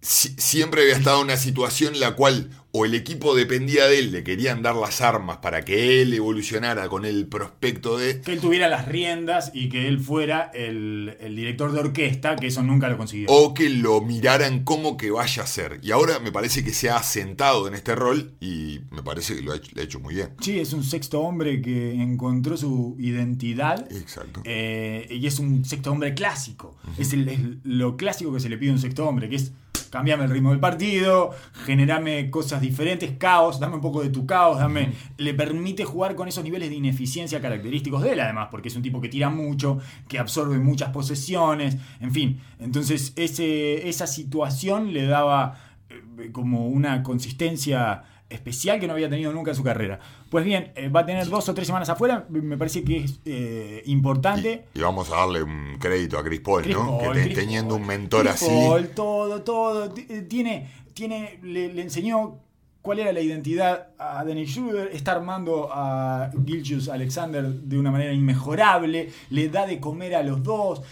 si- 0.00 0.34
siempre 0.38 0.82
había 0.82 0.96
estado 0.96 1.18
en 1.18 1.24
una 1.24 1.36
situación 1.36 1.94
en 1.94 2.00
la 2.00 2.14
cual 2.14 2.50
o 2.70 2.84
el 2.84 2.94
equipo 2.94 3.34
dependía 3.34 3.86
de 3.86 3.98
él, 3.98 4.12
le 4.12 4.22
querían 4.22 4.62
dar 4.62 4.76
las 4.76 5.00
armas 5.00 5.38
para 5.38 5.64
que 5.64 6.02
él 6.02 6.12
evolucionara 6.12 6.88
con 6.90 7.06
el 7.06 7.26
prospecto 7.26 7.96
de... 7.96 8.20
Que 8.20 8.34
él 8.34 8.40
tuviera 8.40 8.68
las 8.68 8.86
riendas 8.86 9.50
y 9.54 9.70
que 9.70 9.88
él 9.88 9.98
fuera 9.98 10.50
el, 10.52 11.16
el 11.18 11.34
director 11.34 11.72
de 11.72 11.80
orquesta, 11.80 12.36
que 12.36 12.48
eso 12.48 12.62
nunca 12.62 12.90
lo 12.90 12.98
consiguió. 12.98 13.26
O 13.30 13.54
que 13.54 13.70
lo 13.70 14.02
miraran 14.02 14.64
como 14.64 14.98
que 14.98 15.10
vaya 15.10 15.44
a 15.44 15.46
ser. 15.46 15.80
Y 15.82 15.92
ahora 15.92 16.18
me 16.18 16.30
parece 16.30 16.62
que 16.62 16.74
se 16.74 16.90
ha 16.90 16.98
asentado 16.98 17.66
en 17.66 17.74
este 17.74 17.94
rol 17.94 18.34
y 18.38 18.80
me 18.90 19.02
parece 19.02 19.34
que 19.36 19.42
lo 19.42 19.52
ha 19.52 19.56
hecho, 19.56 19.70
lo 19.74 19.80
ha 19.80 19.84
hecho 19.84 19.98
muy 20.00 20.14
bien. 20.14 20.28
Sí, 20.40 20.60
es 20.60 20.74
un 20.74 20.84
sexto 20.84 21.20
hombre 21.22 21.62
que 21.62 21.92
encontró 21.94 22.58
su 22.58 22.96
identidad. 22.98 23.90
Exacto. 23.90 24.42
eh, 24.44 25.06
y 25.10 25.26
es 25.26 25.38
un 25.38 25.64
sexto 25.64 25.90
hombre 25.90 26.12
clásico. 26.14 26.76
es, 26.98 27.14
el- 27.14 27.28
es 27.30 27.40
lo 27.64 27.96
clásico 27.96 28.32
que 28.32 28.40
se 28.40 28.50
le 28.50 28.58
pide 28.58 28.70
a 28.70 28.74
un 28.74 28.78
sexto 28.78 29.06
hombre, 29.08 29.28
que 29.30 29.36
es 29.36 29.52
cambiame 29.88 30.24
el 30.24 30.30
ritmo 30.30 30.50
del 30.50 30.60
partido, 30.60 31.30
generame 31.64 32.30
cosas 32.30 32.60
diferentes, 32.60 33.12
caos, 33.18 33.60
dame 33.60 33.76
un 33.76 33.80
poco 33.80 34.02
de 34.02 34.10
tu 34.10 34.26
caos, 34.26 34.58
dame. 34.58 34.92
Le 35.16 35.34
permite 35.34 35.84
jugar 35.84 36.14
con 36.14 36.28
esos 36.28 36.44
niveles 36.44 36.70
de 36.70 36.76
ineficiencia 36.76 37.40
característicos 37.40 38.02
de 38.02 38.12
él, 38.12 38.20
además, 38.20 38.48
porque 38.50 38.68
es 38.68 38.76
un 38.76 38.82
tipo 38.82 39.00
que 39.00 39.08
tira 39.08 39.30
mucho, 39.30 39.78
que 40.08 40.18
absorbe 40.18 40.58
muchas 40.58 40.90
posesiones, 40.90 41.76
en 42.00 42.12
fin. 42.12 42.40
Entonces, 42.58 43.12
ese, 43.16 43.88
esa 43.88 44.06
situación 44.06 44.92
le 44.92 45.06
daba 45.06 45.58
eh, 45.90 46.30
como 46.32 46.68
una 46.68 47.02
consistencia 47.02 48.04
especial 48.30 48.78
que 48.78 48.86
no 48.86 48.92
había 48.92 49.08
tenido 49.08 49.32
nunca 49.32 49.50
en 49.52 49.56
su 49.56 49.62
carrera. 49.64 49.98
Pues 50.30 50.44
bien, 50.44 50.72
eh, 50.76 50.88
va 50.88 51.00
a 51.00 51.06
tener 51.06 51.26
dos 51.28 51.48
o 51.48 51.54
tres 51.54 51.66
semanas 51.66 51.88
afuera, 51.88 52.26
me 52.28 52.56
parece 52.58 52.84
que 52.84 52.98
es 53.04 53.20
eh, 53.24 53.82
importante. 53.86 54.66
Y, 54.74 54.78
y 54.78 54.82
vamos 54.82 55.10
a 55.10 55.16
darle 55.16 55.42
un 55.42 55.76
crédito 55.78 56.18
a 56.18 56.24
Chris 56.24 56.40
Paul, 56.40 56.62
Chris 56.62 56.76
¿no? 56.76 56.98
Paul, 56.98 57.12
que 57.14 57.18
te- 57.20 57.24
Chris 57.24 57.34
teniendo 57.38 57.70
Paul, 57.74 57.80
un 57.82 57.86
mentor 57.88 58.20
Chris 58.26 58.34
así. 58.34 58.46
Paul, 58.46 58.88
todo, 58.88 59.42
todo. 59.42 59.94
Eh, 59.96 60.22
Tiene, 60.28 60.70
tiene, 60.94 61.38
le, 61.42 61.72
le 61.72 61.82
enseñó 61.82 62.38
cuál 62.82 63.00
era 63.00 63.12
la 63.12 63.20
identidad 63.20 63.88
a 63.98 64.24
Dennis 64.24 64.50
Schroeder, 64.52 64.90
está 64.92 65.12
armando 65.12 65.68
a 65.72 66.30
Gilgius 66.46 66.88
Alexander 66.88 67.44
de 67.44 67.78
una 67.78 67.90
manera 67.90 68.12
inmejorable, 68.12 69.10
le 69.30 69.48
da 69.48 69.66
de 69.66 69.78
comer 69.80 70.14
a 70.14 70.22
los 70.22 70.42
dos, 70.42 70.82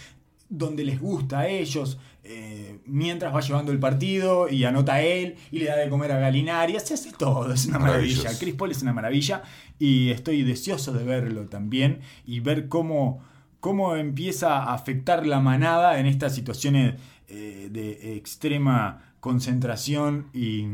donde 0.49 0.83
les 0.83 0.99
gusta 0.99 1.41
a 1.41 1.47
ellos, 1.47 1.99
eh, 2.23 2.79
mientras 2.85 3.33
va 3.33 3.41
llevando 3.41 3.71
el 3.71 3.79
partido 3.79 4.49
y 4.49 4.63
anota 4.63 4.95
a 4.95 5.01
él 5.01 5.35
y 5.51 5.59
le 5.59 5.65
da 5.65 5.77
de 5.77 5.89
comer 5.89 6.11
a 6.11 6.19
Galinari, 6.19 6.77
se 6.79 6.93
hace 6.93 7.11
todo, 7.11 7.53
es 7.53 7.65
una 7.65 7.79
maravilla. 7.79 8.29
Chris 8.37 8.55
Paul 8.55 8.71
es 8.71 8.81
una 8.81 8.93
maravilla 8.93 9.43
y 9.79 10.09
estoy 10.09 10.43
deseoso 10.43 10.93
de 10.93 11.03
verlo 11.03 11.47
también 11.47 11.99
y 12.25 12.39
ver 12.39 12.67
cómo, 12.67 13.23
cómo 13.59 13.95
empieza 13.95 14.57
a 14.57 14.73
afectar 14.73 15.25
la 15.25 15.39
manada 15.39 15.99
en 15.99 16.05
estas 16.05 16.35
situaciones 16.35 16.95
eh, 17.27 17.69
de 17.71 18.15
extrema 18.15 19.13
concentración 19.19 20.27
y, 20.33 20.65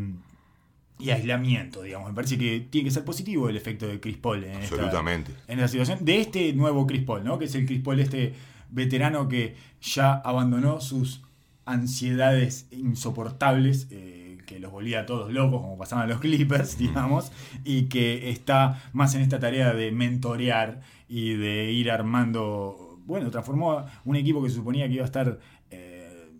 y 0.99 1.09
aislamiento, 1.09 1.81
digamos. 1.81 2.09
Me 2.09 2.15
parece 2.15 2.38
que 2.38 2.67
tiene 2.69 2.86
que 2.86 2.91
ser 2.91 3.03
positivo 3.03 3.49
el 3.49 3.57
efecto 3.57 3.88
de 3.88 3.99
Chris 3.99 4.17
Paul 4.17 4.43
en 4.43 4.62
esta, 4.62 4.75
Absolutamente. 4.75 5.31
en 5.47 5.59
esta 5.59 5.67
situación. 5.67 6.05
De 6.05 6.19
este 6.19 6.53
nuevo 6.53 6.86
Chris 6.86 7.03
Paul, 7.03 7.23
¿no? 7.23 7.39
Que 7.39 7.45
es 7.45 7.55
el 7.55 7.65
Chris 7.65 7.81
Paul, 7.81 7.99
este 7.99 8.33
veterano 8.73 9.27
que 9.27 9.55
ya 9.81 10.13
abandonó 10.13 10.81
sus 10.81 11.21
ansiedades 11.65 12.67
insoportables. 12.71 13.88
eh, 13.91 14.23
que 14.45 14.59
los 14.59 14.71
volvía 14.71 15.01
a 15.01 15.05
todos 15.05 15.31
locos, 15.31 15.62
como 15.62 15.77
pasaban 15.77 16.09
los 16.09 16.19
Clippers, 16.21 16.77
digamos, 16.77 17.31
y 17.63 17.83
que 17.83 18.29
está 18.29 18.81
más 18.93 19.15
en 19.15 19.21
esta 19.21 19.39
tarea 19.39 19.73
de 19.73 19.91
mentorear 19.91 20.81
y 21.07 21.33
de 21.33 21.71
ir 21.71 21.91
armando. 21.91 22.99
Bueno, 23.05 23.29
transformó 23.31 23.86
un 24.05 24.15
equipo 24.15 24.41
que 24.43 24.49
se 24.49 24.55
suponía 24.55 24.88
que 24.88 24.95
iba 24.95 25.03
a 25.03 25.05
estar 25.05 25.39
eh, 25.71 26.31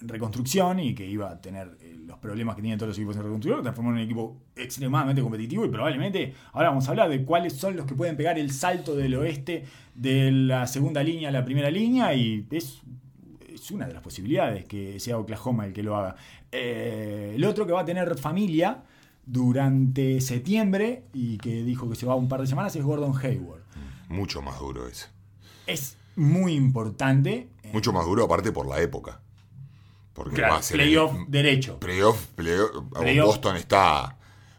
en 0.00 0.08
reconstrucción 0.08 0.80
y 0.80 0.94
que 0.94 1.06
iba 1.06 1.30
a 1.30 1.40
tener 1.40 1.76
los 2.08 2.18
problemas 2.18 2.56
que 2.56 2.62
tienen 2.62 2.78
todos 2.78 2.88
los 2.88 2.98
equipos 2.98 3.14
en 3.16 3.22
reconstrucción, 3.22 3.62
transformó 3.62 3.90
en 3.90 3.96
un 3.98 4.02
equipo 4.02 4.36
extremadamente 4.56 5.20
competitivo 5.22 5.64
y 5.64 5.68
probablemente 5.68 6.34
ahora 6.54 6.70
vamos 6.70 6.88
a 6.88 6.90
hablar 6.90 7.08
de 7.10 7.22
cuáles 7.24 7.52
son 7.52 7.76
los 7.76 7.84
que 7.86 7.94
pueden 7.94 8.16
pegar 8.16 8.38
el 8.38 8.50
salto 8.50 8.96
del 8.96 9.14
oeste 9.14 9.64
de 9.94 10.32
la 10.32 10.66
segunda 10.66 11.02
línea 11.02 11.28
a 11.28 11.32
la 11.32 11.44
primera 11.44 11.70
línea 11.70 12.14
y 12.14 12.46
es, 12.50 12.80
es 13.52 13.70
una 13.70 13.86
de 13.86 13.92
las 13.92 14.02
posibilidades 14.02 14.64
que 14.64 14.98
sea 14.98 15.18
Oklahoma 15.18 15.66
el 15.66 15.72
que 15.74 15.82
lo 15.82 15.96
haga. 15.96 16.16
Eh, 16.50 17.34
el 17.36 17.44
otro 17.44 17.66
que 17.66 17.72
va 17.72 17.82
a 17.82 17.84
tener 17.84 18.16
familia 18.16 18.82
durante 19.26 20.20
septiembre 20.22 21.04
y 21.12 21.36
que 21.36 21.62
dijo 21.62 21.88
que 21.88 21.94
se 21.94 22.06
va 22.06 22.14
un 22.14 22.28
par 22.28 22.40
de 22.40 22.46
semanas 22.46 22.74
es 22.74 22.82
Gordon 22.82 23.12
Hayward. 23.22 23.60
Mucho 24.08 24.40
más 24.40 24.58
duro 24.58 24.88
ese. 24.88 25.06
Es 25.66 25.98
muy 26.16 26.54
importante. 26.54 27.48
eh, 27.62 27.70
Mucho 27.74 27.92
más 27.92 28.06
duro 28.06 28.24
aparte 28.24 28.50
por 28.52 28.66
la 28.66 28.80
época. 28.80 29.20
Porque 30.18 30.36
claro, 30.36 30.54
va 30.54 30.58
a 30.58 30.62
ser 30.62 30.76
playoff 30.76 31.14
el- 31.14 31.24
derecho. 31.30 31.78
playoff, 31.78 32.26
playoff- 32.36 32.90
Playoff. 32.90 33.26
Boston 33.26 33.56
está 33.56 34.17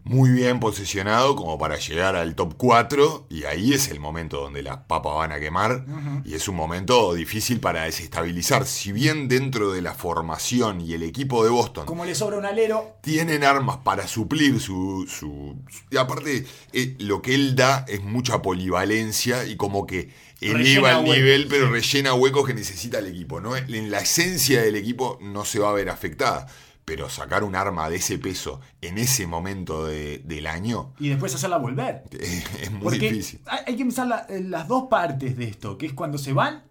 muy 0.10 0.32
bien 0.32 0.60
posicionado 0.60 1.36
como 1.36 1.58
para 1.60 1.78
llegar 1.78 2.16
al 2.16 2.34
top 2.36 2.56
4 2.58 3.28
y 3.30 3.44
ahí 3.44 3.74
es 3.74 3.90
el 3.90 4.00
momento 4.00 4.42
donde 4.42 4.64
las 4.64 4.78
papas 4.78 5.14
van 5.16 5.32
a 5.32 5.40
quemar 5.40 5.86
y 6.26 6.34
es 6.34 6.48
un 6.48 6.56
momento 6.56 7.14
difícil 7.14 7.60
para 7.60 7.84
desestabilizar. 7.84 8.66
Si 8.66 8.92
bien 8.92 9.28
dentro 9.28 9.72
de 9.72 9.82
la 9.84 9.94
formación 9.94 10.82
y 10.82 10.94
el 10.94 11.04
equipo 11.04 11.44
de 11.44 11.52
Boston 11.52 11.86
Como 11.86 12.06
le 12.06 12.16
sobra 12.16 12.38
un 12.38 12.46
alero, 12.46 12.96
tienen 13.02 13.44
armas 13.44 13.78
para 13.78 14.08
suplir 14.08 14.60
su... 14.60 15.06
su- 15.08 15.56
su- 15.70 15.86
y 15.92 15.98
aparte, 15.98 16.46
eh, 16.74 16.96
lo 17.00 17.22
que 17.22 17.36
él 17.36 17.56
da 17.56 17.86
es 17.88 18.02
mucha 18.04 18.42
polivalencia 18.42 19.46
y 19.46 19.56
como 19.58 19.86
que 19.86 20.10
eleva 20.42 20.58
Rellena 20.60 20.90
el 20.90 20.96
huecos, 21.06 21.16
nivel, 21.18 21.48
pero 21.50 21.70
rellena 21.70 22.14
huecos 22.16 22.48
que 22.48 22.54
necesita 22.54 23.00
el 23.00 23.08
equipo. 23.08 23.40
¿no? 23.42 23.56
En 23.56 23.92
la 23.92 24.00
esencia 24.00 24.62
del 24.62 24.76
equipo 24.76 25.20
no 25.22 25.46
se 25.46 25.60
va 25.60 25.70
a 25.70 25.74
ver 25.74 25.90
afectada. 25.90 26.48
Pero 26.90 27.08
sacar 27.08 27.44
un 27.44 27.56
arma 27.56 27.88
de 27.88 27.98
ese 27.98 28.18
peso 28.18 28.62
en 28.82 28.98
ese 28.98 29.28
momento 29.28 29.86
de- 29.86 30.24
del 30.26 30.48
año 30.48 30.94
y 31.00 31.10
después 31.10 31.36
hacerla 31.36 31.58
volver. 31.58 32.02
eh, 32.12 32.44
es 32.64 32.72
muy 32.72 32.82
Porque 32.82 33.12
difícil. 33.12 33.42
hay 33.46 33.76
que 33.76 33.84
pensar 33.86 34.08
la- 34.08 34.26
las 34.42 34.68
dos 34.68 34.86
partes 34.90 35.38
de 35.38 35.44
esto, 35.46 35.78
que 35.78 35.86
es 35.86 35.94
cuando 35.94 36.18
se 36.18 36.34
van, 36.34 36.64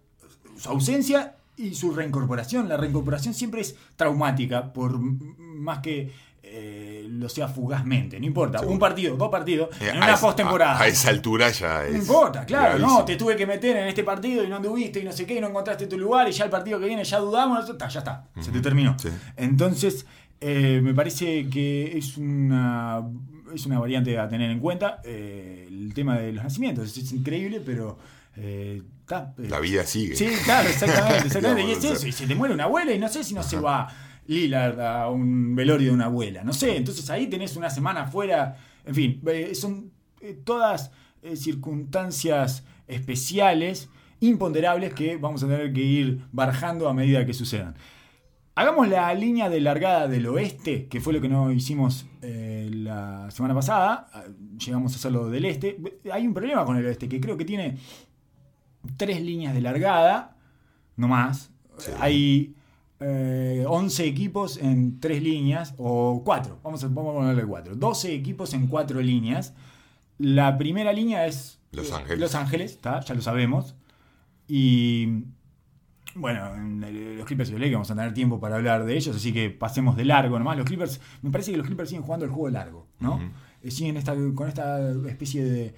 su 0.57 0.67
ausencia 0.69 1.37
y 1.55 1.73
su 1.73 1.93
reincorporación. 1.93 2.67
La 2.67 2.75
reincorporación 2.75 3.33
siempre 3.33 3.61
es 3.61 3.75
traumática, 3.95 4.73
por 4.73 4.99
más 4.99 5.79
que 5.79 6.11
eh, 6.51 7.05
lo 7.09 7.29
sea 7.29 7.47
fugazmente. 7.47 8.19
No 8.19 8.25
importa, 8.25 8.61
un 8.61 8.79
partido, 8.79 9.15
dos 9.15 9.29
partidos, 9.29 9.69
Eh, 9.79 9.89
en 9.89 9.97
una 9.97 10.15
postemporada. 10.15 10.79
A, 10.79 10.87
esa 10.87 11.09
altura 11.09 11.49
ya 11.49 11.85
es. 11.85 11.91
No 11.93 11.97
importa, 11.99 12.45
claro, 12.45 12.77
gravísimo. 12.77 12.99
no, 12.99 13.05
te 13.05 13.15
tuve 13.15 13.35
que 13.35 13.45
meter 13.45 13.77
en 13.77 13.87
este 13.87 14.03
partido 14.03 14.43
y 14.43 14.47
no 14.47 14.55
anduviste 14.55 14.99
y 14.99 15.03
no 15.03 15.11
sé 15.11 15.25
qué, 15.25 15.35
y 15.35 15.41
no 15.41 15.47
encontraste 15.47 15.87
tu 15.87 15.97
lugar 15.97 16.27
y 16.27 16.31
ya 16.31 16.45
el 16.45 16.49
partido 16.49 16.79
que 16.79 16.85
viene 16.85 17.03
ya 17.03 17.19
dudamos, 17.19 17.67
ya 17.67 17.99
está, 17.99 18.27
se 18.39 18.51
te 18.51 18.61
terminó. 18.61 18.95
Sí. 18.99 19.09
Entonces, 19.37 20.05
eh, 20.41 20.79
me 20.81 20.93
parece 20.93 21.49
que 21.49 21.97
es 21.97 22.17
una, 22.17 23.03
es 23.53 23.65
una 23.65 23.79
variante 23.79 24.17
a 24.17 24.27
tener 24.27 24.49
en 24.49 24.59
cuenta. 24.59 25.01
el 25.03 25.91
tema 25.93 26.17
de 26.17 26.33
los 26.33 26.43
nacimientos 26.43 26.97
es, 26.97 27.11
increíble, 27.11 27.61
pero 27.63 27.97
eh, 28.37 28.81
eh, 29.11 29.47
La 29.49 29.59
vida 29.59 29.85
sigue. 29.85 30.15
Sí, 30.15 30.27
claro, 30.43 30.69
exactamente, 30.69 31.17
exactamente. 31.27 31.63
y 31.63 31.71
es 31.71 31.83
eso, 31.83 32.07
y 32.07 32.11
se 32.11 32.27
te 32.27 32.35
muere 32.35 32.53
una 32.53 32.65
abuela 32.65 32.93
y 32.93 32.99
no 32.99 33.09
sé 33.09 33.23
si 33.23 33.33
no 33.33 33.43
se 33.43 33.57
va 33.57 33.87
Lillard 34.29 34.79
a 34.79 35.09
un 35.09 35.55
velorio 35.55 35.87
de 35.87 35.93
una 35.95 36.05
abuela. 36.05 36.43
No 36.43 36.53
sé, 36.53 36.77
entonces 36.77 37.09
ahí 37.09 37.27
tenés 37.27 37.55
una 37.55 37.69
semana 37.71 38.05
fuera. 38.05 38.57
En 38.85 38.93
fin, 38.93 39.21
eh, 39.25 39.55
son 39.55 39.91
eh, 40.21 40.39
todas 40.43 40.91
eh, 41.23 41.35
circunstancias 41.35 42.63
especiales, 42.87 43.89
imponderables, 44.19 44.93
que 44.93 45.17
vamos 45.17 45.43
a 45.43 45.47
tener 45.47 45.73
que 45.73 45.81
ir 45.81 46.21
barajando 46.31 46.87
a 46.87 46.93
medida 46.93 47.25
que 47.25 47.33
sucedan. 47.33 47.75
Hagamos 48.53 48.87
la 48.87 49.11
línea 49.15 49.49
de 49.49 49.61
largada 49.61 50.07
del 50.07 50.27
oeste, 50.27 50.87
que 50.87 51.01
fue 51.01 51.13
lo 51.13 51.21
que 51.21 51.29
no 51.29 51.51
hicimos 51.51 52.05
eh, 52.21 52.69
la 52.71 53.31
semana 53.31 53.55
pasada. 53.55 54.11
Llegamos 54.63 54.93
a 54.93 54.95
hacerlo 54.97 55.29
del 55.29 55.45
este. 55.45 55.77
Hay 56.11 56.27
un 56.27 56.35
problema 56.35 56.65
con 56.65 56.77
el 56.77 56.85
oeste, 56.85 57.09
que 57.09 57.19
creo 57.19 57.35
que 57.35 57.45
tiene 57.45 57.77
tres 58.95 59.21
líneas 59.21 59.55
de 59.55 59.61
largada, 59.61 60.37
no 60.97 61.07
más. 61.07 61.51
Sí. 61.77 61.91
Hay 61.99 62.55
eh, 62.99 63.65
11 63.67 64.05
equipos 64.05 64.57
en 64.57 64.99
tres 64.99 65.21
líneas, 65.23 65.73
o 65.77 66.21
cuatro, 66.25 66.59
vamos 66.63 66.83
a, 66.83 66.87
vamos 66.87 67.15
a 67.15 67.19
ponerle 67.19 67.45
cuatro. 67.45 67.75
12 67.75 68.13
equipos 68.13 68.53
en 68.53 68.67
cuatro 68.67 69.01
líneas. 69.01 69.53
La 70.17 70.57
primera 70.57 70.91
línea 70.91 71.25
es 71.27 71.59
Los 71.71 71.89
eh, 71.91 71.93
Ángeles. 71.95 72.19
Los 72.19 72.35
Ángeles, 72.35 72.77
¿tá? 72.79 72.99
ya 73.01 73.15
lo 73.15 73.21
sabemos. 73.21 73.75
Y 74.47 75.23
bueno, 76.15 76.55
los 76.57 77.25
Clippers 77.25 77.49
y 77.49 77.53
los 77.53 77.61
Lakers 77.61 77.73
vamos 77.75 77.91
a 77.91 77.95
tener 77.95 78.13
tiempo 78.13 78.39
para 78.39 78.55
hablar 78.55 78.83
de 78.83 78.97
ellos, 78.97 79.15
así 79.15 79.31
que 79.31 79.49
pasemos 79.49 79.95
de 79.95 80.05
largo 80.05 80.37
nomás. 80.39 80.57
Los 80.57 80.65
Clippers, 80.65 80.99
me 81.21 81.29
parece 81.29 81.51
que 81.51 81.57
los 81.57 81.67
Clippers 81.67 81.89
siguen 81.89 82.03
jugando 82.03 82.25
el 82.25 82.31
juego 82.31 82.49
largo, 82.49 82.87
¿no? 82.99 83.19
Eh, 83.61 83.71
siguen 83.71 83.95
esta, 83.95 84.15
con 84.33 84.47
esta 84.47 84.91
especie 85.07 85.43
de 85.45 85.75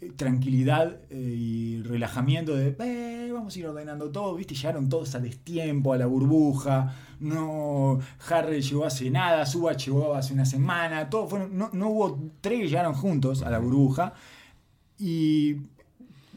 eh, 0.00 0.12
tranquilidad 0.14 1.00
y 1.10 1.82
relajamiento 1.82 2.54
de 2.54 2.76
"Eh, 2.78 3.17
vamos 3.38 3.56
a 3.56 3.58
ir 3.58 3.66
ordenando 3.66 4.10
todo, 4.10 4.34
viste, 4.34 4.54
llegaron 4.54 4.88
todos 4.88 5.14
a 5.14 5.20
destiempo, 5.20 5.92
a 5.92 5.98
la 5.98 6.06
burbuja, 6.06 6.94
no, 7.20 7.98
Harrell 8.28 8.62
llegó 8.62 8.84
hace 8.84 9.10
nada, 9.10 9.44
Suba 9.46 9.72
llegó 9.72 10.14
hace 10.14 10.32
una 10.32 10.44
semana, 10.44 11.08
todo 11.10 11.26
fueron, 11.26 11.56
no, 11.56 11.70
no 11.72 11.88
hubo 11.88 12.18
tres 12.40 12.60
que 12.60 12.68
llegaron 12.68 12.94
juntos 12.94 13.42
a 13.42 13.50
la 13.50 13.58
burbuja. 13.58 14.14
Y 14.98 15.56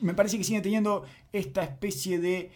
me 0.02 0.14
parece 0.14 0.38
que 0.38 0.44
siguen 0.44 0.62
teniendo 0.62 1.04
esta 1.32 1.64
especie 1.64 2.20
de 2.20 2.52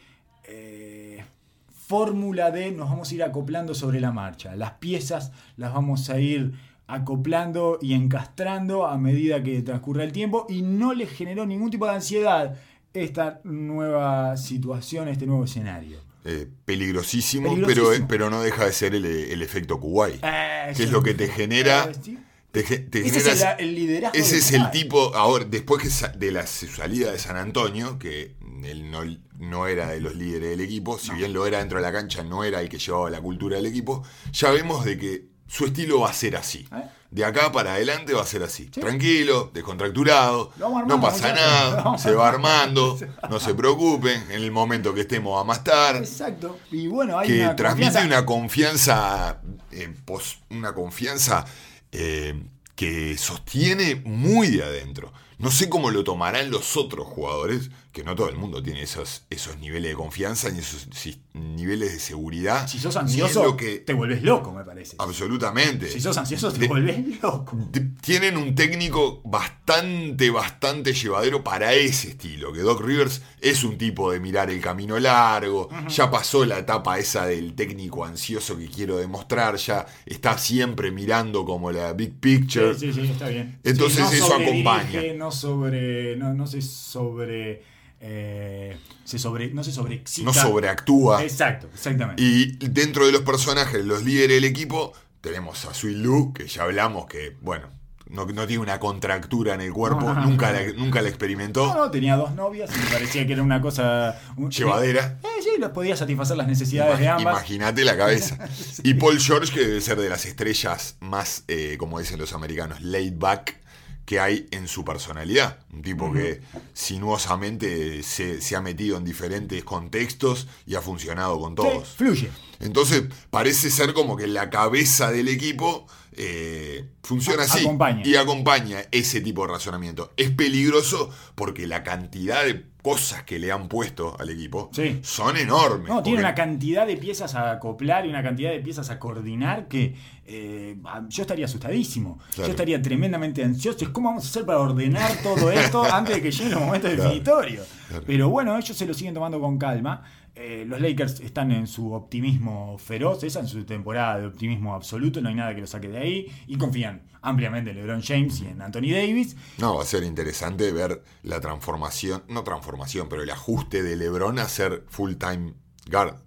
eh, 0.48 1.24
fórmula 1.72 2.52
de 2.52 2.72
nos 2.72 2.90
vamos 2.90 3.12
a 3.12 3.16
ir 3.16 3.24
acoplando 3.24 3.74
sobre 3.74 4.00
la 4.00 4.12
marcha. 4.12 4.56
Las 4.56 4.74
piezas 4.74 5.32
las 5.58 5.74
vamos 5.74 6.10
a 6.10 6.20
ir 6.20 6.54
acoplando 6.88 7.80
y 7.82 7.94
encastrando 7.94 8.86
a 8.86 8.98
medida 8.98 9.42
que 9.42 9.62
transcurra 9.62 10.04
el 10.04 10.12
tiempo 10.12 10.46
y 10.50 10.62
no 10.62 10.94
les 10.94 11.10
generó 11.10 11.46
ningún 11.46 11.72
tipo 11.72 11.86
de 11.86 11.94
ansiedad 11.94 12.56
esta 13.04 13.42
nueva 13.44 14.38
situación, 14.38 15.08
este 15.08 15.26
nuevo 15.26 15.46
escenario. 15.46 16.00
Eh, 16.24 16.48
peligrosísimo, 16.66 17.50
Peligrosísimo. 17.50 17.88
Pero, 17.90 18.04
eh, 18.04 18.06
pero 18.08 18.30
no 18.30 18.42
deja 18.42 18.66
de 18.66 18.72
ser 18.74 18.96
el, 18.96 19.06
el 19.06 19.42
efecto 19.42 19.80
Kuwait. 19.80 20.20
Eh, 20.24 20.74
¿Qué 20.76 20.84
es 20.84 20.92
lo 20.92 21.04
que 21.04 21.14
te 21.14 21.28
genera? 21.28 21.92
Sí. 22.02 22.18
Te 22.52 22.64
te 22.64 23.06
Ese 23.06 23.18
es 23.18 23.24
genera- 23.26 23.52
el, 23.54 23.70
el 23.70 23.76
liderazgo. 23.76 24.18
Ese 24.18 24.38
es 24.38 24.52
el 24.54 24.72
tipo, 24.72 25.14
ahora, 25.16 25.44
después 25.46 25.84
que 25.84 26.18
de 26.18 26.32
la 26.32 26.48
salida 26.48 27.12
de 27.12 27.20
San 27.20 27.36
Antonio, 27.36 28.00
que 28.00 28.36
él 28.64 28.90
no, 28.90 29.02
no 29.40 29.68
era 29.68 29.90
de 29.90 30.00
los 30.00 30.16
líderes 30.16 30.52
del 30.52 30.62
equipo, 30.62 30.98
si 30.98 31.12
bien 31.12 31.34
lo 31.34 31.46
era 31.46 31.60
dentro 31.60 31.78
de 31.80 31.84
la 31.84 31.92
cancha, 31.92 32.24
no 32.24 32.44
era 32.46 32.62
el 32.62 32.70
que 32.70 32.80
llevaba 32.80 33.10
la 33.10 33.20
cultura 33.22 33.58
del 33.58 33.66
equipo, 33.66 34.04
ya 34.32 34.52
vemos 34.52 34.86
de 34.86 34.98
que 34.98 35.26
su 35.48 35.66
estilo 35.66 36.00
va 36.00 36.10
a 36.10 36.14
ser 36.14 36.38
así. 36.38 36.66
¿Eh? 36.72 36.84
De 37.16 37.24
acá 37.24 37.50
para 37.52 37.76
adelante 37.76 38.12
va 38.14 38.24
a 38.24 38.26
ser 38.26 38.44
así. 38.44 38.66
Sí. 38.74 38.82
Tranquilo, 38.82 39.50
descontracturado, 39.54 40.52
no 40.86 41.00
pasa 41.00 41.32
nada, 41.34 41.98
se 41.98 42.12
va 42.14 42.28
armando. 42.28 42.98
armando, 43.00 43.30
no 43.30 43.40
se 43.40 43.56
preocupen, 43.56 44.22
en 44.30 44.44
el 44.44 44.52
momento 44.52 44.94
que 44.94 45.02
estemos 45.02 45.34
vamos 45.34 45.56
a 45.56 45.60
estar 45.60 45.96
Exacto. 45.96 46.60
Y 46.72 46.88
bueno, 46.88 47.18
hay 47.18 47.28
que 47.30 47.40
una 47.42 47.56
transmite 47.56 47.92
confianza- 47.92 48.06
una 48.06 48.26
confianza, 48.26 49.42
eh, 49.72 49.94
pos- 50.04 50.40
una 50.50 50.74
confianza 50.74 51.46
eh, 51.94 52.44
que 52.76 53.18
sostiene 53.18 53.96
muy 54.04 54.50
de 54.50 54.64
adentro. 54.64 55.14
No 55.38 55.52
sé 55.52 55.70
cómo 55.70 55.92
lo 55.92 56.04
tomarán 56.04 56.52
los 56.52 56.76
otros 56.76 57.08
jugadores, 57.08 57.70
que 57.96 58.04
no 58.04 58.14
todo 58.14 58.28
el 58.30 58.36
mundo 58.36 58.62
tiene 58.62 58.82
esos, 58.82 59.24
esos 59.30 59.58
niveles 59.58 59.92
de 59.92 59.96
confianza 59.96 60.50
ni 60.50 60.60
esos 60.60 60.86
si- 60.92 61.22
niveles 61.34 61.94
de 61.94 62.00
seguridad. 62.00 62.68
Si 62.68 62.78
sos 62.78 62.94
ansioso, 62.98 63.42
lo 63.44 63.56
que- 63.56 63.78
te 63.80 63.94
vuelves 63.94 64.22
loco, 64.22 64.52
me 64.52 64.66
parece. 64.66 64.98
absolutamente. 65.00 65.90
Si 65.90 66.02
sos 66.02 66.18
ansioso, 66.18 66.52
te 66.52 66.60
De- 66.60 66.68
vuelves 66.68 67.22
loco. 67.24 67.58
Tienen 68.02 68.36
un 68.36 68.54
técnico 68.54 69.22
bastante, 69.24 70.30
bastante 70.30 70.92
llevadero 70.94 71.42
para 71.42 71.74
ese 71.74 72.10
estilo. 72.10 72.52
Que 72.52 72.60
Doc 72.60 72.82
Rivers 72.82 73.22
es 73.40 73.64
un 73.64 73.78
tipo 73.78 74.12
de 74.12 74.20
mirar 74.20 74.50
el 74.50 74.60
camino 74.60 75.00
largo. 75.00 75.70
Ya 75.88 76.12
pasó 76.12 76.44
la 76.46 76.60
etapa 76.60 77.00
esa 77.00 77.26
del 77.26 77.54
técnico 77.56 78.04
ansioso 78.04 78.58
que 78.58 78.68
quiero 78.68 78.98
demostrar. 78.98 79.56
Ya 79.56 79.86
está 80.06 80.38
siempre 80.38 80.92
mirando 80.92 81.46
como 81.46 81.72
la 81.72 81.94
big 81.94 82.20
picture. 82.20 82.74
Sí, 82.78 82.92
sí, 82.92 83.06
sí, 83.06 83.12
está 83.14 83.30
bien. 83.30 83.58
Entonces 83.64 84.06
Sí, 84.10 84.18
eso 84.18 84.28
sobredirige, 84.28 84.70
acompaña. 84.70 85.14
No 85.16 85.32
sobre. 85.32 86.18
No, 86.18 86.34
no 86.34 86.46
se 86.46 86.62
sobre. 86.62 87.64
Eh, 88.00 88.78
se 89.04 89.20
sobre. 89.20 89.52
No 89.52 89.64
se 89.64 89.72
sobreexcita. 89.72 90.26
No 90.26 90.34
sobreactúa. 90.34 91.24
Exacto, 91.24 91.70
exactamente. 91.74 92.22
Y 92.22 92.58
dentro 92.70 93.06
de 93.06 93.12
los 93.12 93.22
personajes, 93.22 93.84
los 93.86 94.04
líderes 94.04 94.38
del 94.42 94.46
equipo, 94.46 94.94
tenemos 95.22 95.66
a 95.66 95.74
Sui 95.74 95.96
Lu, 95.96 96.34
que 96.34 96.48
ya 96.48 96.64
hablamos 96.64 97.08
que, 97.08 97.36
bueno, 97.42 97.68
no, 98.08 98.26
no 98.28 98.46
tiene 98.46 98.62
una 98.62 98.80
contractura 98.80 99.56
en 99.56 99.62
el 99.62 99.74
cuerpo, 99.74 100.02
No, 100.02 100.14
no, 100.14 100.22
nunca, 100.26 100.52
no. 100.52 100.60
La, 100.60 100.72
nunca 100.74 101.02
la 101.02 101.10
experimentó. 101.10 101.66
No, 101.66 101.86
no, 101.86 101.92
tenía 101.92 102.16
dos 102.16 102.34
novias 102.36 102.70
y 102.76 102.80
me 102.80 102.86
parecía 102.92 103.26
que 103.26 103.34
era 103.34 103.42
una 103.42 103.60
cosa. 103.62 104.22
un- 104.38 104.52
Llevadera. 104.52 105.18
Eh, 105.24 105.28
sí, 105.42 105.50
los 105.60 105.72
podía 105.72 105.96
satisfacer 105.98 106.38
las 106.38 106.48
necesidades 106.48 107.00
de 107.00 107.08
ambas. 107.08 107.34
Imagínate 107.34 107.84
la 107.84 107.98
cabeza. 107.98 108.38
Y 108.84 108.94
Paul 108.94 109.20
George, 109.20 109.52
que 109.52 109.62
debe 109.62 109.82
ser 109.82 110.00
de 110.00 110.10
las 110.10 110.26
estrellas 110.28 110.98
más, 111.00 111.44
eh, 111.48 111.78
como 111.80 112.00
dicen 112.00 112.20
los 112.20 112.34
americanos, 112.34 112.82
laid 112.82 113.14
back 113.18 113.60
que 114.06 114.20
hay 114.20 114.48
en 114.52 114.68
su 114.68 114.86
personalidad. 114.86 115.60
Un 115.74 115.82
tipo 115.82 116.14
que 116.14 116.42
sinuosamente 116.74 118.02
se, 118.04 118.42
se 118.42 118.56
ha 118.56 118.62
metido 118.62 118.98
en 118.98 119.04
diferentes 119.06 119.64
contextos 119.64 120.48
y 120.66 120.76
ha 120.76 120.82
funcionado 120.82 121.40
con 121.40 121.52
Sí, 121.52 121.56
todos. 121.56 121.90
fluye. 121.90 122.30
Entonces, 122.60 123.04
parece 123.30 123.70
ser 123.70 123.94
como 123.94 124.16
que 124.16 124.28
la 124.28 124.50
cabeza 124.50 125.12
del 125.12 125.28
equipo 125.28 125.88
eh, 126.18 126.90
funciona 127.04 127.44
así. 127.44 127.60
acompaña. 127.66 128.02
Y 128.06 128.16
acompaña 128.16 128.80
ese 128.92 129.22
tipo 129.22 129.46
de 129.46 129.54
razonamiento. 129.54 130.14
Es 130.18 130.32
peligroso 130.32 131.10
porque 131.36 131.68
la 131.68 131.84
cantidad 131.84 132.44
de 132.44 132.66
cosas 132.82 133.24
que 133.24 133.40
le 133.40 133.52
han 133.52 133.68
puesto 133.68 134.16
al 134.20 134.30
equipo 134.30 134.70
Sí. 134.72 135.00
son 135.02 135.38
enormes. 135.38 135.90
No, 135.90 136.04
tiene 136.04 136.20
una 136.20 136.36
cantidad 136.36 136.86
de 136.86 136.98
piezas 136.98 137.34
a 137.34 137.52
acoplar 137.54 138.06
y 138.06 138.10
una 138.10 138.22
cantidad 138.22 138.52
de 138.52 138.60
piezas 138.60 138.92
a 138.92 139.00
coordinar 139.00 139.68
que 139.68 139.96
eh, 140.28 140.78
yo 141.10 141.22
estaría 141.24 141.46
asustadísimo. 141.46 142.20
Claro. 142.36 142.48
Yo 142.48 142.52
estaría 142.52 142.80
tremendamente 142.82 143.44
ansioso. 143.44 143.80
Es 143.86 143.90
cómo 143.90 144.10
vamos 144.10 144.26
a 144.26 144.28
hacer 144.30 144.46
para 144.46 144.60
ordenar 144.60 145.12
todo 145.24 145.52
esto 145.52 145.84
antes 145.84 146.16
de 146.16 146.22
que 146.22 146.32
llegue 146.32 146.50
el 146.52 146.60
momento 146.60 146.88
Claro. 146.88 147.04
definitorio. 147.04 147.64
Claro. 147.90 148.04
Pero 148.06 148.30
bueno, 148.30 148.56
ellos 148.58 148.78
se 148.78 148.86
lo 148.86 148.94
siguen 148.94 149.14
tomando 149.16 149.40
con 149.40 149.58
calma. 149.58 150.04
Eh, 150.36 150.66
los 150.68 150.82
Lakers 150.82 151.22
están 151.22 151.52
en 151.52 151.66
su 151.66 151.94
optimismo 151.94 152.78
feroz, 152.78 153.24
esa 153.24 153.40
en 153.40 153.48
su 153.48 153.64
temporada 153.64 154.20
de 154.20 154.28
optimismo 154.28 154.76
absoluto, 154.76 155.22
no 155.22 155.30
hay 155.30 155.36
nada 155.36 155.56
que 155.56 155.62
lo 155.62 155.68
saque 155.68 155.88
de 155.88 155.98
ahí 155.98 156.28
y 156.48 156.58
confían 156.58 157.04
ampliamente 157.22 157.72
en 157.72 157.78
LeBron 157.78 158.02
James 158.02 158.42
y 158.42 158.48
en 158.48 158.62
Anthony 158.62 158.92
Davis. 158.92 159.36
No, 159.58 159.76
va 159.78 159.84
a 159.84 159.86
ser 159.86 160.04
interesante 160.04 160.72
ver 160.74 161.02
la 161.24 161.40
transformación, 161.40 162.24
no 162.28 162.44
transformación, 162.44 163.08
pero 163.10 163.24
el 163.24 163.30
ajuste 163.30 163.82
de 163.82 163.96
LeBron 163.96 164.38
a 164.40 164.48
ser 164.50 164.84
full-time 164.90 165.54
guard. 165.90 166.18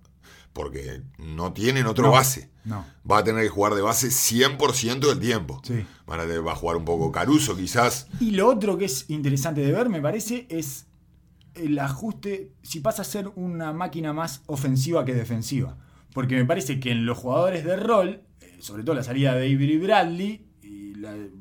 Porque 0.54 1.02
no 1.18 1.52
tienen 1.52 1.86
otro 1.86 2.06
No, 2.06 2.12
base. 2.12 2.50
no. 2.64 2.84
Va 3.08 3.18
a 3.18 3.24
tener 3.24 3.44
que 3.44 3.48
jugar 3.48 3.74
de 3.74 3.82
base 3.82 4.08
100% 4.08 5.06
del 5.08 5.20
tiempo. 5.20 5.60
Sí. 5.62 5.86
Van 6.04 6.18
a 6.18 6.22
tener- 6.24 6.44
va 6.44 6.52
a 6.52 6.56
jugar 6.56 6.76
un 6.76 6.84
poco 6.84 7.12
Caruso 7.12 7.56
quizás. 7.56 8.08
Y 8.18 8.32
lo 8.32 8.48
otro 8.48 8.76
que 8.76 8.86
es 8.86 9.08
interesante 9.08 9.60
de 9.60 9.70
ver, 9.70 9.88
me 9.88 10.00
parece, 10.00 10.46
es 10.50 10.86
el 11.58 11.78
ajuste, 11.78 12.52
si 12.62 12.80
pasa 12.80 13.02
a 13.02 13.04
ser 13.04 13.30
una 13.36 13.72
máquina 13.72 14.12
más 14.12 14.42
ofensiva 14.46 15.04
que 15.04 15.14
defensiva. 15.14 15.76
Porque 16.12 16.36
me 16.36 16.44
parece 16.44 16.80
que 16.80 16.90
en 16.90 17.06
los 17.06 17.18
jugadores 17.18 17.64
de 17.64 17.76
rol, 17.76 18.22
eh, 18.40 18.56
sobre 18.60 18.82
todo 18.82 18.94
la 18.94 19.02
salida 19.02 19.34
de 19.34 19.54
Avery 19.54 19.78
Bradley, 19.78 20.46
y 20.62 20.92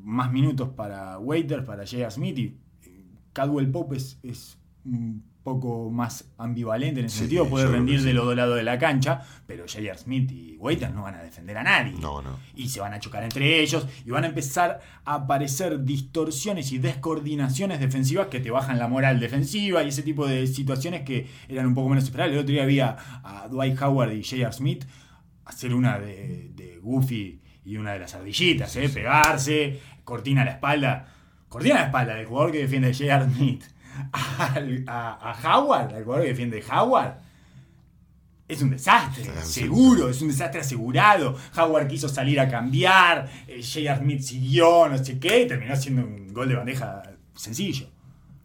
más 0.02 0.32
minutos 0.32 0.70
para 0.70 1.18
Waiters, 1.18 1.64
para 1.64 1.84
J.R. 1.84 2.10
Smith, 2.10 2.38
y 2.38 2.56
eh, 2.82 3.06
Cadwell 3.32 3.70
Pope 3.70 3.96
es, 3.96 4.18
es 4.22 4.58
un 4.84 5.24
poco 5.48 5.90
más 5.90 6.24
ambivalente 6.38 7.00
en 7.00 7.06
ese 7.06 7.14
Sí, 7.14 7.20
sentido, 7.20 7.48
puede 7.48 7.66
rendir 7.66 8.02
de 8.02 8.12
los 8.12 8.24
dos 8.26 8.36
lados 8.36 8.56
de 8.56 8.62
la 8.62 8.78
cancha, 8.78 9.22
pero 9.46 9.64
J.R. 9.66 9.96
Smith 9.98 10.30
y 10.30 10.56
Waiters 10.58 10.94
no 10.94 11.02
van 11.02 11.14
a 11.14 11.22
defender 11.22 11.56
a 11.58 11.62
nadie 11.62 11.92
No, 12.00 12.20
no. 12.22 12.38
y 12.54 12.68
se 12.68 12.80
van 12.80 12.92
a 12.94 13.00
chocar 13.00 13.22
entre 13.24 13.60
ellos 13.60 13.86
y 14.04 14.10
van 14.10 14.24
a 14.24 14.28
empezar 14.28 14.80
a 15.04 15.14
aparecer 15.14 15.84
distorsiones 15.84 16.72
y 16.72 16.78
descoordinaciones 16.78 17.80
defensivas 17.80 18.26
que 18.28 18.40
te 18.40 18.50
bajan 18.50 18.78
la 18.78 18.88
moral 18.88 19.20
defensiva 19.20 19.82
y 19.82 19.88
ese 19.88 20.02
tipo 20.02 20.26
de 20.26 20.46
situaciones 20.46 21.02
que 21.02 21.26
eran 21.48 21.66
un 21.66 21.74
poco 21.74 21.88
menos 21.88 22.04
esperables. 22.04 22.34
El 22.36 22.40
otro 22.42 22.52
día 22.52 22.62
había 22.64 22.96
a 23.24 23.48
Dwight 23.48 23.80
Howard 23.82 24.12
y 24.12 24.22
J.R. 24.22 24.52
Smith 24.52 24.84
hacer 25.44 25.74
una 25.74 25.98
de, 25.98 26.50
de 26.54 26.78
Goofy 26.82 27.40
y 27.64 27.76
una 27.76 27.92
de 27.92 27.98
las 28.00 28.14
ardillitas, 28.14 28.74
¿eh? 28.76 28.88
pegarse, 28.88 29.80
cortina 30.04 30.42
a 30.42 30.44
la 30.44 30.50
espalda. 30.52 31.14
Cortina 31.48 31.76
a 31.76 31.78
la 31.80 31.84
espalda 31.86 32.14
del 32.14 32.26
jugador 32.26 32.52
que 32.52 32.58
defiende 32.58 32.88
a 32.88 32.92
J.R. 32.92 33.24
Smith 33.34 33.64
a, 34.12 35.30
a 35.42 35.58
Howard, 35.58 35.94
al 35.94 36.04
jugador 36.04 36.24
que 36.24 36.30
defiende 36.30 36.64
a 36.68 36.82
Howard 36.82 37.14
es 38.48 38.62
un 38.62 38.70
desastre, 38.70 39.24
Ah, 39.36 39.42
sí. 39.44 39.60
seguro, 39.60 40.08
es 40.08 40.22
un 40.22 40.28
desastre 40.28 40.62
asegurado. 40.62 41.36
Howard 41.54 41.86
quiso 41.86 42.08
salir 42.08 42.40
a 42.40 42.48
cambiar, 42.48 43.30
eh, 43.46 43.60
J.R. 43.62 43.98
Smith 44.00 44.22
siguió, 44.22 44.88
no 44.88 44.96
sé 45.04 45.18
qué, 45.18 45.42
y 45.42 45.46
terminó 45.46 45.76
siendo 45.76 46.02
un 46.02 46.32
gol 46.32 46.48
de 46.48 46.54
bandeja 46.56 47.02
sencillo. 47.34 47.88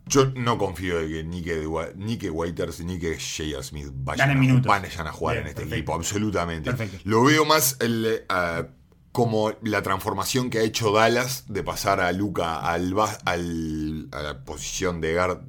Yo 0.07 0.25
no 0.35 0.57
confío 0.57 0.97
de 0.99 1.07
que 1.07 1.23
ni 1.23 1.41
que, 1.41 2.29
Waiters 2.29 2.81
ni 2.81 2.99
que 2.99 3.13
J.R. 3.17 3.63
Smith 3.63 3.87
vayan, 3.93 4.31
a, 4.31 4.61
vayan 4.67 5.07
a 5.07 5.11
jugar 5.13 5.35
Bien, 5.35 5.45
en 5.45 5.49
este 5.51 5.61
perfecto. 5.61 5.75
equipo, 5.75 5.93
absolutamente. 5.93 6.69
Perfecto. 6.73 6.97
Lo 7.05 7.23
veo 7.23 7.45
más 7.45 7.77
el, 7.79 8.05
eh, 8.05 8.65
como 9.13 9.53
la 9.61 9.81
transformación 9.81 10.49
que 10.49 10.57
ha 10.59 10.63
hecho 10.63 10.91
Dallas 10.91 11.45
de 11.47 11.63
pasar 11.63 12.01
a 12.01 12.11
Luca 12.11 12.59
al, 12.59 12.93
a 14.11 14.21
la 14.21 14.43
posición 14.43 14.99
de 14.99 15.13
guard 15.13 15.39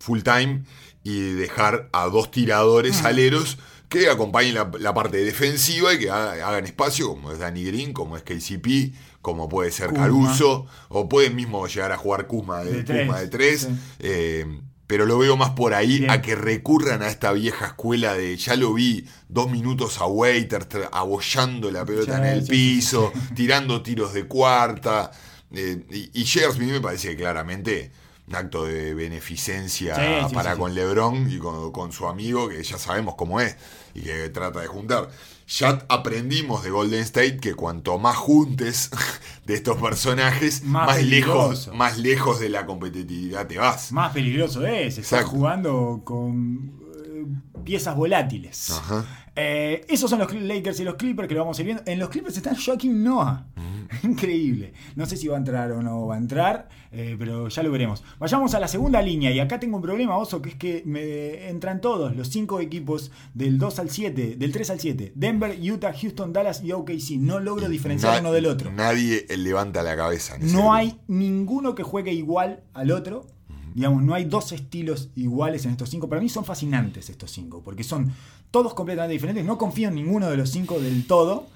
full 0.00 0.22
time 0.22 0.64
y 1.04 1.20
dejar 1.34 1.88
a 1.92 2.06
dos 2.06 2.30
tiradores 2.32 3.04
aleros 3.04 3.58
que 3.88 4.08
acompañen 4.08 4.54
la, 4.54 4.70
la 4.78 4.94
parte 4.94 5.18
defensiva 5.18 5.92
y 5.94 5.98
que 5.98 6.10
ha- 6.10 6.32
hagan 6.32 6.64
espacio, 6.64 7.08
como 7.08 7.30
es 7.32 7.38
Danny 7.38 7.64
Green, 7.64 7.92
como 7.92 8.16
es 8.16 8.22
KCP, 8.22 8.94
como 9.20 9.48
puede 9.48 9.70
ser. 9.70 9.92
Caruso, 9.92 10.66
o 10.88 11.08
puede 11.08 11.30
mismo 11.30 11.66
llegar 11.66 11.92
a 11.92 11.96
jugar 11.96 12.26
Kuzma 12.26 12.62
de, 12.64 12.72
De 12.72 12.82
tres, 12.84 13.00
Kuzma 13.06 13.20
de 13.20 13.28
tres. 13.28 13.60
sí. 13.62 13.68
Eh, 13.98 14.60
pero 14.90 15.06
lo 15.06 15.18
veo 15.18 15.36
más 15.36 15.50
por 15.50 15.72
ahí 15.72 16.00
Bien. 16.00 16.10
a 16.10 16.20
que 16.20 16.34
recurran 16.34 17.00
a 17.02 17.06
esta 17.08 17.30
vieja 17.32 17.66
escuela 17.66 18.14
de 18.14 18.36
ya 18.36 18.56
lo 18.56 18.74
vi 18.74 19.06
dos 19.28 19.48
minutos 19.48 20.00
a 20.00 20.06
Waiters 20.06 20.68
tra- 20.68 20.88
abollando 20.90 21.70
la 21.70 21.84
pelota 21.84 22.18
en 22.18 22.24
el 22.24 22.44
piso, 22.44 23.12
tirando 23.36 23.82
tiros 23.82 24.12
de 24.12 24.24
cuarta. 24.26 25.12
eh, 25.52 25.84
y, 25.90 26.10
y 26.20 26.26
J.R. 26.26 26.52
Smith 26.52 26.72
me 26.72 26.80
parece 26.80 27.10
que 27.10 27.16
claramente 27.18 27.92
un 28.26 28.34
acto 28.34 28.64
de 28.64 28.92
beneficencia 28.94 29.94
Sí, 29.94 30.28
sí, 30.28 30.34
para 30.34 30.54
sí. 30.54 30.58
con 30.58 30.74
LeBron 30.74 31.30
y 31.30 31.38
con, 31.38 31.70
con 31.70 31.92
su 31.92 32.06
amigo, 32.08 32.48
que 32.48 32.60
ya 32.62 32.76
sabemos 32.76 33.14
cómo 33.16 33.40
es 33.40 33.56
y 33.94 34.00
que 34.02 34.28
trata 34.30 34.60
de 34.60 34.66
juntar. 34.66 35.08
Ya 35.50 35.84
aprendimos 35.88 36.62
de 36.62 36.70
Golden 36.70 37.00
State 37.00 37.38
que 37.38 37.54
cuanto 37.54 37.98
más 37.98 38.16
juntes 38.16 38.90
de 39.46 39.54
estos 39.54 39.76
personajes, 39.78 40.62
Más 40.62 40.86
más, 40.86 41.02
lejos, 41.04 41.70
más 41.74 41.98
lejos 41.98 42.38
de 42.38 42.50
la 42.50 42.66
competitividad 42.66 43.46
te 43.48 43.58
vas. 43.58 43.90
Más 43.90 44.12
peligroso 44.12 44.64
es, 44.64 44.98
está 44.98 45.16
Exacto. 45.18 45.30
jugando 45.36 46.02
con 46.04 46.72
eh, 47.04 47.26
piezas 47.64 47.96
volátiles. 47.96 48.70
Ajá. 48.70 49.19
Eh, 49.42 49.86
esos 49.88 50.10
son 50.10 50.18
los 50.18 50.32
Lakers 50.34 50.80
y 50.80 50.84
los 50.84 50.96
Clippers 50.96 51.26
que 51.28 51.34
lo 51.34 51.40
vamos 51.40 51.58
a 51.58 51.62
ir 51.62 51.66
viendo. 51.66 51.82
En 51.86 51.98
los 51.98 52.10
Clippers 52.10 52.36
está 52.36 52.52
Joaquín 52.54 53.02
Noah. 53.02 53.46
Increíble. 54.02 54.72
No 54.96 55.06
sé 55.06 55.16
si 55.16 55.28
va 55.28 55.36
a 55.36 55.38
entrar 55.38 55.72
o 55.72 55.82
no 55.82 56.06
va 56.06 56.14
a 56.14 56.18
entrar, 56.18 56.68
eh, 56.92 57.16
pero 57.18 57.48
ya 57.48 57.62
lo 57.62 57.70
veremos. 57.70 58.04
Vayamos 58.18 58.54
a 58.54 58.60
la 58.60 58.68
segunda 58.68 59.00
línea. 59.02 59.30
Y 59.30 59.40
acá 59.40 59.58
tengo 59.58 59.76
un 59.76 59.82
problema, 59.82 60.16
Oso, 60.18 60.40
que 60.42 60.50
es 60.50 60.54
que 60.56 60.82
me 60.84 61.48
entran 61.48 61.80
todos 61.80 62.14
los 62.14 62.28
cinco 62.28 62.60
equipos 62.60 63.10
del 63.34 63.58
2 63.58 63.78
al 63.78 63.90
7, 63.90 64.36
del 64.36 64.52
3 64.52 64.70
al 64.70 64.80
7. 64.80 65.12
Denver, 65.14 65.58
Utah, 65.60 65.92
Houston, 65.92 66.32
Dallas 66.32 66.62
y 66.62 66.72
OKC. 66.72 67.16
No 67.18 67.40
logro 67.40 67.68
diferenciar 67.68 68.14
Na- 68.14 68.20
uno 68.20 68.32
del 68.32 68.46
otro. 68.46 68.70
Nadie 68.72 69.26
levanta 69.36 69.82
la 69.82 69.96
cabeza. 69.96 70.36
No 70.40 70.72
hay 70.72 70.98
ninguno 71.08 71.74
que 71.74 71.82
juegue 71.82 72.12
igual 72.12 72.62
al 72.74 72.90
otro. 72.90 73.26
Digamos, 73.74 74.02
no 74.02 74.14
hay 74.14 74.24
dos 74.24 74.52
estilos 74.52 75.10
iguales 75.14 75.64
en 75.64 75.72
estos 75.72 75.90
cinco. 75.90 76.08
Para 76.08 76.20
mí 76.20 76.28
son 76.28 76.44
fascinantes 76.44 77.10
estos 77.10 77.30
cinco, 77.30 77.62
porque 77.62 77.84
son 77.84 78.12
todos 78.50 78.74
completamente 78.74 79.12
diferentes. 79.12 79.44
No 79.44 79.58
confío 79.58 79.88
en 79.88 79.94
ninguno 79.94 80.28
de 80.28 80.36
los 80.36 80.50
cinco 80.50 80.80
del 80.80 81.06
todo. 81.06 81.46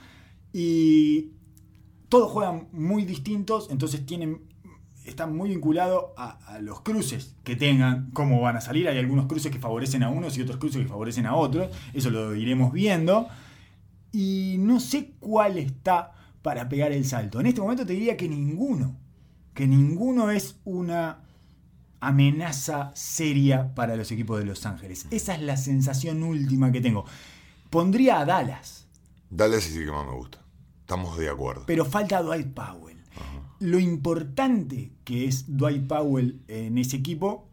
Y 0.52 1.32
todos 2.08 2.30
juegan 2.30 2.68
muy 2.72 3.04
distintos, 3.04 3.68
entonces 3.70 4.06
tienen 4.06 4.42
están 5.04 5.36
muy 5.36 5.50
vinculados 5.50 6.12
a, 6.16 6.54
a 6.54 6.58
los 6.60 6.80
cruces 6.80 7.34
que 7.44 7.56
tengan, 7.56 8.10
cómo 8.12 8.40
van 8.40 8.56
a 8.56 8.60
salir. 8.60 8.88
Hay 8.88 8.98
algunos 8.98 9.26
cruces 9.26 9.52
que 9.52 9.58
favorecen 9.58 10.02
a 10.02 10.08
unos 10.08 10.38
y 10.38 10.40
otros 10.40 10.56
cruces 10.56 10.82
que 10.82 10.88
favorecen 10.88 11.26
a 11.26 11.36
otros. 11.36 11.68
Eso 11.92 12.10
lo 12.10 12.34
iremos 12.34 12.72
viendo. 12.72 13.28
Y 14.12 14.56
no 14.60 14.80
sé 14.80 15.12
cuál 15.20 15.58
está 15.58 16.12
para 16.40 16.68
pegar 16.68 16.92
el 16.92 17.04
salto. 17.04 17.40
En 17.40 17.46
este 17.46 17.60
momento 17.60 17.84
te 17.84 17.92
diría 17.92 18.16
que 18.16 18.28
ninguno. 18.28 18.96
Que 19.52 19.66
ninguno 19.66 20.30
es 20.30 20.60
una 20.64 21.24
amenaza 22.06 22.90
seria 22.94 23.74
para 23.74 23.96
los 23.96 24.10
equipos 24.12 24.38
de 24.38 24.44
Los 24.44 24.66
Ángeles. 24.66 25.06
Esa 25.10 25.34
es 25.34 25.42
la 25.42 25.56
sensación 25.56 26.22
última 26.22 26.70
que 26.72 26.80
tengo. 26.80 27.04
Pondría 27.70 28.20
a 28.20 28.24
Dallas, 28.24 28.86
Dallas 29.30 29.66
es 29.66 29.76
el 29.76 29.84
que 29.86 29.90
más 29.92 30.06
me 30.06 30.12
gusta. 30.12 30.38
Estamos 30.80 31.16
de 31.18 31.28
acuerdo. 31.30 31.64
pero 31.66 31.84
falta 31.84 32.22
Dwight 32.22 32.48
Powell. 32.48 32.98
Lo 33.60 33.78
importante 33.78 34.90
que 35.04 35.26
es 35.26 35.44
Dwight 35.56 35.86
Powell 35.86 36.40
en 36.48 36.76
ese 36.76 36.96
equipo 36.96 37.48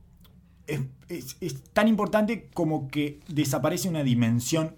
es, 0.68 0.82
es- 1.10 1.38
es 1.40 1.64
tan 1.74 1.88
importante 1.88 2.50
como 2.54 2.88
que 2.90 3.20
desaparece 3.30 3.88
una 3.88 4.04
dimensión 4.04 4.76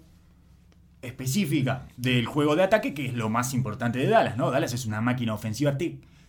específica 1.02 1.88
del 1.96 2.26
juego 2.26 2.56
de 2.56 2.62
ataque, 2.62 2.94
que 2.94 3.06
es 3.06 3.14
lo 3.14 3.28
más 3.28 3.52
importante 3.54 3.98
de 3.98 4.06
Dallas, 4.08 4.36
¿no? 4.36 4.50
Dallas 4.50 4.72
es 4.72 4.86
una 4.86 5.00
máquina 5.00 5.34
ofensiva, 5.34 5.76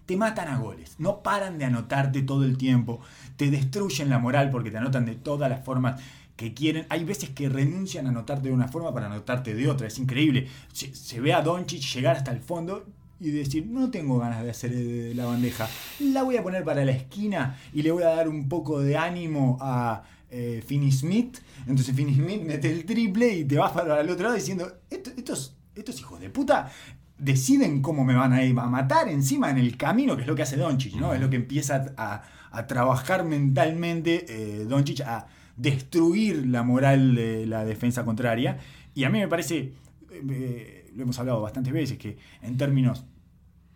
te, 0.06 0.18
matan 0.18 0.48
a 0.48 0.58
goles, 0.58 0.96
no 1.00 1.22
paran 1.24 1.58
de 1.58 1.66
anotarte 1.66 2.22
todo 2.22 2.44
el 2.46 2.58
tiempo, 2.58 3.00
te 3.38 3.50
destruyen 3.52 4.10
la 4.10 4.20
moral 4.20 4.50
porque 4.52 4.72
te 4.72 4.78
anotan 4.78 5.06
de 5.06 5.16
todas 5.16 5.50
las 5.50 5.64
formas 5.66 6.02
que 6.36 6.54
quieren. 6.54 6.86
Hay 6.90 7.04
veces 7.04 7.30
que 7.30 7.48
renuncian 7.50 8.08
a 8.08 8.10
anotarte 8.10 8.50
de 8.50 8.54
una 8.54 8.68
forma 8.68 8.94
para 8.94 9.06
anotarte 9.08 9.54
de 9.56 9.70
otra, 9.70 9.88
es 9.88 9.98
increíble. 10.00 10.48
Se, 10.74 11.20
ve 11.22 11.34
a 11.34 11.42
Doncic 11.42 11.82
llegar 11.82 12.18
hasta 12.18 12.32
el 12.32 12.40
fondo 12.40 12.86
y 13.20 13.32
decir, 13.32 13.66
no 13.68 13.90
tengo 13.90 14.20
ganas 14.20 14.44
de 14.44 14.50
hacer 14.50 14.72
eh, 14.74 15.14
la 15.16 15.26
bandeja, 15.26 15.70
la 16.02 16.24
voy 16.24 16.36
a 16.36 16.44
poner 16.44 16.64
para 16.66 16.84
la 16.84 16.92
esquina 16.92 17.58
y 17.74 17.82
le 17.82 17.92
voy 17.92 18.04
a 18.04 18.08
dar 18.10 18.28
un 18.28 18.50
poco 18.50 18.82
de 18.82 18.98
ánimo 18.98 19.58
a 19.62 20.04
eh, 20.30 20.62
Finney 20.68 20.92
Smith. 20.92 21.38
Entonces 21.66 21.96
Finney 21.96 22.16
Smith 22.16 22.42
mete 22.44 22.70
el 22.70 22.84
triple 22.86 23.34
y 23.34 23.46
te 23.46 23.58
vas 23.58 23.72
para 23.72 24.02
el 24.02 24.10
otro 24.10 24.24
lado 24.24 24.36
diciendo, 24.36 24.70
"Esto- 24.90 25.12
estos, 25.16 25.56
estos 25.76 25.98
hijos 26.02 26.20
de 26.20 26.30
puta 26.30 26.70
deciden 27.18 27.82
cómo 27.82 28.04
me 28.04 28.16
van 28.16 28.34
a 28.34 28.44
ir 28.44 28.58
a 28.60 28.68
matar 28.68 29.08
encima 29.08 29.50
en 29.50 29.58
el 29.58 29.78
camino, 29.78 30.16
que 30.16 30.24
es 30.24 30.28
lo 30.28 30.36
que 30.36 30.42
hace 30.42 30.58
Doncic, 30.58 30.96
¿no? 30.96 31.14
Es 31.14 31.22
lo 31.22 31.30
que 31.30 31.38
empieza 31.38 31.94
a, 31.98 32.24
a 32.52 32.68
trabajar 32.68 33.24
mentalmente 33.24 34.26
eh, 34.28 34.66
Doncic, 34.66 35.02
a 35.02 35.28
destruir 35.56 36.48
la 36.48 36.64
moral 36.64 37.16
de 37.16 37.46
la 37.46 37.66
defensa 37.66 38.04
contraria. 38.04 38.58
Y 38.94 39.04
a 39.04 39.10
mí 39.10 39.20
me 39.20 39.28
parece, 39.28 39.74
eh, 40.12 40.92
lo 40.96 41.04
hemos 41.04 41.20
hablado 41.20 41.42
bastantes 41.42 41.74
veces, 41.74 41.98
que 41.98 42.18
en 42.42 42.58
términos 42.58 43.06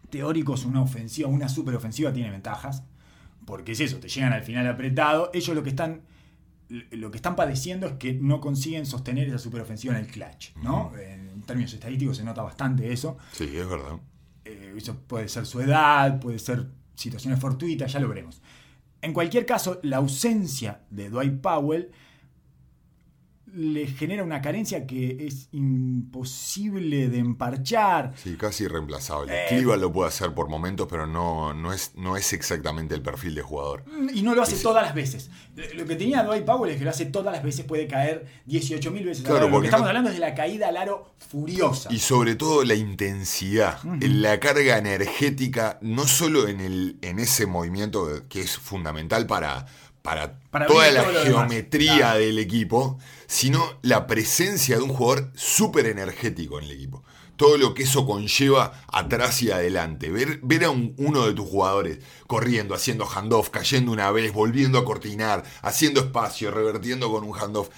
teóricos 0.10 0.66
una 0.66 0.82
ofensiva, 0.82 1.30
una 1.30 1.50
superofensiva 1.50 2.12
tiene 2.12 2.32
ventajas, 2.32 2.84
porque 3.46 3.72
es 3.72 3.80
eso, 3.80 3.98
te 3.98 4.10
llegan 4.10 4.34
al 4.34 4.44
final 4.44 4.68
apretado, 4.68 5.32
ellos 5.34 5.56
lo 5.56 5.64
que 5.64 5.70
están 5.70 6.02
lo 6.70 7.10
que 7.12 7.18
están 7.18 7.36
padeciendo 7.36 7.88
es 7.88 7.94
que 7.94 8.14
no 8.14 8.40
consiguen 8.40 8.86
sostener 8.86 9.28
esa 9.28 9.40
superofensiva 9.40 9.98
en 9.98 10.06
el 10.06 10.12
clutch, 10.12 10.56
¿no? 10.58 10.92
En 10.98 11.42
términos 11.42 11.74
estadísticos 11.74 12.18
se 12.18 12.24
nota 12.24 12.44
bastante 12.44 12.92
eso. 12.94 13.18
Sí, 13.32 13.46
es 13.46 13.68
verdad. 13.68 13.98
Eh, 14.46 14.74
eso 14.78 14.96
puede 14.96 15.28
ser 15.28 15.46
su 15.46 15.62
edad, 15.62 16.20
puede 16.20 16.38
ser 16.38 16.68
situaciones 16.96 17.40
fortuitas, 17.40 17.92
ya 17.92 18.00
lo 18.00 18.08
veremos. 18.08 18.42
En 19.02 19.14
cualquier 19.14 19.46
caso, 19.46 19.80
la 19.84 19.98
ausencia 19.98 20.82
de 20.90 21.10
Dwight 21.10 21.42
Powell 21.42 21.92
le 23.54 23.88
genera 23.88 24.24
una 24.24 24.42
carencia 24.42 24.86
que 24.86 25.26
es 25.28 25.50
imposible 25.52 27.10
de 27.10 27.20
emparchar. 27.20 28.14
Sí, 28.22 28.36
casi 28.38 28.66
irreemplazable. 28.66 29.34
Eh. 29.34 29.46
Cleveland 29.50 29.82
lo 29.82 29.92
puede 29.92 30.10
hacer 30.10 30.34
por 30.34 30.50
momentos, 30.50 30.88
pero 30.90 31.08
no, 31.08 31.54
no, 31.54 31.74
es, 31.74 31.92
no 31.96 32.18
es 32.18 32.34
exactamente 32.34 32.96
el 32.96 33.02
perfil 33.02 33.36
de 33.36 33.42
jugador. 33.42 33.84
Y 34.14 34.22
no 34.22 34.36
lo 34.36 34.42
hace 34.42 34.56
todas 34.58 34.84
las 34.84 34.94
veces. 34.96 35.30
Lo 35.76 35.86
que 35.86 35.96
tenía 35.96 36.24
Dwight 36.24 36.46
Powell 36.46 36.72
es 36.72 36.78
que 36.78 36.84
lo 36.84 36.90
hace 36.90 37.06
todas 37.06 37.34
las 37.34 37.44
veces, 37.44 37.66
puede 37.66 37.88
caer 37.88 38.26
18.000 38.48 39.06
veces. 39.06 39.24
Claro, 39.24 39.38
aro. 39.38 39.46
Lo 39.48 39.52
porque 39.52 39.64
que 39.66 39.68
estamos 39.68 39.84
no- 39.86 39.90
hablando 39.90 40.10
es 40.10 40.16
de 40.16 40.22
la 40.22 40.36
caída 40.36 40.68
al 40.70 40.78
aro 40.78 41.12
furiosa. 41.18 41.92
Y 41.92 42.00
sobre 42.00 42.36
todo 42.36 42.64
la 42.64 42.76
intensidad, 42.76 43.80
la 43.84 44.40
carga 44.40 44.78
energética, 44.78 45.78
no 45.82 46.08
solo 46.08 46.48
en, 46.48 46.60
el, 46.62 46.98
en 47.02 47.20
ese 47.20 47.46
movimiento 47.46 48.24
que 48.30 48.42
es 48.42 48.58
fundamental 48.58 49.28
para, 49.28 49.66
para, 50.02 50.40
Para 50.52 50.66
toda 50.68 50.90
la 50.92 51.04
demás, 51.04 51.24
geometría 51.24 51.98
claro. 51.98 52.20
del 52.20 52.40
equipo, 52.40 52.98
sino 53.28 53.78
la 53.82 54.08
presencia 54.08 54.78
de 54.78 54.84
un 54.84 54.90
jugador 54.94 55.32
súper 55.36 55.86
energético 55.88 56.58
en 56.60 56.66
el 56.66 56.72
equipo. 56.72 57.04
Todo 57.36 57.58
lo 57.58 57.74
que 57.74 57.84
eso 57.84 58.06
conlleva 58.06 58.82
atrás 58.92 59.42
y 59.42 59.52
adelante. 59.52 60.10
Ver, 60.10 60.40
ver 60.44 60.66
a 60.66 60.72
un- 60.72 60.94
uno 60.98 61.26
de 61.26 61.34
tus 61.34 61.48
jugadores 61.48 62.00
corriendo, 62.28 62.76
haciendo 62.76 63.06
handoff, 63.08 63.50
cayendo 63.50 63.92
una 63.94 64.12
vez, 64.12 64.34
volviendo 64.34 64.78
a 64.78 64.84
cortinar, 64.86 65.44
haciendo 65.62 66.02
espacio, 66.02 66.52
revertiendo 66.52 67.10
con 67.12 67.24
un 67.24 67.38
handoff 67.38 67.70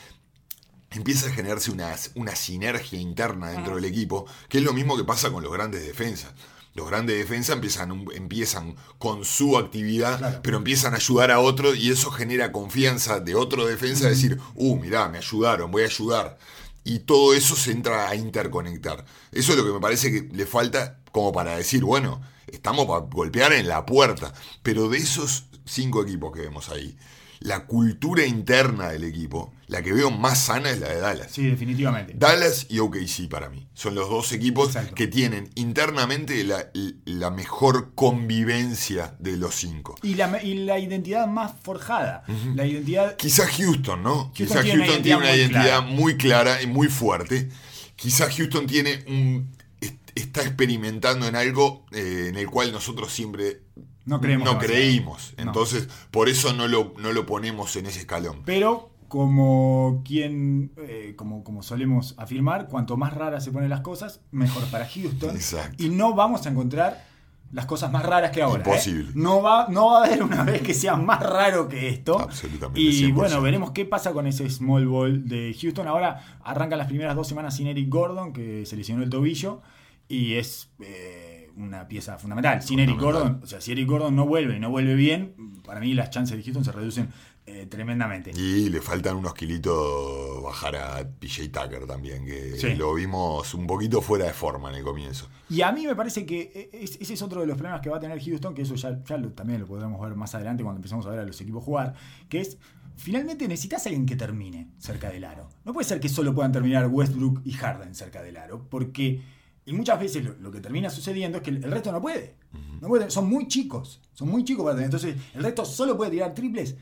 empieza 0.94 1.28
a 1.28 1.32
generarse 1.32 1.72
una, 1.72 1.96
una 2.16 2.36
sinergia 2.36 3.00
interna 3.00 3.50
dentro 3.52 3.76
del 3.76 3.86
equipo, 3.86 4.26
que 4.50 4.58
es 4.58 4.64
lo 4.64 4.74
mismo 4.74 4.98
que 4.98 5.06
pasa 5.06 5.32
con 5.32 5.42
los 5.42 5.52
grandes 5.54 5.86
defensas. 5.86 6.32
Los 6.74 6.88
grandes 6.88 7.18
defensas 7.18 7.56
empiezan, 7.56 8.06
empiezan 8.14 8.76
con 8.98 9.26
su 9.26 9.58
actividad, 9.58 10.18
Claro. 10.20 10.40
pero 10.42 10.58
empiezan 10.58 10.94
a 10.94 10.98
ayudar 10.98 11.30
a 11.32 11.40
otro 11.40 11.76
y 11.76 11.90
eso 11.92 12.12
genera 12.12 12.52
confianza 12.54 13.20
de 13.20 13.36
otro 13.36 13.66
defensa, 13.66 14.08
decir, 14.08 14.40
uh, 14.56 14.78
mirá, 14.78 15.10
me 15.10 15.18
ayudaron, 15.18 15.70
voy 15.72 15.84
a 15.84 15.88
ayudar. 15.88 16.38
Y 16.84 17.00
todo 17.00 17.34
eso 17.34 17.56
se 17.56 17.72
entra 17.72 18.08
a 18.10 18.16
interconectar. 18.16 19.06
Eso 19.32 19.52
es 19.52 19.58
lo 19.58 19.66
que 19.66 19.72
me 19.74 19.80
parece 19.82 20.12
que 20.12 20.34
le 20.36 20.46
falta 20.46 20.98
como 21.12 21.32
para 21.34 21.58
decir, 21.58 21.84
bueno, 21.84 22.22
estamos 22.48 22.86
para 22.88 23.02
golpear 23.02 23.52
en 23.54 23.68
la 23.68 23.86
puerta. 23.86 24.34
Pero 24.64 24.88
de 24.90 24.98
esos 24.98 25.46
cinco 25.66 26.02
equipos 26.02 26.32
que 26.34 26.42
vemos 26.42 26.70
ahí, 26.70 26.98
la 27.42 27.66
cultura 27.66 28.26
interna 28.26 28.90
del 28.90 29.04
equipo, 29.04 29.54
la 29.68 29.82
que 29.82 29.92
veo 29.94 30.12
más 30.12 30.44
sana 30.44 30.70
es 30.70 30.80
la 30.80 30.90
de 30.90 31.00
Dallas. 31.00 31.32
Sí, 31.32 31.48
definitivamente. 31.48 32.14
Dallas 32.16 32.68
y 32.70 32.78
OKC 32.80 33.28
para 33.30 33.50
mí. 33.50 33.68
Son 33.74 33.96
los 33.96 34.10
dos 34.10 34.32
equipos 34.32 34.68
Exacto. 34.68 34.94
que 34.96 35.08
tienen 35.08 35.50
internamente 35.56 36.44
la, 36.44 36.70
la 37.06 37.32
mejor 37.32 37.94
convivencia 37.96 39.16
de 39.20 39.38
los 39.38 39.56
cinco. 39.56 39.96
Y 40.04 40.16
la, 40.16 40.42
y 40.44 40.54
la 40.66 40.78
identidad 40.80 41.28
más 41.28 41.54
forjada. 41.64 42.24
La 42.56 42.66
identidad. 42.66 43.16
Quizás 43.18 43.50
Houston, 43.58 44.04
¿no? 44.04 44.32
Houston 44.36 44.48
Quizás 44.48 44.64
tiene 44.64 44.84
Houston 44.86 45.02
tiene 45.04 45.18
una 45.18 45.36
identidad 45.36 45.82
muy 45.84 46.02
muy 46.02 46.18
clara 46.18 46.62
y 46.62 46.68
muy 46.68 46.88
fuerte. 46.88 47.50
Quizás 47.96 48.36
Houston 48.36 48.66
tiene 48.68 49.04
un. 49.08 49.52
est- 49.82 50.12
está 50.16 50.42
experimentando 50.42 51.28
en 51.28 51.36
algo 51.36 51.86
eh, 51.92 52.28
en 52.30 52.36
el 52.38 52.48
cual 52.48 52.72
nosotros 52.72 53.12
siempre 53.14 53.62
No 54.06 54.20
creemos 54.20 54.52
no 54.52 54.58
creímos. 54.60 55.34
No. 55.38 55.44
Entonces, 55.44 55.88
por 56.12 56.30
eso 56.30 56.54
no 56.54 56.68
lo, 56.68 56.94
no 56.98 57.12
lo 57.14 57.26
ponemos 57.26 57.76
en 57.76 57.86
ese 57.86 58.00
escalón. 58.00 58.42
Pero, 58.46 58.90
como 59.08 60.02
quien. 60.06 60.72
eh, 60.78 61.14
como, 61.16 61.44
como 61.44 61.62
solemos 61.64 62.16
afirmar, 62.18 62.68
cuanto 62.68 62.98
más 62.98 63.14
raras 63.14 63.44
se 63.44 63.52
ponen 63.52 63.70
las 63.70 63.82
cosas, 63.82 64.22
mejor 64.32 64.64
para 64.66 64.88
Houston. 64.88 65.30
Exacto. 65.36 65.84
Y 65.84 65.90
no 65.90 66.14
vamos 66.16 66.46
a 66.46 66.50
encontrar 66.50 67.06
las 67.52 67.66
cosas 67.66 67.92
más 67.92 68.04
raras 68.06 68.32
que 68.32 68.42
ahora. 68.42 68.64
¿eh? 68.64 68.66
Imposible. 68.66 69.12
No, 69.14 69.42
va, 69.42 69.68
no 69.68 69.88
va 69.88 70.02
a 70.02 70.06
haber 70.06 70.24
una 70.24 70.44
vez 70.44 70.62
que 70.62 70.74
sea 70.74 70.96
más 70.96 71.20
raro 71.22 71.68
que 71.68 71.90
esto. 71.90 72.18
Absolutamente, 72.18 72.80
Y 72.80 73.12
100%. 73.12 73.14
bueno, 73.14 73.42
veremos 73.42 73.72
qué 73.72 73.84
pasa 73.86 74.14
con 74.14 74.26
ese 74.26 74.50
small 74.50 74.88
ball 74.88 75.28
de 75.28 75.56
Houston. 75.62 75.86
Ahora 75.88 76.40
arrancan 76.44 76.80
las 76.80 76.88
primeras 76.88 77.14
dos 77.16 77.28
semanas 77.28 77.56
sin 77.56 77.68
Eric 77.68 77.90
Gordon, 77.90 78.32
que 78.32 78.66
se 78.66 78.78
lesionó 78.78 79.04
el 79.04 79.10
tobillo. 79.10 79.62
Y 80.08 80.36
es 80.36 80.70
eh, 80.82 81.31
una 81.58 81.88
pieza 81.88 82.18
fundamental. 82.18 82.62
Sin 82.62 82.80
Eric. 82.80 83.00
Gordon, 83.00 83.40
o 83.44 83.48
sea, 83.48 83.62
si 83.62 83.72
Eric 83.72 83.88
Gordon 83.88 84.16
no 84.16 84.26
vuelve 84.26 84.58
y 84.58 84.60
no 84.60 84.70
vuelve 84.70 84.96
bien, 84.96 85.34
para 85.66 85.80
mí 85.80 85.94
las 85.94 86.10
chances 86.10 86.38
de 86.38 86.44
Houston 86.44 86.64
se 86.66 86.72
reducen 86.72 87.10
eh, 87.48 87.66
tremendamente. 87.66 88.32
Y 88.36 88.70
le 88.70 88.82
faltan 88.82 89.16
unos 89.18 89.34
kilitos 89.34 90.44
bajar 90.44 90.76
a 90.76 91.10
PJ 91.20 91.50
Tucker 91.50 91.86
también, 91.88 92.24
que 92.26 92.56
Sí. 92.58 92.76
lo 92.76 92.94
vimos 92.94 93.54
un 93.56 93.66
poquito 93.68 94.02
fuera 94.02 94.26
de 94.26 94.34
forma 94.34 94.70
en 94.70 94.76
el 94.76 94.84
comienzo. 94.84 95.28
Y 95.50 95.62
a 95.62 95.72
mí 95.72 95.86
me 95.88 95.96
parece 95.96 96.26
que 96.26 96.52
eh, 96.54 96.70
es- 96.74 96.98
ese 97.02 97.14
es 97.16 97.22
otro 97.22 97.42
de 97.42 97.48
los 97.48 97.58
problemas 97.58 97.82
que 97.82 97.90
va 97.90 97.98
a 97.98 98.00
tener 98.00 98.22
Houston, 98.24 98.54
que 98.54 98.62
eso 98.62 98.76
ya, 98.76 99.04
ya 99.04 99.18
lo- 99.18 99.32
también 99.32 99.60
lo 99.60 99.66
podremos 99.68 100.00
ver 100.00 100.16
más 100.16 100.34
adelante 100.36 100.64
cuando 100.64 100.78
empecemos 100.78 101.06
a 101.08 101.10
ver 101.10 101.20
a 101.20 101.26
los 101.26 101.42
equipos 101.42 101.64
jugar, 101.64 101.96
que 102.30 102.42
es, 102.42 102.58
finalmente 102.96 103.48
necesitas 103.48 103.86
a 103.86 103.90
alguien 103.90 104.06
que 104.06 104.16
termine 104.16 104.68
cerca 104.78 105.10
del 105.10 105.24
aro. 105.24 105.50
No 105.66 105.74
puede 105.74 105.88
ser 105.88 106.00
que 106.00 106.10
solo 106.10 106.34
puedan 106.36 106.52
terminar 106.52 106.88
Westbrook 106.88 107.42
y 107.44 107.52
Harden 107.54 107.96
cerca 107.96 108.22
del 108.22 108.38
aro, 108.38 108.68
porque, 108.70 109.22
y 109.66 109.74
muchas 109.74 110.00
veces 110.00 110.24
lo, 110.26 110.34
lo 110.40 110.52
que 110.52 110.60
termina 110.62 110.90
sucediendo 110.90 111.38
es 111.38 111.44
que 111.44 111.52
el, 111.52 111.64
el 111.64 111.72
resto 111.72 111.92
no 111.92 112.02
puede. 112.02 112.36
No 112.82 112.88
puede. 112.88 113.10
Son 113.12 113.28
muy 113.30 113.48
chicos, 113.48 114.02
son 114.14 114.30
muy 114.30 114.44
chicos 114.44 114.64
para 114.64 114.76
tener. 114.76 114.86
Entonces, 114.86 115.16
el 115.36 115.44
resto 115.44 115.64
solo 115.66 115.96
puede 115.98 116.12
tirar 116.12 116.34
triples 116.34 116.76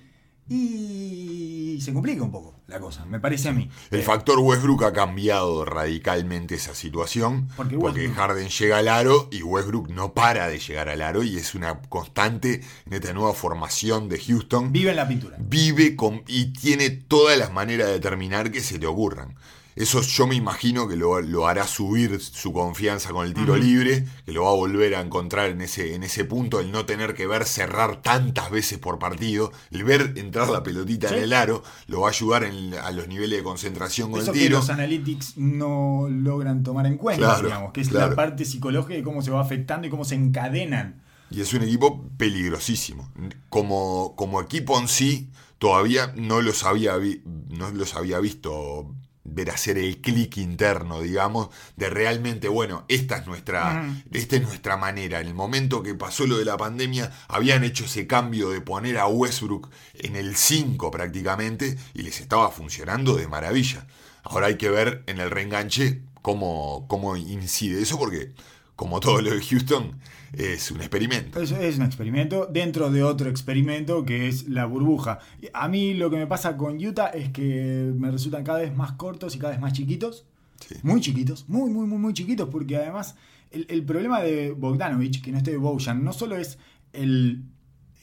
y 0.47 1.79
se 1.81 1.93
complica 1.93 2.23
un 2.23 2.31
poco 2.31 2.55
la 2.67 2.79
cosa, 2.79 3.05
me 3.05 3.19
parece 3.19 3.49
a 3.49 3.53
mí. 3.53 3.69
El 3.91 3.99
Eh, 3.99 4.03
factor 4.03 4.39
Westbrook 4.39 4.83
ha 4.83 4.93
cambiado 4.93 5.65
radicalmente 5.65 6.55
esa 6.55 6.73
situación. 6.75 7.47
Porque 7.55 7.77
Porque, 7.77 8.07
Westbrook- 8.09 8.15
Harden 8.15 8.49
llega 8.49 8.77
al 8.77 8.87
aro 8.87 9.27
y 9.31 9.41
Westbrook 9.43 9.89
no 9.89 10.13
para 10.13 10.47
de 10.47 10.59
llegar 10.59 10.89
al 10.89 11.01
aro 11.01 11.23
y 11.23 11.37
es 11.37 11.55
una 11.55 11.81
constante 11.81 12.61
en 12.85 12.93
esta 12.93 13.13
nueva 13.13 13.33
formación 13.33 14.09
de 14.09 14.19
Houston. 14.19 14.71
vive 14.71 14.89
en 14.91 14.95
la 14.95 15.07
pintura. 15.07 15.37
Vive 15.39 15.95
con, 15.95 16.23
y 16.27 16.53
tiene 16.53 16.89
todas 16.89 17.37
las 17.37 17.51
maneras 17.53 17.87
de 17.89 17.99
terminar 17.99 18.51
que 18.51 18.61
se 18.61 18.77
te 18.79 18.85
ocurran. 18.87 19.35
Eso 19.79 20.01
yo 20.01 20.27
me 20.27 20.35
imagino 20.35 20.89
que 20.89 20.97
lo, 20.97 21.21
lo 21.21 21.47
hará 21.47 21.65
subir 21.65 22.19
su 22.19 22.51
confianza 22.51 23.11
con 23.11 23.25
el 23.25 23.33
tiro 23.33 23.55
libre, 23.55 24.05
que 24.25 24.33
lo 24.33 24.43
va 24.43 24.49
a 24.49 24.53
volver 24.53 24.93
a 24.93 24.99
encontrar 24.99 25.49
en 25.49 25.61
ese, 25.61 25.95
en 25.95 26.03
ese 26.03 26.25
punto, 26.25 26.59
el 26.59 26.69
no 26.69 26.85
tener 26.85 27.13
que 27.15 27.25
ver 27.27 27.45
cerrar 27.45 28.01
tantas 28.01 28.51
veces 28.51 28.77
por 28.77 28.99
partido, 28.99 29.53
el 29.71 29.85
ver 29.85 30.15
entrar 30.17 30.49
la 30.49 30.63
pelotita 30.63 31.07
Sí. 31.07 31.15
en 31.15 31.23
el 31.23 31.31
aro, 31.31 31.63
lo 31.87 32.01
va 32.01 32.07
a 32.07 32.11
ayudar 32.11 32.43
en- 32.43 32.73
a 32.73 32.91
los 32.91 33.07
niveles 33.07 33.39
de 33.39 33.43
concentración 33.43 34.11
con 34.11 34.19
Eso 34.21 34.31
el 34.31 34.37
que 34.37 34.43
tiro. 34.47 34.57
los 34.57 34.69
analytics 34.69 35.37
no 35.37 36.07
logran 36.09 36.61
tomar 36.63 36.85
en 36.85 36.97
cuenta, 36.97 37.25
Claro, 37.27 37.47
digamos, 37.47 37.71
que 37.71 37.79
es 37.79 37.87
claro. 37.87 38.09
la 38.09 38.15
parte 38.17 38.43
psicológica 38.43 38.97
y 38.99 39.01
cómo 39.01 39.21
se 39.21 39.31
va 39.31 39.39
afectando 39.39 39.87
y 39.87 39.89
cómo 39.89 40.03
se 40.03 40.15
encadenan. 40.15 41.01
Y 41.31 41.39
es 41.39 41.53
un 41.53 41.61
equipo 41.61 42.03
peligrosísimo. 42.17 43.09
Como, 43.47 44.13
como 44.17 44.41
equipo 44.41 44.77
en 44.77 44.89
sí, 44.89 45.29
todavía 45.57 46.11
no 46.17 46.41
los 46.41 46.63
había, 46.65 46.97
vi- 46.97 47.21
no 47.49 47.71
los 47.71 47.95
había 47.95 48.19
visto 48.19 48.93
ver 49.23 49.51
hacer 49.51 49.77
el 49.77 50.01
clic 50.01 50.37
interno, 50.37 51.01
digamos, 51.01 51.49
de 51.75 51.89
realmente, 51.89 52.47
bueno, 52.47 52.85
esta 52.87 53.17
es 53.17 53.27
nuestra, 53.27 53.93
esta 54.11 54.35
es 54.37 54.41
nuestra 54.41 54.77
manera. 54.77 55.19
En 55.19 55.27
el 55.27 55.33
momento 55.33 55.83
que 55.83 55.95
pasó 55.95 56.25
lo 56.25 56.37
de 56.37 56.45
la 56.45 56.57
pandemia, 56.57 57.11
habían 57.27 57.63
hecho 57.63 57.85
ese 57.85 58.07
cambio 58.07 58.49
de 58.49 58.61
poner 58.61 58.97
a 58.97 59.07
Westbrook 59.07 59.69
en 59.95 60.15
el 60.15 60.35
5 60.35 60.91
prácticamente 60.91 61.77
y 61.93 62.01
les 62.03 62.21
estaba 62.21 62.49
funcionando 62.49 63.15
de 63.15 63.27
maravilla. 63.27 63.85
Ahora 64.23 64.47
hay 64.47 64.57
que 64.57 64.69
ver 64.69 65.03
en 65.07 65.19
el 65.19 65.31
reenganche 65.31 66.01
cómo, 66.21 66.85
cómo 66.87 67.15
incide 67.15 67.81
eso, 67.81 67.97
porque 67.97 68.33
como 68.75 68.99
todo 68.99 69.21
lo 69.21 69.31
de 69.31 69.41
Houston, 69.41 69.99
es 70.33 70.71
un 70.71 70.77
experimento. 70.77 71.41
Es, 71.41 71.51
es 71.51 71.77
un 71.77 71.83
experimento 71.83 72.45
dentro 72.51 72.89
de 72.91 73.03
otro 73.03 73.29
experimento 73.29 74.05
que 74.05 74.27
es 74.27 74.47
la 74.47 74.65
burbuja. 74.65 75.19
A 75.53 75.67
mí 75.67 75.93
lo 75.93 76.09
que 76.09 76.17
me 76.17 76.27
pasa 76.27 76.57
con 76.57 76.83
Utah 76.83 77.07
es 77.07 77.29
que 77.29 77.91
me 77.95 78.11
resultan 78.11 78.43
cada 78.43 78.59
vez 78.59 78.75
más 78.75 78.93
cortos 78.93 79.35
y 79.35 79.39
cada 79.39 79.51
vez 79.51 79.61
más 79.61 79.73
chiquitos. 79.73 80.25
Sí. 80.67 80.75
Muy 80.83 80.99
chiquitos, 81.01 81.47
muy, 81.47 81.69
muy, 81.69 81.87
muy, 81.87 81.97
muy 81.97 82.13
chiquitos, 82.13 82.49
porque 82.49 82.75
además 82.77 83.15
el, 83.51 83.65
el 83.69 83.83
problema 83.83 84.21
de 84.21 84.51
Bogdanovich, 84.51 85.21
que 85.21 85.31
no 85.31 85.37
esté 85.37 85.55
Bojan, 85.57 86.03
no 86.03 86.11
solo 86.13 86.35
es 86.35 86.57
el. 86.93 87.43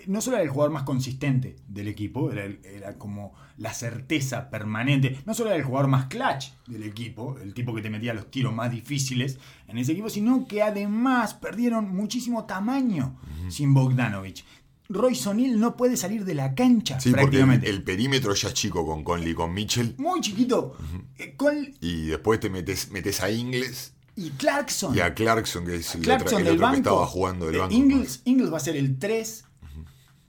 No 0.06 0.20
solo 0.20 0.36
era 0.36 0.44
el 0.44 0.50
jugador 0.50 0.72
más 0.72 0.84
consistente 0.84 1.56
del 1.68 1.88
equipo, 1.88 2.30
era, 2.30 2.44
el- 2.44 2.60
era 2.64 2.96
como 2.96 3.34
la 3.58 3.72
certeza 3.72 4.50
permanente. 4.50 5.18
No 5.24 5.32
solo 5.34 5.48
era 5.50 5.58
el 5.58 5.64
jugador 5.64 5.88
más 5.88 6.06
clutch 6.06 6.48
del 6.66 6.82
equipo, 6.82 7.38
el 7.42 7.54
tipo 7.54 7.74
que 7.74 7.80
te 7.82 7.88
metía 7.90 8.12
los 8.14 8.30
tiros 8.30 8.54
más 8.54 8.70
difíciles 8.70 9.38
en 9.68 9.78
ese 9.78 9.92
equipo, 9.92 10.10
sino 10.10 10.46
que 10.46 10.62
además 10.62 11.34
perdieron 11.34 11.88
muchísimo 11.94 12.44
tamaño 12.44 13.18
sin 13.48 13.72
Bogdanovich. 13.72 14.44
Royce 14.88 15.28
O'Neal 15.28 15.58
no 15.58 15.76
puede 15.76 15.96
salir 15.96 16.24
de 16.24 16.34
la 16.34 16.54
cancha 16.54 17.00
Sí, 17.00 17.08
porque 17.10 17.22
el, 17.22 17.26
prácticamente. 17.28 17.68
el 17.70 17.82
perímetro 17.82 18.34
ya 18.34 18.48
es 18.48 18.54
chico 18.54 18.86
con 18.86 19.02
Conley 19.02 19.30
y 19.30 19.34
con 19.34 19.52
Mitchell. 19.52 19.94
Muy 19.98 20.20
chiquito. 20.20 20.76
Eh, 21.18 21.34
Y 21.80 22.06
después 22.06 22.38
te 22.38 22.50
metes, 22.50 22.90
metes 22.92 23.20
a 23.20 23.30
Ingles 23.30 23.94
y 24.14 24.30
Clarkson. 24.30 24.94
y 24.96 25.00
a 25.00 25.12
Clarkson, 25.12 25.64
que 25.66 25.74
es 25.76 25.94
el, 25.96 26.02
Clarkson 26.02 26.26
otro, 26.26 26.38
el 26.38 26.44
del 26.44 26.54
otro 26.58 26.70
que 26.70 26.76
estaba 26.76 27.06
jugando 27.06 27.46
del 27.46 27.54
eh, 27.56 27.58
banco. 27.58 27.74
Ingles, 27.74 28.20
Ingles 28.26 28.52
va 28.52 28.58
a 28.58 28.60
ser 28.60 28.76
el 28.76 28.96
3. 28.98 29.44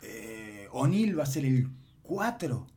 eh, 0.01 0.67
O'Neal 0.71 1.19
va 1.19 1.23
a 1.23 1.27
ser 1.27 1.45
el 1.45 1.69
4. 2.01 2.67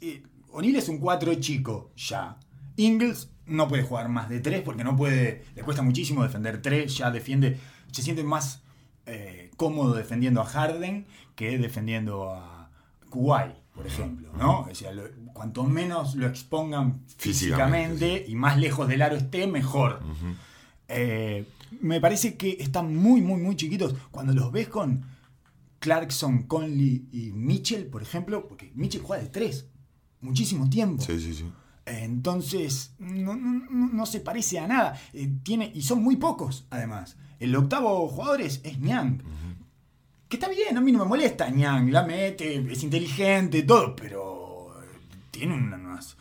Eh, 0.00 0.22
O'Neal 0.50 0.76
es 0.76 0.88
un 0.88 0.98
4 0.98 1.34
chico 1.36 1.92
ya. 1.96 2.38
Ingles 2.76 3.30
no 3.46 3.68
puede 3.68 3.82
jugar 3.82 4.08
más 4.08 4.28
de 4.28 4.40
3 4.40 4.62
porque 4.62 4.84
no 4.84 4.96
puede. 4.96 5.44
Le 5.54 5.62
cuesta 5.62 5.82
muchísimo 5.82 6.22
defender 6.22 6.60
3. 6.62 6.96
Ya 6.96 7.10
defiende. 7.10 7.58
Se 7.90 8.02
siente 8.02 8.24
más 8.24 8.62
eh, 9.06 9.50
cómodo 9.56 9.94
defendiendo 9.94 10.40
a 10.40 10.44
Harden 10.44 11.06
que 11.34 11.58
defendiendo 11.58 12.30
a 12.32 12.70
Kuwait, 13.10 13.54
por 13.74 13.86
ejemplo. 13.86 14.30
¿no? 14.36 14.60
O 14.60 14.74
sea, 14.74 14.92
lo- 14.92 15.04
cuanto 15.32 15.64
menos 15.64 16.14
lo 16.14 16.26
expongan 16.26 17.02
Físicamente, 17.18 17.96
físicamente 18.06 18.24
y 18.28 18.34
más 18.36 18.58
lejos 18.58 18.86
del 18.88 19.02
aro 19.02 19.16
esté, 19.16 19.46
mejor. 19.46 20.00
Eh, 20.88 21.46
me 21.80 22.00
parece 22.00 22.36
que 22.36 22.56
están 22.60 22.94
muy, 22.94 23.22
muy, 23.22 23.40
muy 23.40 23.56
chiquitos. 23.56 23.94
Cuando 24.10 24.32
los 24.34 24.52
ves 24.52 24.68
con 24.68 25.04
Clarkson, 25.82 26.44
Conley 26.44 27.08
y 27.10 27.32
Mitchell, 27.32 27.86
por 27.88 28.02
ejemplo, 28.02 28.46
porque 28.46 28.70
Mitchell 28.76 29.02
juega 29.02 29.22
de 29.24 29.28
tres 29.28 29.66
muchísimo 30.20 30.70
tiempo. 30.70 31.02
Sí, 31.02 31.18
sí, 31.18 31.34
sí. 31.34 31.44
Entonces, 31.84 32.94
no, 33.00 33.34
no- 33.34 33.66
no- 33.68 33.88
no 33.92 34.06
se 34.06 34.20
parece 34.20 34.60
a 34.60 34.68
nada. 34.68 34.96
Eh, 35.12 35.28
tiene, 35.42 35.72
y 35.74 35.82
son 35.82 36.00
muy 36.00 36.14
pocos, 36.16 36.66
además. 36.70 37.16
El 37.40 37.56
octavo 37.56 38.06
jugador 38.08 38.40
es, 38.42 38.60
es 38.62 38.78
Niang. 38.78 39.20
Que 40.28 40.36
está 40.36 40.48
bien, 40.48 40.76
a 40.78 40.80
mí 40.80 40.92
no 40.92 41.00
me 41.00 41.04
molesta 41.06 41.50
Niang. 41.50 41.90
La 41.90 42.04
mete, 42.04 42.54
es 42.72 42.82
inteligente, 42.84 43.64
todo, 43.64 43.96
pero 43.96 44.72
tiene 45.32 45.54
unas, 45.54 46.16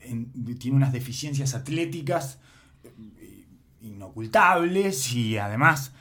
en- 0.00 0.32
tiene 0.58 0.78
unas 0.78 0.92
deficiencias 0.94 1.54
atléticas 1.54 2.38
eh, 2.82 3.44
inocultables 3.82 5.12
y 5.12 5.36
además 5.36 5.92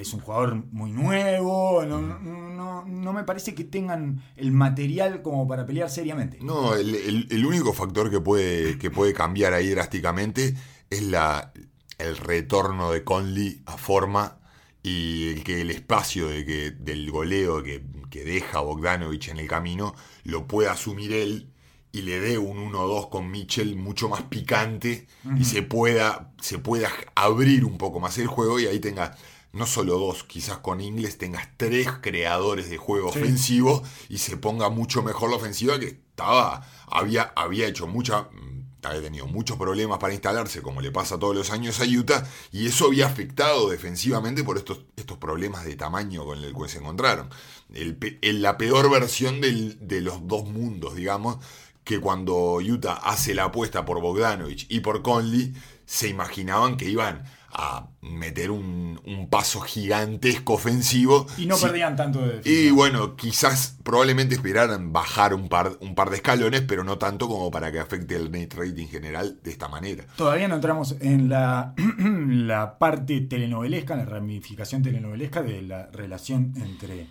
es 0.00 0.12
un 0.14 0.20
jugador 0.20 0.64
muy 0.72 0.90
nuevo. 0.92 1.84
No, 1.84 2.84
no- 2.86 3.12
me 3.12 3.24
parece 3.24 3.54
que 3.54 3.64
tengan 3.64 4.22
el 4.36 4.52
material 4.52 5.22
como 5.22 5.46
para 5.48 5.66
pelear 5.66 5.90
seriamente. 5.90 6.38
No, 6.40 6.74
el, 6.74 6.94
el- 6.94 7.26
el 7.30 7.46
único 7.46 7.72
factor 7.72 8.10
que 8.10 8.20
puede, 8.20 8.78
que 8.78 8.90
puede 8.90 9.12
cambiar 9.12 9.52
ahí 9.52 9.68
drásticamente 9.70 10.54
es 10.88 11.02
la, 11.02 11.52
el 11.98 12.16
retorno 12.16 12.92
de 12.92 13.04
Conley 13.04 13.62
a 13.66 13.76
forma 13.76 14.38
y 14.82 15.28
el 15.30 15.44
que 15.44 15.60
el 15.60 15.70
espacio 15.70 16.28
de 16.28 16.44
que, 16.46 16.70
del 16.70 17.10
goleo 17.10 17.62
que, 17.62 17.82
que 18.10 18.24
deja 18.24 18.60
Bogdanovich 18.60 19.28
en 19.28 19.38
el 19.38 19.48
camino 19.48 19.94
lo 20.24 20.46
pueda 20.46 20.72
asumir 20.72 21.12
él 21.12 21.48
y 21.92 22.02
le 22.02 22.20
dé 22.20 22.38
un 22.38 22.56
1-2 22.72 23.08
con 23.10 23.30
Mitchell 23.30 23.74
mucho 23.76 24.08
más 24.08 24.22
picante 24.22 25.08
y 25.36 25.44
se 25.44 25.62
pueda, 25.62 26.32
se 26.40 26.58
pueda 26.58 26.88
abrir 27.16 27.64
un 27.64 27.78
poco 27.78 27.98
más 28.00 28.16
el 28.18 28.28
juego 28.28 28.60
y 28.60 28.66
ahí 28.66 28.78
tenga 28.78 29.16
no 29.52 29.66
solo 29.66 29.98
dos, 29.98 30.24
quizás 30.24 30.58
con 30.58 30.80
Ingles 30.80 31.18
tengas 31.18 31.48
tres 31.56 31.88
creadores 32.00 32.70
de 32.70 32.76
juego 32.76 33.12
Sí. 33.12 33.18
ofensivo 33.18 33.82
y 34.08 34.18
se 34.18 34.36
ponga 34.36 34.68
mucho 34.68 35.02
mejor 35.02 35.30
la 35.30 35.36
ofensiva 35.36 35.78
que 35.78 35.86
estaba, 35.88 36.66
había, 36.86 37.32
había 37.34 37.66
hecho 37.66 37.86
mucha, 37.86 38.22
mm, 38.30 38.60
había 38.82 39.02
tenido 39.02 39.26
muchos 39.26 39.56
problemas 39.58 39.98
para 39.98 40.12
instalarse, 40.14 40.62
como 40.62 40.80
le 40.80 40.90
pasa 40.92 41.18
todos 41.18 41.34
los 41.34 41.50
años 41.50 41.80
a 41.80 41.84
Utah, 41.84 42.24
y 42.52 42.66
eso 42.66 42.86
había 42.86 43.06
afectado 43.06 43.68
defensivamente 43.70 44.44
por 44.44 44.56
estos, 44.56 44.80
estos 44.96 45.18
problemas 45.18 45.64
de 45.64 45.76
tamaño 45.76 46.24
con 46.24 46.38
el 46.42 46.54
que 46.54 46.68
se 46.68 46.78
encontraron. 46.78 47.28
El 47.74 47.98
la 48.42 48.56
peor 48.56 48.88
versión 48.90 49.40
del- 49.40 49.78
de 49.86 50.00
los 50.00 50.26
dos 50.26 50.44
mundos, 50.46 50.94
digamos, 50.94 51.38
que 51.84 51.98
cuando 52.00 52.54
Utah 52.56 52.94
hace 52.94 53.34
la 53.34 53.44
apuesta 53.44 53.84
por 53.84 54.00
Bogdanovich 54.00 54.66
y 54.70 54.80
por 54.80 55.02
Conley, 55.02 55.54
se 55.86 56.08
imaginaban 56.08 56.76
que 56.76 56.88
iban 56.88 57.24
a 57.52 57.88
meter 58.00 58.50
un, 58.50 59.00
un 59.04 59.28
paso 59.28 59.60
gigantesco 59.60 60.52
ofensivo. 60.54 61.26
Y 61.36 61.46
no 61.46 61.56
Sí, 61.56 61.66
perdían 61.66 61.96
tanto 61.96 62.20
de 62.20 62.36
defensa. 62.36 62.48
y 62.50 62.70
bueno, 62.70 63.16
quizás 63.16 63.76
probablemente 63.82 64.36
esperaran 64.36 64.92
bajar 64.92 65.34
un 65.34 65.48
par, 65.48 65.72
un 65.80 65.94
par 65.94 66.10
de 66.10 66.16
escalones, 66.16 66.60
pero 66.62 66.84
no 66.84 66.96
tanto 66.98 67.28
como 67.28 67.50
para 67.50 67.72
que 67.72 67.80
afecte 67.80 68.14
el 68.16 68.30
net 68.30 68.54
rating 68.54 68.86
general 68.86 69.40
de 69.42 69.50
esta 69.50 69.68
manera. 69.68 70.04
Todavía 70.16 70.46
no 70.48 70.54
entramos 70.54 70.94
en 71.00 71.28
la, 71.28 71.74
la 72.06 72.78
parte 72.78 73.20
telenovelesca, 73.22 73.94
en 73.94 74.00
la 74.00 74.06
ramificación 74.06 74.82
telenovelesca 74.82 75.42
de 75.42 75.62
la 75.62 75.86
relación 75.92 76.52
entre 76.56 77.08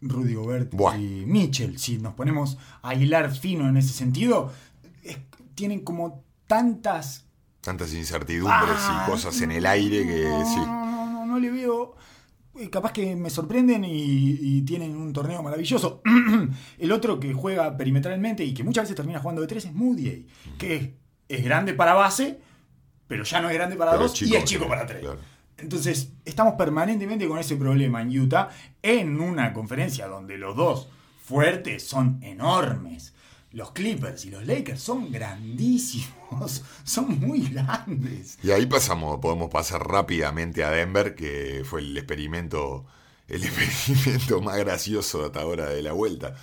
Rudy 0.00 0.34
Gobert 0.34 0.72
Buah. 0.72 0.96
y 0.98 1.24
Mitchell. 1.26 1.78
Si 1.78 1.98
nos 1.98 2.14
ponemos 2.14 2.56
a 2.82 2.94
hilar 2.94 3.30
fino 3.34 3.68
en 3.68 3.76
ese 3.76 3.92
sentido, 3.92 4.50
es- 5.02 5.18
tienen 5.54 5.80
como 5.80 6.24
tantas 6.46 7.23
Tantas 7.64 7.92
incertidumbres 7.94 8.76
Ah, 8.76 9.04
y 9.06 9.10
cosas 9.10 9.40
en 9.40 9.52
el 9.52 9.64
aire 9.66 10.06
que 10.06 10.24
no, 10.28 10.44
sí. 10.46 10.60
No, 10.60 10.86
no, 10.86 11.06
no, 11.06 11.26
no 11.26 11.38
le 11.38 11.50
veo. 11.50 11.96
eh, 12.56 12.68
Capaz 12.70 12.92
que 12.92 13.16
me 13.16 13.30
sorprenden 13.30 13.84
y, 13.84 13.90
y 14.40 14.62
tienen 14.62 14.96
un 14.96 15.12
torneo 15.12 15.42
maravilloso. 15.42 16.02
El 16.78 16.92
otro 16.92 17.18
que 17.18 17.32
juega 17.32 17.76
perimetralmente 17.76 18.44
y 18.44 18.52
que 18.54 18.62
muchas 18.64 18.84
veces 18.84 18.96
termina 18.96 19.18
jugando 19.20 19.40
de 19.42 19.48
tres 19.48 19.64
es 19.64 19.72
Moody, 19.72 20.26
que 20.58 20.76
es, 20.76 20.88
es 21.28 21.44
grande 21.44 21.72
para 21.74 21.94
base, 21.94 22.38
pero 23.08 23.24
ya 23.24 23.40
no 23.40 23.48
es 23.48 23.54
grande 23.54 23.76
para 23.76 23.92
Pero 23.92 24.02
dos 24.04 24.12
chico, 24.14 24.34
y 24.34 24.36
es 24.36 24.44
chico 24.44 24.68
para 24.68 24.86
tres. 24.86 25.00
claro. 25.00 25.18
Entonces, 25.56 26.12
estamos 26.24 26.54
permanentemente 26.54 27.26
con 27.28 27.38
ese 27.38 27.56
problema 27.56 28.02
en 28.02 28.08
Utah, 28.18 28.50
en 28.82 29.20
una 29.20 29.52
conferencia 29.52 30.06
donde 30.08 30.36
los 30.36 30.54
dos 30.56 30.88
fuertes 31.22 31.82
son 31.86 32.18
enormes. 32.22 33.13
Los 33.54 33.70
Clippers 33.70 34.24
y 34.24 34.30
los 34.30 34.44
Lakers 34.44 34.82
son 34.82 35.12
grandísimos, 35.12 36.62
son 36.84 37.20
muy 37.20 37.48
grandes. 37.48 38.36
Y 38.42 38.50
ahí 38.50 38.66
pasamos, 38.66 39.20
podemos 39.20 39.48
pasar 39.48 39.86
rápidamente 39.86 40.64
a 40.64 40.70
Denver, 40.70 41.14
que 41.14 41.62
fue 41.64 41.80
el 41.80 41.96
experimento, 41.96 42.84
el 43.28 43.44
experimento 43.46 44.40
más 44.40 44.58
gracioso 44.58 45.24
hasta 45.24 45.40
ahora 45.40 45.68
de 45.68 45.82
la 45.82 45.92
vuelta. 45.92 46.34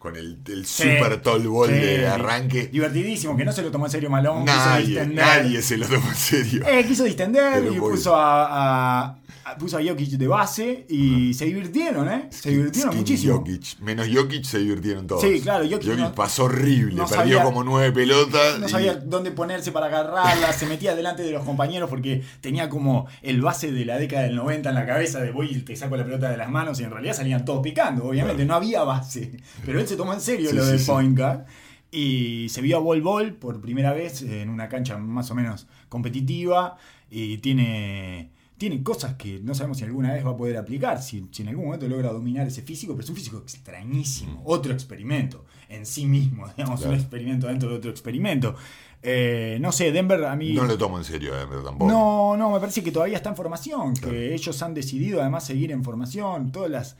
Con 0.00 0.16
el, 0.16 0.38
el 0.48 0.64
super 0.66 1.20
tall 1.20 1.46
ball 1.46 1.68
Sí, 1.68 1.74
de 1.74 2.08
arranque. 2.08 2.66
Divertidísimo, 2.68 3.36
que 3.36 3.44
no 3.44 3.52
se 3.52 3.60
lo 3.62 3.70
tomó 3.70 3.84
en 3.84 3.92
serio 3.92 4.08
Malone. 4.10 4.46
quiso 4.46 4.56
Nadie, 4.56 4.86
distender. 4.86 5.24
nadie 5.26 5.62
se 5.62 5.76
lo 5.76 5.86
tomó 5.86 6.08
en 6.08 6.14
serio. 6.16 6.66
Eh, 6.66 6.84
quiso 6.88 7.04
distender 7.04 7.60
Pero 7.60 7.72
y 7.74 7.78
puso 7.78 8.16
a, 8.16 8.46
a- 8.46 9.16
a- 9.44 9.56
puso 9.58 9.78
a 9.78 9.82
Jokic 9.82 10.10
de 10.10 10.28
base 10.28 10.86
y 10.88 11.34
se 11.34 11.44
divirtieron, 11.46 12.08
¿eh? 12.08 12.28
Se 12.30 12.50
divirtieron 12.50 12.92
Skinny 12.92 13.00
muchísimo. 13.02 13.36
Jokic. 13.38 13.80
Menos 13.80 14.06
Jokic 14.12 14.44
se 14.44 14.58
divirtieron 14.58 15.06
todos. 15.08 15.22
Sí, 15.22 15.40
claro, 15.40 15.64
Jokic 15.68 15.96
no- 15.96 16.14
pasó 16.14 16.44
horrible. 16.44 16.94
no 16.94 17.06
perdió 17.06 17.38
sabía- 17.38 17.42
como 17.42 17.64
nueve 17.64 17.90
pelotas. 17.92 18.58
No 18.60 18.66
y- 18.66 18.70
sabía 18.70 18.94
dónde 18.94 19.32
ponerse 19.32 19.72
para 19.72 19.86
agarrarla, 19.86 20.52
se 20.52 20.66
metía 20.66 20.94
delante 20.94 21.22
de 21.24 21.32
los 21.32 21.44
compañeros 21.44 21.90
porque 21.90 22.22
tenía 22.40 22.68
como 22.68 23.06
el 23.22 23.40
base 23.42 23.72
de 23.72 23.84
la 23.84 23.98
década 23.98 24.22
del 24.22 24.36
90 24.36 24.68
en 24.68 24.74
la 24.76 24.86
cabeza 24.86 25.20
de 25.20 25.30
voy 25.32 25.48
y 25.50 25.58
te 25.62 25.74
saco 25.74 25.96
la 25.96 26.04
pelota 26.04 26.30
de 26.30 26.36
las 26.36 26.48
manos 26.48 26.78
y 26.80 26.84
en 26.84 26.90
realidad 26.90 27.14
salían 27.16 27.44
todos 27.44 27.60
picando, 27.60 28.04
obviamente, 28.04 28.44
no 28.44 28.54
había 28.54 28.84
base. 28.84 29.32
Pero 29.66 29.80
él 29.80 29.88
se 29.90 29.96
tomó 29.96 30.14
en 30.14 30.20
serio 30.20 30.50
Sí, 30.50 30.56
lo 30.56 30.64
sí, 30.64 30.70
del 30.70 30.78
sí. 30.80 30.86
point 30.90 31.16
guard 31.18 31.44
y 31.92 32.46
se 32.48 32.62
vio 32.62 32.76
a 32.76 32.80
Bol 32.80 33.02
Bol 33.02 33.34
por 33.34 33.60
primera 33.60 33.92
vez 33.92 34.22
en 34.22 34.48
una 34.48 34.68
cancha 34.68 34.96
más 34.98 35.30
o 35.30 35.34
menos 35.34 35.66
competitiva 35.88 36.76
y 37.10 37.38
tiene... 37.38 38.30
Tiene 38.60 38.82
cosas 38.82 39.14
que 39.14 39.40
no 39.42 39.54
sabemos 39.54 39.78
si 39.78 39.84
alguna 39.84 40.12
vez 40.12 40.22
va 40.26 40.32
a 40.32 40.36
poder 40.36 40.58
aplicar, 40.58 41.00
si, 41.02 41.26
si 41.32 41.40
en 41.40 41.48
algún 41.48 41.64
momento 41.64 41.88
logra 41.88 42.12
dominar 42.12 42.46
ese 42.46 42.60
físico, 42.60 42.92
pero 42.92 43.04
es 43.04 43.08
un 43.08 43.16
físico 43.16 43.38
extrañísimo, 43.38 44.42
otro 44.44 44.74
experimento 44.74 45.46
en 45.70 45.86
sí 45.86 46.04
mismo, 46.04 46.46
digamos, 46.58 46.80
Claro. 46.80 46.92
un 46.94 47.00
experimento 47.00 47.46
dentro 47.46 47.70
de 47.70 47.76
otro 47.76 47.90
experimento. 47.90 48.54
Eh, 49.02 49.56
no 49.62 49.72
sé, 49.72 49.92
Denver 49.92 50.22
a 50.26 50.36
mí... 50.36 50.52
No 50.52 50.64
lo 50.66 50.76
tomo 50.76 50.98
en 50.98 51.04
serio, 51.04 51.34
Denver 51.34 51.62
tampoco. 51.64 51.90
No, 51.90 52.36
no, 52.36 52.50
me 52.50 52.60
parece 52.60 52.82
que 52.82 52.92
todavía 52.92 53.16
está 53.16 53.30
en 53.30 53.36
formación, 53.36 53.94
Claro. 53.94 54.10
que 54.12 54.34
ellos 54.34 54.62
han 54.62 54.74
decidido 54.74 55.22
además 55.22 55.46
seguir 55.46 55.72
en 55.72 55.82
formación. 55.82 56.52
Todas 56.52 56.70
las 56.70 56.96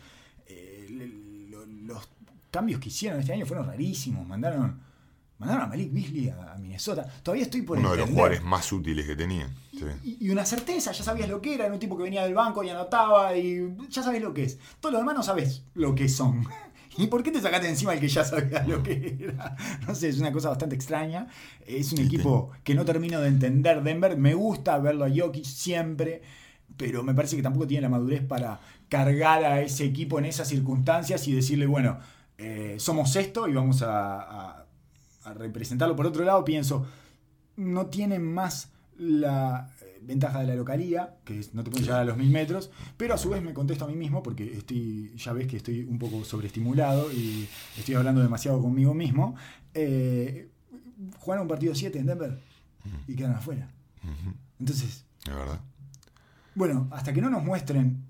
eh, 0.47 0.87
le- 0.89 1.51
lo- 1.51 1.67
los 1.67 2.09
cambios 2.51 2.81
que 2.81 2.89
hicieron 2.89 3.21
este 3.21 3.33
año 3.33 3.47
fueron 3.47 3.67
rarísimos. 3.67 4.27
Mandaron, 4.27 4.81
mandaron 5.39 5.65
a 5.65 5.67
Malik 5.67 5.93
Beasley 5.93 6.29
a, 6.29 6.53
a 6.55 6.59
Minnesota. 6.59 7.07
Todavía 7.23 7.45
estoy 7.45 7.63
por 7.63 7.79
Uno 7.79 7.93
de 7.93 7.99
los 7.99 8.09
jugadores 8.11 8.43
más 8.43 8.73
útiles 8.73 9.07
que 9.07 9.17
tenían. 9.17 9.55
Sí. 9.73 9.85
Y, 10.05 10.27
y 10.27 10.31
una 10.31 10.45
certeza, 10.45 10.93
ya 10.93 11.03
sabías 11.05 11.29
lo 11.29 11.41
que 11.41 11.55
era, 11.55 11.65
era 11.67 11.75
un 11.75 11.81
tipo 11.81 11.97
que 11.97 12.03
venía 12.05 12.25
del 12.25 12.35
banco 12.35 12.63
y 12.63 12.69
anotaba 12.71 13.37
y 13.37 13.75
ya 13.89 14.03
sabes 14.03 14.21
lo 14.23 14.35
que 14.35 14.45
es. 14.45 14.59
Todo 14.81 14.93
lo 14.93 14.99
demás 14.99 15.15
no 15.17 15.23
sabes 15.23 15.63
lo 15.75 15.95
que 15.95 16.09
son. 16.09 16.47
¿Y 16.99 17.07
por 17.07 17.23
qué 17.23 17.31
te 17.31 17.41
sacaste 17.41 17.69
encima 17.69 17.95
el 17.95 18.01
que 18.01 18.09
ya 18.09 18.25
sabías 18.25 18.67
lo 18.67 18.83
que 18.83 19.17
era? 19.21 19.57
No 19.87 19.95
sé, 19.95 20.09
es 20.09 20.19
una 20.19 20.33
cosa 20.33 20.49
bastante 20.51 20.75
extraña. 20.75 21.29
Es 21.65 21.93
un 21.93 21.99
Sí, 21.99 22.05
equipo 22.05 22.51
que 22.65 22.75
no 22.75 22.85
termino 22.85 23.21
de 23.21 23.29
entender 23.29 23.83
Denver. 23.83 24.17
Me 24.19 24.35
gusta 24.35 24.77
verlo 24.79 25.05
a 25.05 25.09
Jokic 25.09 25.45
siempre, 25.45 26.21
pero 26.77 27.03
me 27.05 27.15
parece 27.15 27.37
que 27.37 27.43
tampoco 27.43 27.67
tiene 27.69 27.83
la 27.83 27.89
madurez 27.89 28.23
para 28.23 28.61
cargar 28.89 29.45
a 29.45 29.61
ese 29.63 29.85
equipo 29.85 30.19
en 30.19 30.25
esas 30.27 30.49
circunstancias 30.49 31.27
y 31.29 31.33
decirle, 31.33 31.67
bueno, 31.67 32.01
eh, 32.41 32.77
somos 32.79 33.15
esto 33.17 33.47
y 33.49 33.53
vamos 33.53 33.83
a, 33.83 34.21
a- 34.21 34.67
a 35.25 35.35
representarlo. 35.35 35.95
Por 35.95 36.07
otro 36.07 36.25
lado, 36.25 36.43
pienso, 36.45 36.87
no 37.57 37.87
tienen 37.87 38.25
más 38.25 38.71
la 38.97 39.71
eh, 39.83 39.99
ventaja 40.03 40.41
de 40.41 40.47
la 40.47 40.55
localía, 40.55 41.17
que 41.25 41.39
es, 41.39 41.55
no 41.55 41.63
te 41.63 41.71
pueden 41.71 41.85
llegar 41.87 42.01
a 42.01 42.05
los 42.05 42.17
mil 42.17 42.31
metros, 42.31 42.71
pero 42.97 43.15
a 43.15 43.19
su 43.19 43.29
vez 43.31 43.43
me 43.43 43.53
contesto 43.53 43.85
a 43.85 43.89
mí 43.89 43.97
mismo 43.97 44.23
porque 44.23 44.45
estoy, 44.57 45.13
ya 45.17 45.33
ves 45.35 45.47
que 45.47 45.59
estoy 45.59 45.83
un 45.85 45.99
poco 45.99 46.25
sobreestimulado 46.25 47.13
y 47.13 47.47
estoy 47.79 47.95
hablando 47.97 48.23
demasiado 48.23 48.61
conmigo 48.63 48.95
mismo. 48.95 49.37
Eh, 49.75 50.49
jugaron 51.19 51.43
un 51.43 51.49
partido 51.49 51.75
7 51.75 51.99
en 51.99 52.07
Denver 52.07 52.39
y 53.07 53.15
quedan 53.15 53.33
afuera. 53.35 53.69
Entonces, 54.59 55.05
Es 55.27 55.35
verdad. 55.35 55.61
bueno, 56.55 56.89
hasta 56.93 57.13
que 57.13 57.21
no 57.21 57.29
nos 57.31 57.45
muestren 57.45 58.05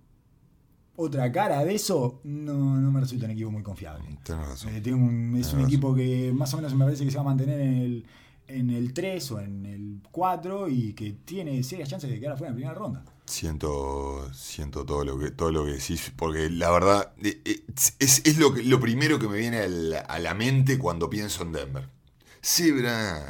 otra 1.01 1.31
cara 1.33 1.65
de 1.65 1.75
eso, 1.75 2.21
no, 2.25 2.77
no 2.81 2.91
me 2.93 3.01
resulta 3.01 3.25
un 3.27 3.33
equipo 3.33 3.51
muy 3.51 3.63
confiable. 3.63 4.05
Razón. 4.27 4.71
Eh, 4.75 4.93
un- 4.93 5.37
es 5.37 5.49
un 5.53 5.61
razón. 5.61 5.61
equipo 5.65 5.95
que 5.95 6.33
más 6.35 6.53
o 6.55 6.57
menos 6.59 6.75
me 6.75 6.85
parece 6.85 7.05
que 7.05 7.11
se 7.11 7.17
va 7.17 7.23
a 7.23 7.27
mantener 7.27 7.61
en 7.61 7.75
el, 7.77 8.07
en 8.49 8.71
el 8.71 8.93
3 8.93 9.31
o 9.33 9.41
en 9.41 9.65
el 9.67 10.01
4 10.11 10.69
y 10.69 10.93
que 10.95 11.13
tiene 11.25 11.63
serias 11.63 11.89
chances 11.89 12.11
de 12.11 12.19
quedar 12.21 12.33
afuera 12.35 12.51
en 12.51 12.57
primera 12.57 12.75
ronda. 12.75 13.05
Siento, 13.27 14.29
siento 14.35 14.85
todo 14.85 15.05
lo 15.05 15.19
que 15.19 15.31
todo 15.31 15.51
lo 15.53 15.65
que 15.65 15.73
decís, 15.73 16.13
porque 16.17 16.51
la 16.51 16.71
verdad 16.71 17.13
eh, 17.23 17.41
eh, 17.45 17.63
es, 17.99 18.23
es 18.25 18.39
lo, 18.39 18.53
que- 18.53 18.63
lo 18.65 18.79
primero 18.81 19.19
que 19.19 19.29
me 19.29 19.39
viene 19.39 19.59
a 19.59 20.19
la 20.19 20.35
mente 20.35 20.79
cuando 20.79 21.09
pienso 21.09 21.43
en 21.45 21.53
Denver. 21.53 21.89
Sí, 22.43 22.71
bra. 22.73 23.27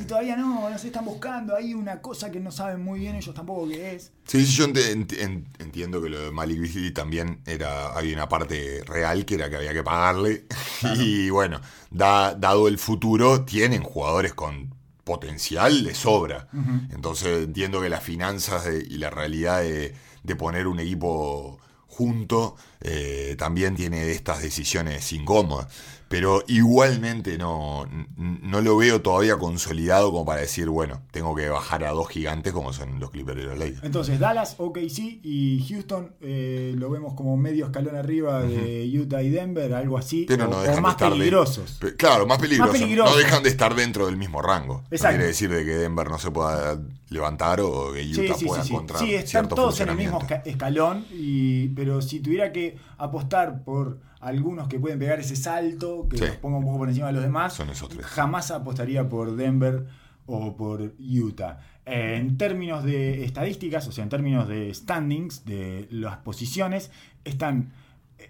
y 0.00 0.04
todavía 0.04 0.36
no, 0.36 0.68
nos 0.70 0.84
están 0.84 1.04
buscando 1.04 1.54
ahí 1.56 1.72
una 1.74 2.00
cosa 2.00 2.30
que 2.30 2.40
no 2.40 2.50
saben 2.50 2.82
muy 2.82 3.00
bien 3.00 3.16
ellos 3.16 3.34
tampoco 3.34 3.68
qué 3.68 3.94
es. 3.96 4.12
Sí, 4.26 4.44
sí, 4.44 4.52
yo 4.54 4.66
ent- 4.66 4.74
ent- 4.92 5.18
ent- 5.18 5.46
entiendo 5.60 6.02
que 6.02 6.08
lo 6.10 6.20
de 6.20 6.30
Malik 6.32 6.60
Beasley 6.60 6.90
también 6.92 7.40
era, 7.46 7.88
había 7.92 8.14
una 8.14 8.28
parte 8.28 8.82
real 8.86 9.24
que 9.24 9.34
era 9.36 9.48
que 9.50 9.56
había 9.56 9.72
que 9.72 9.82
pagarle. 9.82 10.46
Y 10.96 11.30
bueno, 11.30 11.60
da- 11.90 12.34
dado 12.34 12.66
el 12.68 12.78
futuro, 12.78 13.44
tienen 13.44 13.82
jugadores 13.82 14.34
con 14.34 14.74
potencial 15.04 15.84
de 15.84 15.94
sobra. 15.94 16.48
Entonces 16.92 17.44
entiendo 17.44 17.80
que 17.80 17.88
las 17.88 18.02
finanzas 18.02 18.64
de- 18.64 18.78
y 18.88 18.96
la 18.98 19.10
realidad 19.10 19.60
de, 19.60 19.94
de 20.22 20.36
poner 20.36 20.66
un 20.66 20.80
equipo 20.80 21.59
junto 22.00 22.56
eh, 22.80 23.34
también 23.36 23.76
tiene 23.76 24.10
estas 24.10 24.40
decisiones 24.40 25.12
incómodas. 25.12 25.66
Pero 26.10 26.42
igualmente 26.48 27.38
no, 27.38 27.86
no 28.16 28.60
lo 28.62 28.76
veo 28.76 29.00
todavía 29.00 29.36
consolidado 29.38 30.10
como 30.10 30.24
para 30.26 30.40
decir, 30.40 30.68
bueno, 30.68 31.02
tengo 31.12 31.36
que 31.36 31.48
bajar 31.48 31.84
a 31.84 31.92
dos 31.92 32.08
gigantes 32.08 32.52
como 32.52 32.72
son 32.72 32.98
los 32.98 33.12
Clippers 33.12 33.40
y 33.40 33.44
los 33.44 33.56
Lakers. 33.56 33.84
Entonces, 33.84 34.18
Dallas, 34.18 34.56
OKC 34.58 35.20
y 35.22 35.64
Houston 35.68 36.16
eh, 36.20 36.74
lo 36.76 36.90
vemos 36.90 37.14
como 37.14 37.36
medio 37.36 37.66
escalón 37.66 37.94
arriba 37.94 38.42
de 38.42 38.90
Utah 38.92 39.22
y 39.22 39.30
Denver, 39.30 39.72
algo 39.72 39.98
así, 39.98 40.24
Pero 40.26 40.46
o, 40.46 40.48
no 40.50 40.56
o 40.56 40.60
dejan 40.62 40.74
de 40.74 40.80
más 40.82 40.92
estar 40.94 41.12
de- 41.12 41.16
peligrosos. 41.18 41.78
Pe- 41.80 41.94
claro, 41.94 42.26
más 42.26 42.38
peligrosos. 42.38 42.76
peligrosos. 42.76 43.12
No 43.14 43.16
dejan 43.22 43.42
de 43.44 43.48
estar 43.50 43.74
dentro 43.76 44.06
del 44.06 44.16
mismo 44.16 44.42
rango. 44.42 44.82
Exacto. 44.90 45.12
No 45.12 45.18
quiere 45.18 45.26
decir 45.26 45.50
de 45.50 45.64
que 45.64 45.76
Denver 45.76 46.10
no 46.10 46.18
se 46.18 46.32
pueda 46.32 46.76
levantar 47.08 47.60
o 47.60 47.92
que 47.92 48.02
Utah 48.02 48.34
sí, 48.34 48.46
pueda 48.46 48.62
sí, 48.62 48.68
sí. 48.68 48.74
encontrar 48.74 49.00
Sí, 49.00 49.14
están 49.14 49.48
todos 49.48 49.80
en 49.80 49.90
el 49.90 49.96
mismo 49.96 50.18
escalón, 50.44 51.06
y, 51.12 51.68
pero 51.68 52.02
si 52.02 52.18
tuviera 52.18 52.50
que 52.50 52.76
apostar 52.98 53.62
por 53.62 54.09
algunos 54.20 54.68
que 54.68 54.78
pueden 54.78 54.98
pegar 54.98 55.18
ese 55.20 55.34
salto, 55.36 56.06
que 56.08 56.18
Sí. 56.18 56.24
los 56.24 56.36
ponga 56.36 56.58
un 56.58 56.64
poco 56.64 56.78
por 56.78 56.88
encima 56.88 57.06
de 57.08 57.14
los 57.14 57.22
demás, 57.22 57.54
Son 57.54 57.70
esos 57.70 57.88
tres. 57.88 58.04
jamás 58.06 58.50
apostaría 58.50 59.08
por 59.08 59.34
Denver 59.36 59.86
o 60.26 60.56
por 60.56 60.92
Utah. 60.98 61.58
Eh, 61.86 62.16
en 62.20 62.36
términos 62.36 62.84
de 62.84 63.24
estadísticas, 63.24 63.88
o 63.88 63.92
sea, 63.92 64.04
en 64.04 64.10
términos 64.10 64.46
de 64.46 64.72
standings, 64.74 65.44
de 65.44 65.88
las 65.90 66.18
posiciones, 66.18 66.90
están, 67.24 67.72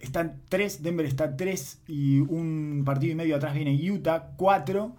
están 0.01 0.41
3, 0.49 0.82
Denver 0.82 1.05
está 1.05 1.36
3 1.36 1.80
y 1.88 2.20
un 2.20 2.82
partido 2.86 3.12
y 3.12 3.16
medio 3.16 3.36
atrás 3.36 3.55
viene 3.55 3.74
Utah, 3.91 4.30
4, 4.36 4.95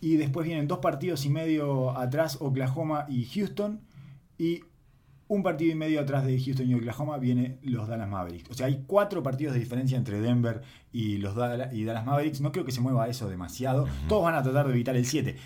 y 0.00 0.16
después 0.16 0.44
vienen 0.46 0.66
dos 0.66 0.80
partidos 0.80 1.24
y 1.24 1.30
medio 1.30 1.96
atrás 1.96 2.38
Oklahoma 2.40 3.06
y 3.08 3.24
Houston, 3.26 3.80
y 4.36 4.64
un 5.32 5.42
partido 5.42 5.72
y 5.72 5.74
medio 5.74 5.98
atrás 5.98 6.26
de 6.26 6.38
Houston 6.38 6.68
y 6.68 6.74
Oklahoma 6.74 7.16
viene 7.16 7.56
los 7.62 7.88
Dallas 7.88 8.08
Mavericks. 8.08 8.50
O 8.50 8.54
sea, 8.54 8.66
hay 8.66 8.84
cuatro 8.86 9.22
partidos 9.22 9.54
de 9.54 9.60
diferencia 9.60 9.96
entre 9.96 10.20
Denver 10.20 10.60
y 10.92 11.16
los 11.16 11.34
Dallas, 11.34 11.72
y 11.72 11.84
Dallas 11.84 12.04
Mavericks. 12.04 12.42
No 12.42 12.52
creo 12.52 12.66
que 12.66 12.72
se 12.72 12.82
mueva 12.82 13.08
eso 13.08 13.30
demasiado. 13.30 13.88
Todos 14.08 14.24
van 14.24 14.34
a 14.34 14.42
tratar 14.42 14.66
de 14.66 14.74
evitar 14.74 14.94
el 14.94 15.06
7. 15.06 15.36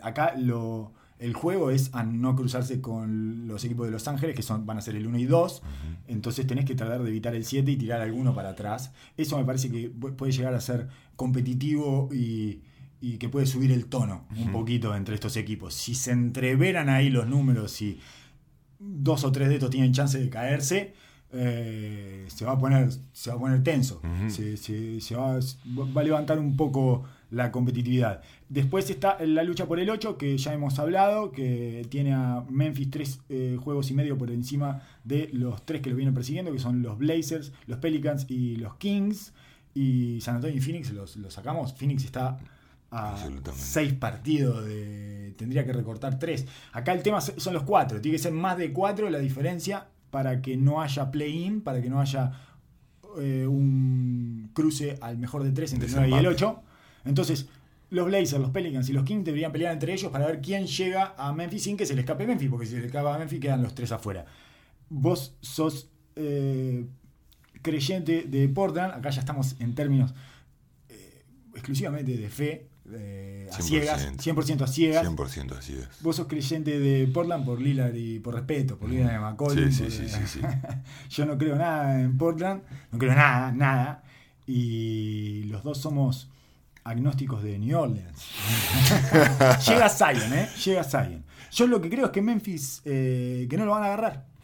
acá 0.00 0.34
lo, 0.38 0.92
el 1.18 1.34
juego 1.34 1.72
es 1.72 1.90
a 1.92 2.04
no 2.04 2.36
cruzarse 2.36 2.80
con 2.80 3.48
los 3.48 3.64
equipos 3.64 3.86
de 3.86 3.90
Los 3.90 4.06
Ángeles, 4.06 4.36
que 4.36 4.42
son, 4.42 4.64
van 4.64 4.78
a 4.78 4.80
ser 4.80 4.94
el 4.94 5.04
1 5.08 5.18
y 5.18 5.24
2. 5.24 5.62
Entonces 6.06 6.46
tenés 6.46 6.64
que 6.64 6.76
tratar 6.76 7.02
de 7.02 7.08
evitar 7.08 7.34
el 7.34 7.44
7 7.44 7.68
y 7.68 7.76
tirar 7.76 8.02
alguno 8.02 8.32
para 8.32 8.50
atrás. 8.50 8.92
Eso 9.16 9.36
me 9.38 9.44
parece 9.44 9.72
que 9.72 9.88
puede 9.88 10.30
llegar 10.30 10.54
a 10.54 10.60
ser 10.60 10.86
competitivo 11.16 12.10
y, 12.12 12.62
y 13.00 13.18
que 13.18 13.28
puede 13.28 13.46
subir 13.46 13.72
el 13.72 13.86
tono 13.86 14.26
un 14.36 14.52
poquito 14.52 14.94
entre 14.94 15.16
estos 15.16 15.36
equipos. 15.36 15.74
Si 15.74 15.96
se 15.96 16.12
entreveran 16.12 16.88
ahí 16.88 17.10
los 17.10 17.26
números 17.26 17.82
y 17.82 17.98
dos 18.78 19.24
o 19.24 19.32
tres 19.32 19.48
de 19.48 19.54
estos 19.54 19.70
tienen 19.70 19.92
chance 19.92 20.18
de 20.18 20.28
caerse, 20.28 20.94
eh, 21.32 22.24
se, 22.28 22.44
va 22.44 22.52
a 22.52 22.58
poner, 22.58 22.90
se 23.12 23.30
va 23.30 23.36
a 23.36 23.38
poner 23.38 23.62
tenso. 23.62 24.00
se, 24.28 25.16
va, 25.16 25.36
a 25.36 26.02
levantar 26.02 26.38
un 26.38 26.56
poco 26.56 27.04
la 27.30 27.50
competitividad. 27.50 28.22
Después 28.48 28.88
está 28.90 29.18
la 29.24 29.42
lucha 29.42 29.66
por 29.66 29.80
el 29.80 29.90
8, 29.90 30.16
que 30.16 30.38
ya 30.38 30.54
hemos 30.54 30.78
hablado, 30.78 31.32
que 31.32 31.86
tiene 31.90 32.14
a 32.14 32.44
Memphis 32.48 32.90
tres 32.90 33.20
eh, 33.28 33.58
juegos 33.60 33.90
y 33.90 33.94
medio 33.94 34.16
por 34.16 34.30
encima 34.30 34.82
de 35.04 35.28
los 35.32 35.64
tres 35.66 35.82
que 35.82 35.90
lo 35.90 35.96
vienen 35.96 36.14
persiguiendo, 36.14 36.52
que 36.52 36.60
son 36.60 36.82
los 36.82 36.96
Blazers, 36.98 37.52
los 37.66 37.78
Pelicans 37.78 38.26
y 38.28 38.56
los 38.56 38.76
Kings. 38.76 39.32
Y 39.74 40.20
San 40.22 40.36
Antonio 40.36 40.56
y 40.56 40.60
Phoenix 40.60 40.90
los, 40.92 41.16
los 41.16 41.34
sacamos. 41.34 41.74
Phoenix 41.74 42.04
está 42.04 42.38
a 42.96 43.16
seis 43.54 43.92
partidos 43.92 44.64
de. 44.64 45.34
Tendría 45.36 45.66
que 45.66 45.72
recortar 45.72 46.18
tres. 46.18 46.46
Acá 46.72 46.92
el 46.92 47.02
tema 47.02 47.20
son 47.20 47.52
los 47.52 47.64
cuatro. 47.64 48.00
Tiene 48.00 48.16
que 48.16 48.22
ser 48.22 48.32
más 48.32 48.56
de 48.56 48.72
cuatro 48.72 49.10
la 49.10 49.18
diferencia 49.18 49.88
para 50.10 50.40
que 50.40 50.56
no 50.56 50.80
haya 50.80 51.10
play-in, 51.10 51.60
para 51.60 51.82
que 51.82 51.90
no 51.90 52.00
haya 52.00 52.32
eh, 53.18 53.46
un 53.46 54.50
cruce 54.54 54.96
al 55.00 55.18
mejor 55.18 55.44
de 55.44 55.52
tres 55.52 55.72
entre 55.72 55.88
el 55.88 55.94
9 55.94 56.08
y 56.08 56.14
el 56.14 56.26
8. 56.26 56.62
Entonces, 57.04 57.48
los 57.90 58.06
Blazers, 58.06 58.40
los 58.40 58.50
Pelicans 58.50 58.88
y 58.88 58.92
los 58.92 59.04
Kings 59.04 59.24
deberían 59.24 59.52
pelear 59.52 59.72
entre 59.72 59.92
ellos 59.92 60.10
para 60.10 60.26
ver 60.26 60.40
quién 60.40 60.66
llega 60.66 61.14
a 61.16 61.32
Memphis 61.32 61.64
sin 61.64 61.76
que 61.76 61.86
se 61.86 61.94
le 61.94 62.00
escape 62.00 62.26
Memphis, 62.26 62.50
porque 62.50 62.66
si 62.66 62.72
se 62.72 62.80
le 62.80 62.86
escapa 62.86 63.14
a 63.14 63.18
Memphis 63.18 63.40
quedan 63.40 63.62
los 63.62 63.74
tres 63.74 63.92
afuera. 63.92 64.24
Vos 64.88 65.36
sos 65.40 65.88
eh, 66.16 66.86
creyente 67.62 68.22
de 68.22 68.48
Portland, 68.48 68.94
acá 68.94 69.10
ya 69.10 69.20
estamos 69.20 69.56
en 69.60 69.74
términos 69.74 70.14
eh, 70.88 71.24
exclusivamente 71.52 72.16
de 72.16 72.28
fe, 72.28 72.68
eh, 72.92 73.48
a 73.52 73.62
ciegas, 73.62 74.12
100% 74.16 74.62
a 74.62 74.66
ciegas. 74.66 75.06
100% 75.06 75.56
a 75.56 75.62
ciegas. 75.62 75.88
Vos 76.00 76.16
sos 76.16 76.26
creyente 76.26 76.78
de 76.78 77.06
Portland 77.08 77.44
por 77.44 77.60
Lillard 77.60 77.94
y 77.94 78.18
por 78.20 78.34
respeto, 78.34 78.78
por 78.78 78.88
Lillard 78.88 79.16
y 79.16 79.18
McCollum. 79.18 79.70
Sí, 79.70 79.90
sí, 79.90 80.08
sí, 80.08 80.26
sí, 80.26 80.40
Yo 81.10 81.26
no 81.26 81.36
creo 81.38 81.56
nada 81.56 82.00
en 82.00 82.16
Portland, 82.16 82.62
no 82.92 82.98
creo 82.98 83.14
nada, 83.14 83.52
nada. 83.52 84.02
Y 84.46 85.44
los 85.44 85.62
dos 85.62 85.78
somos 85.78 86.30
agnósticos 86.84 87.42
de 87.42 87.58
New 87.58 87.78
Orleans. 87.78 88.26
Llega 89.66 89.88
Zion, 89.88 90.32
¿eh? 90.32 90.48
Llega 90.64 90.84
Zion. 90.84 91.24
Yo 91.50 91.66
lo 91.66 91.80
que 91.80 91.90
creo 91.90 92.06
es 92.06 92.12
que 92.12 92.22
Memphis, 92.22 92.82
eh, 92.84 93.46
que 93.50 93.56
no 93.56 93.64
lo 93.64 93.72
van 93.72 93.82
a 93.82 93.86
agarrar 93.86 94.35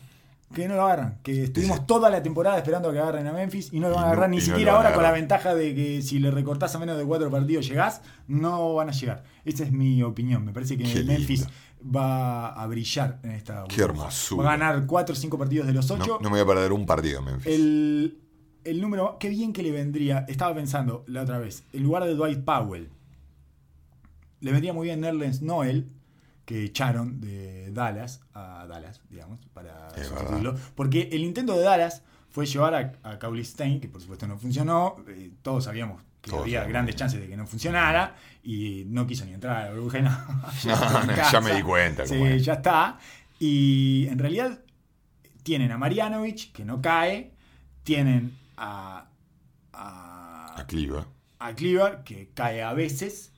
que 0.53 0.69
no 0.69 0.75
lo 0.77 0.85
agarran. 0.85 1.19
Que 1.23 1.45
estuvimos 1.45 1.87
toda 1.87 2.11
la 2.11 2.23
temporada 2.23 2.57
esperando 2.59 2.91
a 2.91 2.93
que 2.93 2.99
agarren 2.99 3.27
a 3.27 3.33
Memphis 3.33 3.73
y 3.73 3.81
no 3.81 3.89
lo 3.89 3.97
van 3.97 4.05
a 4.05 4.07
agarrar 4.09 4.31
ni 4.31 4.41
siquiera 4.41 4.77
ahora 4.77 4.93
con 4.93 5.03
la 5.03 5.13
ventaja 5.13 5.55
de 5.55 5.75
que 5.75 6.03
si 6.03 6.19
le 6.19 6.31
recortás 6.31 6.75
a 6.75 6.79
menos 6.79 6.99
de 6.99 7.05
cuatro 7.05 7.31
partidos 7.31 7.67
llegás, 7.67 8.03
no 8.29 8.75
van 8.75 8.89
a 8.89 8.93
llegar. 8.93 9.25
Esa 9.45 9.65
es 9.65 9.73
mi 9.73 10.03
opinión. 10.03 10.45
Me 10.45 10.53
parece 10.53 10.77
que 10.77 11.05
Memphis 11.05 11.47
va 11.85 12.49
a 12.49 12.67
brillar 12.67 13.19
en 13.23 13.33
esta 13.33 13.65
Qué 13.69 13.83
hermoso. 13.83 14.37
Va 14.37 14.53
a 14.53 14.57
ganar 14.57 14.87
cuatro 14.87 15.15
o 15.15 15.17
cinco 15.17 15.39
partidos 15.39 15.67
de 15.67 15.73
los 15.73 15.91
ocho. 15.91 16.19
No, 16.21 16.31
me 16.31 16.37
voy 16.37 16.41
a 16.41 16.47
perder 16.47 16.73
un 16.73 16.87
partido 16.87 17.23
Memphis. 17.23 17.47
El, 17.47 18.19
el 18.65 18.81
número, 18.81 19.17
qué 19.19 19.29
bien 19.29 19.53
que 19.53 19.63
le 19.63 19.73
vendría. 19.73 20.25
Estaba 20.29 20.55
pensando 20.55 21.05
la 21.07 21.23
otra 21.23 21.39
vez, 21.39 21.65
en 21.73 21.83
lugar 21.83 22.05
de 22.05 22.15
Dwight 22.15 22.45
Powell, 22.45 22.89
le 24.41 24.51
vendría 24.51 24.73
muy 24.73 24.87
bien 24.89 25.01
Nerlens 25.01 25.43
Noel 25.43 25.89
que 26.45 26.65
echaron 26.65 27.21
de 27.21 27.71
Dallas 27.73 28.21
a 28.35 28.67
Dallas, 28.69 29.01
digamos, 29.11 29.39
para 29.55 29.91
sustituirlo. 29.91 30.57
Porque 30.75 31.09
el 31.13 31.23
intento 31.23 31.57
de 31.57 31.65
Dallas 31.65 32.03
fue 32.31 32.47
llevar 32.47 32.75
a, 32.75 33.11
a 33.11 33.45
Stein, 33.45 33.81
que 33.81 33.89
por 33.89 34.01
supuesto 34.01 34.27
no 34.27 34.39
funcionó. 34.39 34.97
Eh, 35.09 35.33
todos 35.43 35.65
sabíamos 35.65 36.03
que 36.21 36.35
había 36.35 36.65
grandes 36.65 36.97
chances 36.97 37.21
de 37.21 37.29
que 37.29 37.37
no 37.37 37.47
funcionara 37.47 38.17
y 38.43 38.85
no 38.87 39.07
quiso 39.07 39.25
ni 39.25 39.35
entrar 39.35 39.57
a 39.57 39.65
la 39.67 39.75
burbuja. 39.75 39.99
No, 40.65 41.31
ya 41.31 41.41
me 41.41 41.55
di 41.55 41.63
cuenta. 41.63 42.07
Sí, 42.07 42.39
ya 42.41 42.55
está. 42.55 42.99
Y 43.39 44.07
en 44.09 44.19
realidad 44.19 44.61
tienen 45.43 45.73
a 45.73 45.79
Marianovich, 45.79 46.53
que 46.53 46.65
no 46.65 46.81
cae, 46.81 47.33
tienen 47.83 48.37
a... 48.57 49.09
A, 49.73 50.61
a 50.61 50.67
Cleaver. 50.67 51.05
A 51.39 51.55
Cleaver, 51.55 52.03
que 52.05 52.31
cae 52.35 52.63
a 52.63 52.73
veces, 52.73 53.33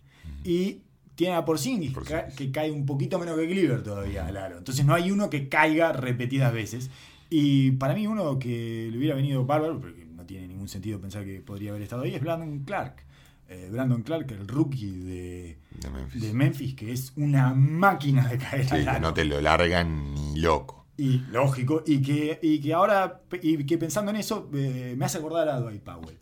y 0.44 0.82
tiene 1.14 1.34
a 1.34 1.44
Porzingis, 1.44 1.92
que, 2.36 2.50
cae 2.50 2.70
un 2.70 2.86
poquito 2.86 3.18
menos 3.18 3.36
que 3.36 3.48
Cleaver 3.48 3.82
todavía, 3.82 4.26
claro. 4.26 4.58
Entonces 4.58 4.84
no 4.84 4.94
hay 4.94 5.10
uno 5.10 5.30
que 5.30 5.48
caiga 5.48 5.92
repetidas 5.92 6.52
veces. 6.52 6.90
Y 7.30 7.72
para 7.72 7.94
mí 7.94 8.06
uno 8.06 8.38
que 8.38 8.88
le 8.90 8.98
hubiera 8.98 9.14
venido 9.14 9.44
bárbaro, 9.44 9.80
porque 9.80 10.04
no 10.04 10.24
tiene 10.24 10.48
ningún 10.48 10.68
sentido 10.68 11.00
pensar 11.00 11.24
que 11.24 11.40
podría 11.40 11.70
haber 11.70 11.82
estado 11.82 12.02
ahí, 12.02 12.14
es 12.14 12.20
Brandon 12.20 12.60
Clark. 12.64 13.04
Eh, 13.48 13.68
Brandon 13.70 14.02
Clark, 14.02 14.30
el 14.32 14.48
rookie 14.48 14.90
de, 14.90 15.58
de, 16.14 16.32
Memphis. 16.32 16.74
que 16.74 16.92
es 16.92 17.12
una 17.16 17.52
máquina 17.52 18.26
de 18.26 18.38
caer 18.38 18.64
sí, 18.64 18.84
que 18.84 19.00
no 19.00 19.12
te 19.12 19.24
lo 19.24 19.40
largan 19.40 20.14
ni 20.14 20.40
loco. 20.40 20.86
Y 20.96 21.18
lógico, 21.30 21.82
y 21.86 22.00
que, 22.00 22.38
y 22.40 22.60
que 22.60 22.72
ahora, 22.72 23.22
y 23.42 23.64
que 23.64 23.78
pensando 23.78 24.10
en 24.12 24.16
eso, 24.16 24.48
eh, 24.54 24.94
me 24.96 25.04
hace 25.04 25.18
acordar 25.18 25.48
a 25.48 25.60
Dwight 25.60 25.82
Powell 25.82 26.18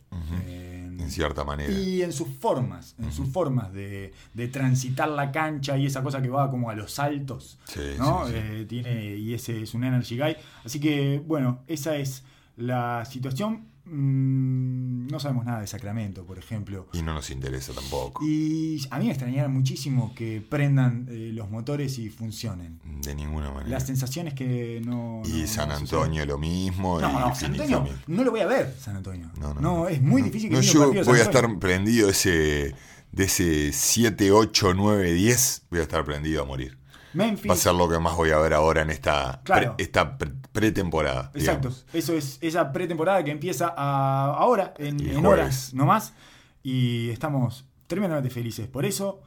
en 1.03 1.11
cierta 1.11 1.45
manera. 1.45 1.73
Y 1.73 2.03
en 2.03 2.13
sus 2.13 2.29
formas, 2.29 2.95
en 2.99 3.13
sus 3.13 3.29
formas 3.29 3.73
de, 3.73 4.13
transitar 4.53 5.09
la 5.09 5.31
cancha 5.31 5.77
y 5.77 5.87
esa 5.87 6.03
cosa 6.03 6.23
que 6.23 6.29
va 6.29 6.51
como 6.51 6.71
a 6.71 6.75
los 6.75 6.93
saltos. 6.93 7.59
¿no? 7.99 8.29
Eh, 8.29 8.67
tiene, 8.69 9.17
y 9.17 9.35
ese 9.35 9.63
es 9.63 9.75
un 9.75 9.85
energy 9.85 10.19
guy. 10.19 10.37
Así 10.65 10.81
que, 10.81 11.23
bueno, 11.27 11.61
esa 11.67 11.97
es 11.97 12.25
la 12.57 13.05
situación. 13.05 13.72
Mm, 13.85 15.09
no 15.09 15.19
sabemos 15.19 15.45
nada 15.45 15.61
de 15.61 15.67
Sacramento, 15.67 16.25
por 16.25 16.39
ejemplo. 16.39 16.87
Y 16.93 17.03
no 17.03 17.15
nos 17.15 17.31
interesa 17.31 17.73
tampoco. 17.73 18.25
Y 18.25 18.87
a 18.91 18.99
mí 18.99 19.07
me 19.07 19.11
extrañaría 19.11 19.49
muchísimo 19.49 20.15
que 20.15 20.41
prendan 20.41 21.07
eh, 21.11 21.31
los 21.33 21.51
motores 21.51 21.99
y 21.99 22.09
funcionen. 22.09 22.81
De 23.03 23.15
ninguna 23.15 23.51
manera. 23.51 23.71
Las 23.71 23.87
sensaciones 23.87 24.35
que 24.35 24.81
no. 24.85 25.23
Y 25.25 25.47
San 25.47 25.73
Antonio 25.73 26.25
lo 26.25 26.39
mismo. 26.39 27.01
No, 27.01 27.13
no, 27.13 27.35
San 27.35 27.53
Antonio 27.53 27.87
no 28.07 28.25
lo 28.25 28.31
voy 28.31 28.41
a 28.41 28.47
ver, 28.47 28.75
San 28.79 28.97
Antonio. 28.97 29.31
No, 29.39 29.55
no, 29.55 29.89
es 29.89 30.01
muy 30.01 30.23
difícil 30.23 30.51
que 30.51 30.57
no, 30.57 30.63
yo 30.63 30.93
voy 31.05 31.19
a 31.19 31.23
estar 31.23 31.59
prendido 31.59 32.09
ese, 32.09 32.75
de 33.11 33.25
ese 33.25 33.73
7, 33.73 34.31
8, 34.31 34.75
9, 34.75 35.13
10. 35.13 35.63
Voy 35.71 35.81
a 35.81 35.83
estar 35.83 36.05
prendido 36.05 36.43
a 36.43 36.47
morir. 36.47 36.79
Memphis. 37.15 37.51
Va 37.51 37.55
a 37.55 37.59
ser 37.59 37.75
lo 37.75 37.89
que 37.89 37.99
más 37.99 38.17
voy 38.17 38.31
a 38.31 38.39
ver 38.39 38.55
ahora 38.55 38.83
en 38.83 38.91
esta, 38.91 39.43
esta 39.79 40.17
pretemporada. 40.53 41.31
Exacto. 41.35 41.73
Eso 41.93 42.15
es 42.15 42.39
esa 42.41 42.73
pretemporada 42.73 43.25
que 43.25 43.31
empieza 43.31 43.69
ahora, 43.69 44.75
en, 44.79 45.25
horas 45.25 45.75
nomás. 45.75 46.15
Y 46.63 47.09
estamos 47.11 47.65
tremendamente 47.87 48.31
felices. 48.31 48.69
Por 48.69 48.85
eso 48.85 49.23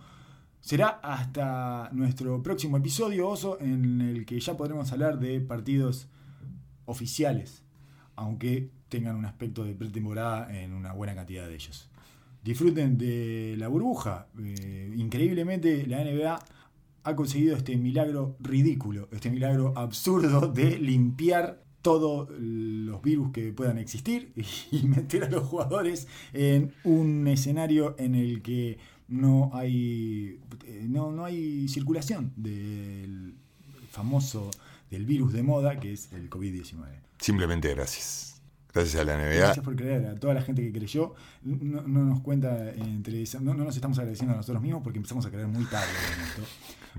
será 0.61 0.99
hasta 1.03 1.89
nuestro 1.91 2.41
próximo 2.41 2.78
episodio, 2.78 3.28
Oso, 3.28 3.59
en 3.59 4.01
el 4.01 4.26
que 4.26 4.39
ya 4.39 4.55
podremos 4.55 4.91
hablar 4.91 5.19
de 5.19 5.41
partidos 5.41 6.07
oficiales. 6.86 7.63
Aunque 8.15 8.69
tengan 8.88 9.15
un 9.15 9.26
aspecto 9.26 9.65
de 9.65 9.73
pretemporada 9.73 10.55
en 10.57 10.73
una 10.73 10.93
buena 10.93 11.15
cantidad 11.15 11.47
de 11.47 11.55
ellos. 11.55 11.89
Disfruten 12.43 12.97
de 12.97 13.55
la 13.57 13.67
burbuja. 13.67 14.28
Eh, 14.39 14.93
increíblemente, 14.95 15.86
la 15.88 16.03
NBA 16.03 16.39
ha 17.06 17.16
conseguido 17.16 17.56
este 17.56 17.78
milagro 17.78 18.36
ridículo, 18.39 19.08
este 19.12 19.30
milagro 19.30 19.74
absurdo 19.78 20.47
de 20.47 20.80
limpiar 20.80 21.64
todos 21.84 22.28
los 22.39 22.99
virus 23.03 23.32
que 23.32 23.53
puedan 23.53 23.78
existir 23.78 24.34
y 24.72 24.88
meter 24.88 25.24
a 25.24 25.30
los 25.30 25.43
jugadores 25.43 26.08
en 26.34 26.74
un 26.84 27.28
escenario 27.28 27.95
en 27.99 28.16
el 28.16 28.41
que 28.41 28.80
no 29.08 29.51
hay, 29.53 30.39
eh, 30.66 30.86
no, 30.89 31.12
no 31.12 31.26
hay 31.26 31.68
circulación 31.68 32.34
del 32.36 33.36
famoso 33.91 34.49
del 34.89 35.06
virus 35.06 35.32
de 35.32 35.43
moda 35.43 35.80
que 35.80 35.93
es 35.93 36.12
el 36.12 36.28
COVID-19. 36.28 36.88
Simplemente 37.20 37.70
gracias. 37.76 38.41
Gracias 38.74 38.99
a 38.99 39.06
la 39.06 39.16
NBA. 39.16 39.36
Gracias 39.36 39.64
por 39.64 39.76
creer, 39.76 40.08
a 40.08 40.16
toda 40.16 40.34
la 40.34 40.41
gente 40.41 40.64
que 40.64 40.72
creyó. 40.72 41.14
No, 41.43 41.84
no 41.84 42.03
nos 42.03 42.22
cuenta 42.22 42.72
entre 42.72 43.24
no, 43.41 43.53
no 43.53 43.64
nos 43.64 43.76
estamos 43.76 43.99
agradeciendo 43.99 44.34
a 44.34 44.38
nosotros 44.38 44.62
mismos 44.62 44.82
porque 44.84 44.97
empezamos 44.97 45.26
a 45.28 45.30
creer 45.30 45.47
muy 45.47 45.66
tarde 45.66 45.88
en 46.16 46.22
esto. 46.24 46.41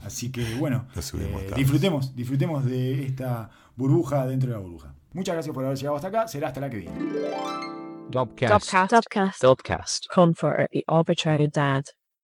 Así 0.04 0.30
que 0.30 0.54
bueno, 0.56 0.86
eh, 0.96 1.52
disfrutemos, 1.56 2.14
disfrutemos 2.14 2.64
de 2.64 3.06
esta 3.06 3.50
burbuja 3.76 4.26
dentro 4.26 4.48
de 4.50 4.54
la 4.56 4.60
burbuja. 4.60 4.94
Muchas 5.12 5.34
gracias 5.34 5.54
por 5.54 5.64
haber 5.64 5.78
llegado 5.78 5.96
hasta 5.96 6.08
acá. 6.08 6.28
Será 6.28 6.48
hasta 6.48 6.60
la 6.60 6.70
que 6.70 6.76
viene. 6.78 6.98
Dubcast. 8.10 8.72
Dubcast. 8.90 9.42
Dubcast. 9.42 10.06
Confer 10.08 10.68
the 10.72 10.84
arbitrary 10.86 11.48
dad. 11.48 11.84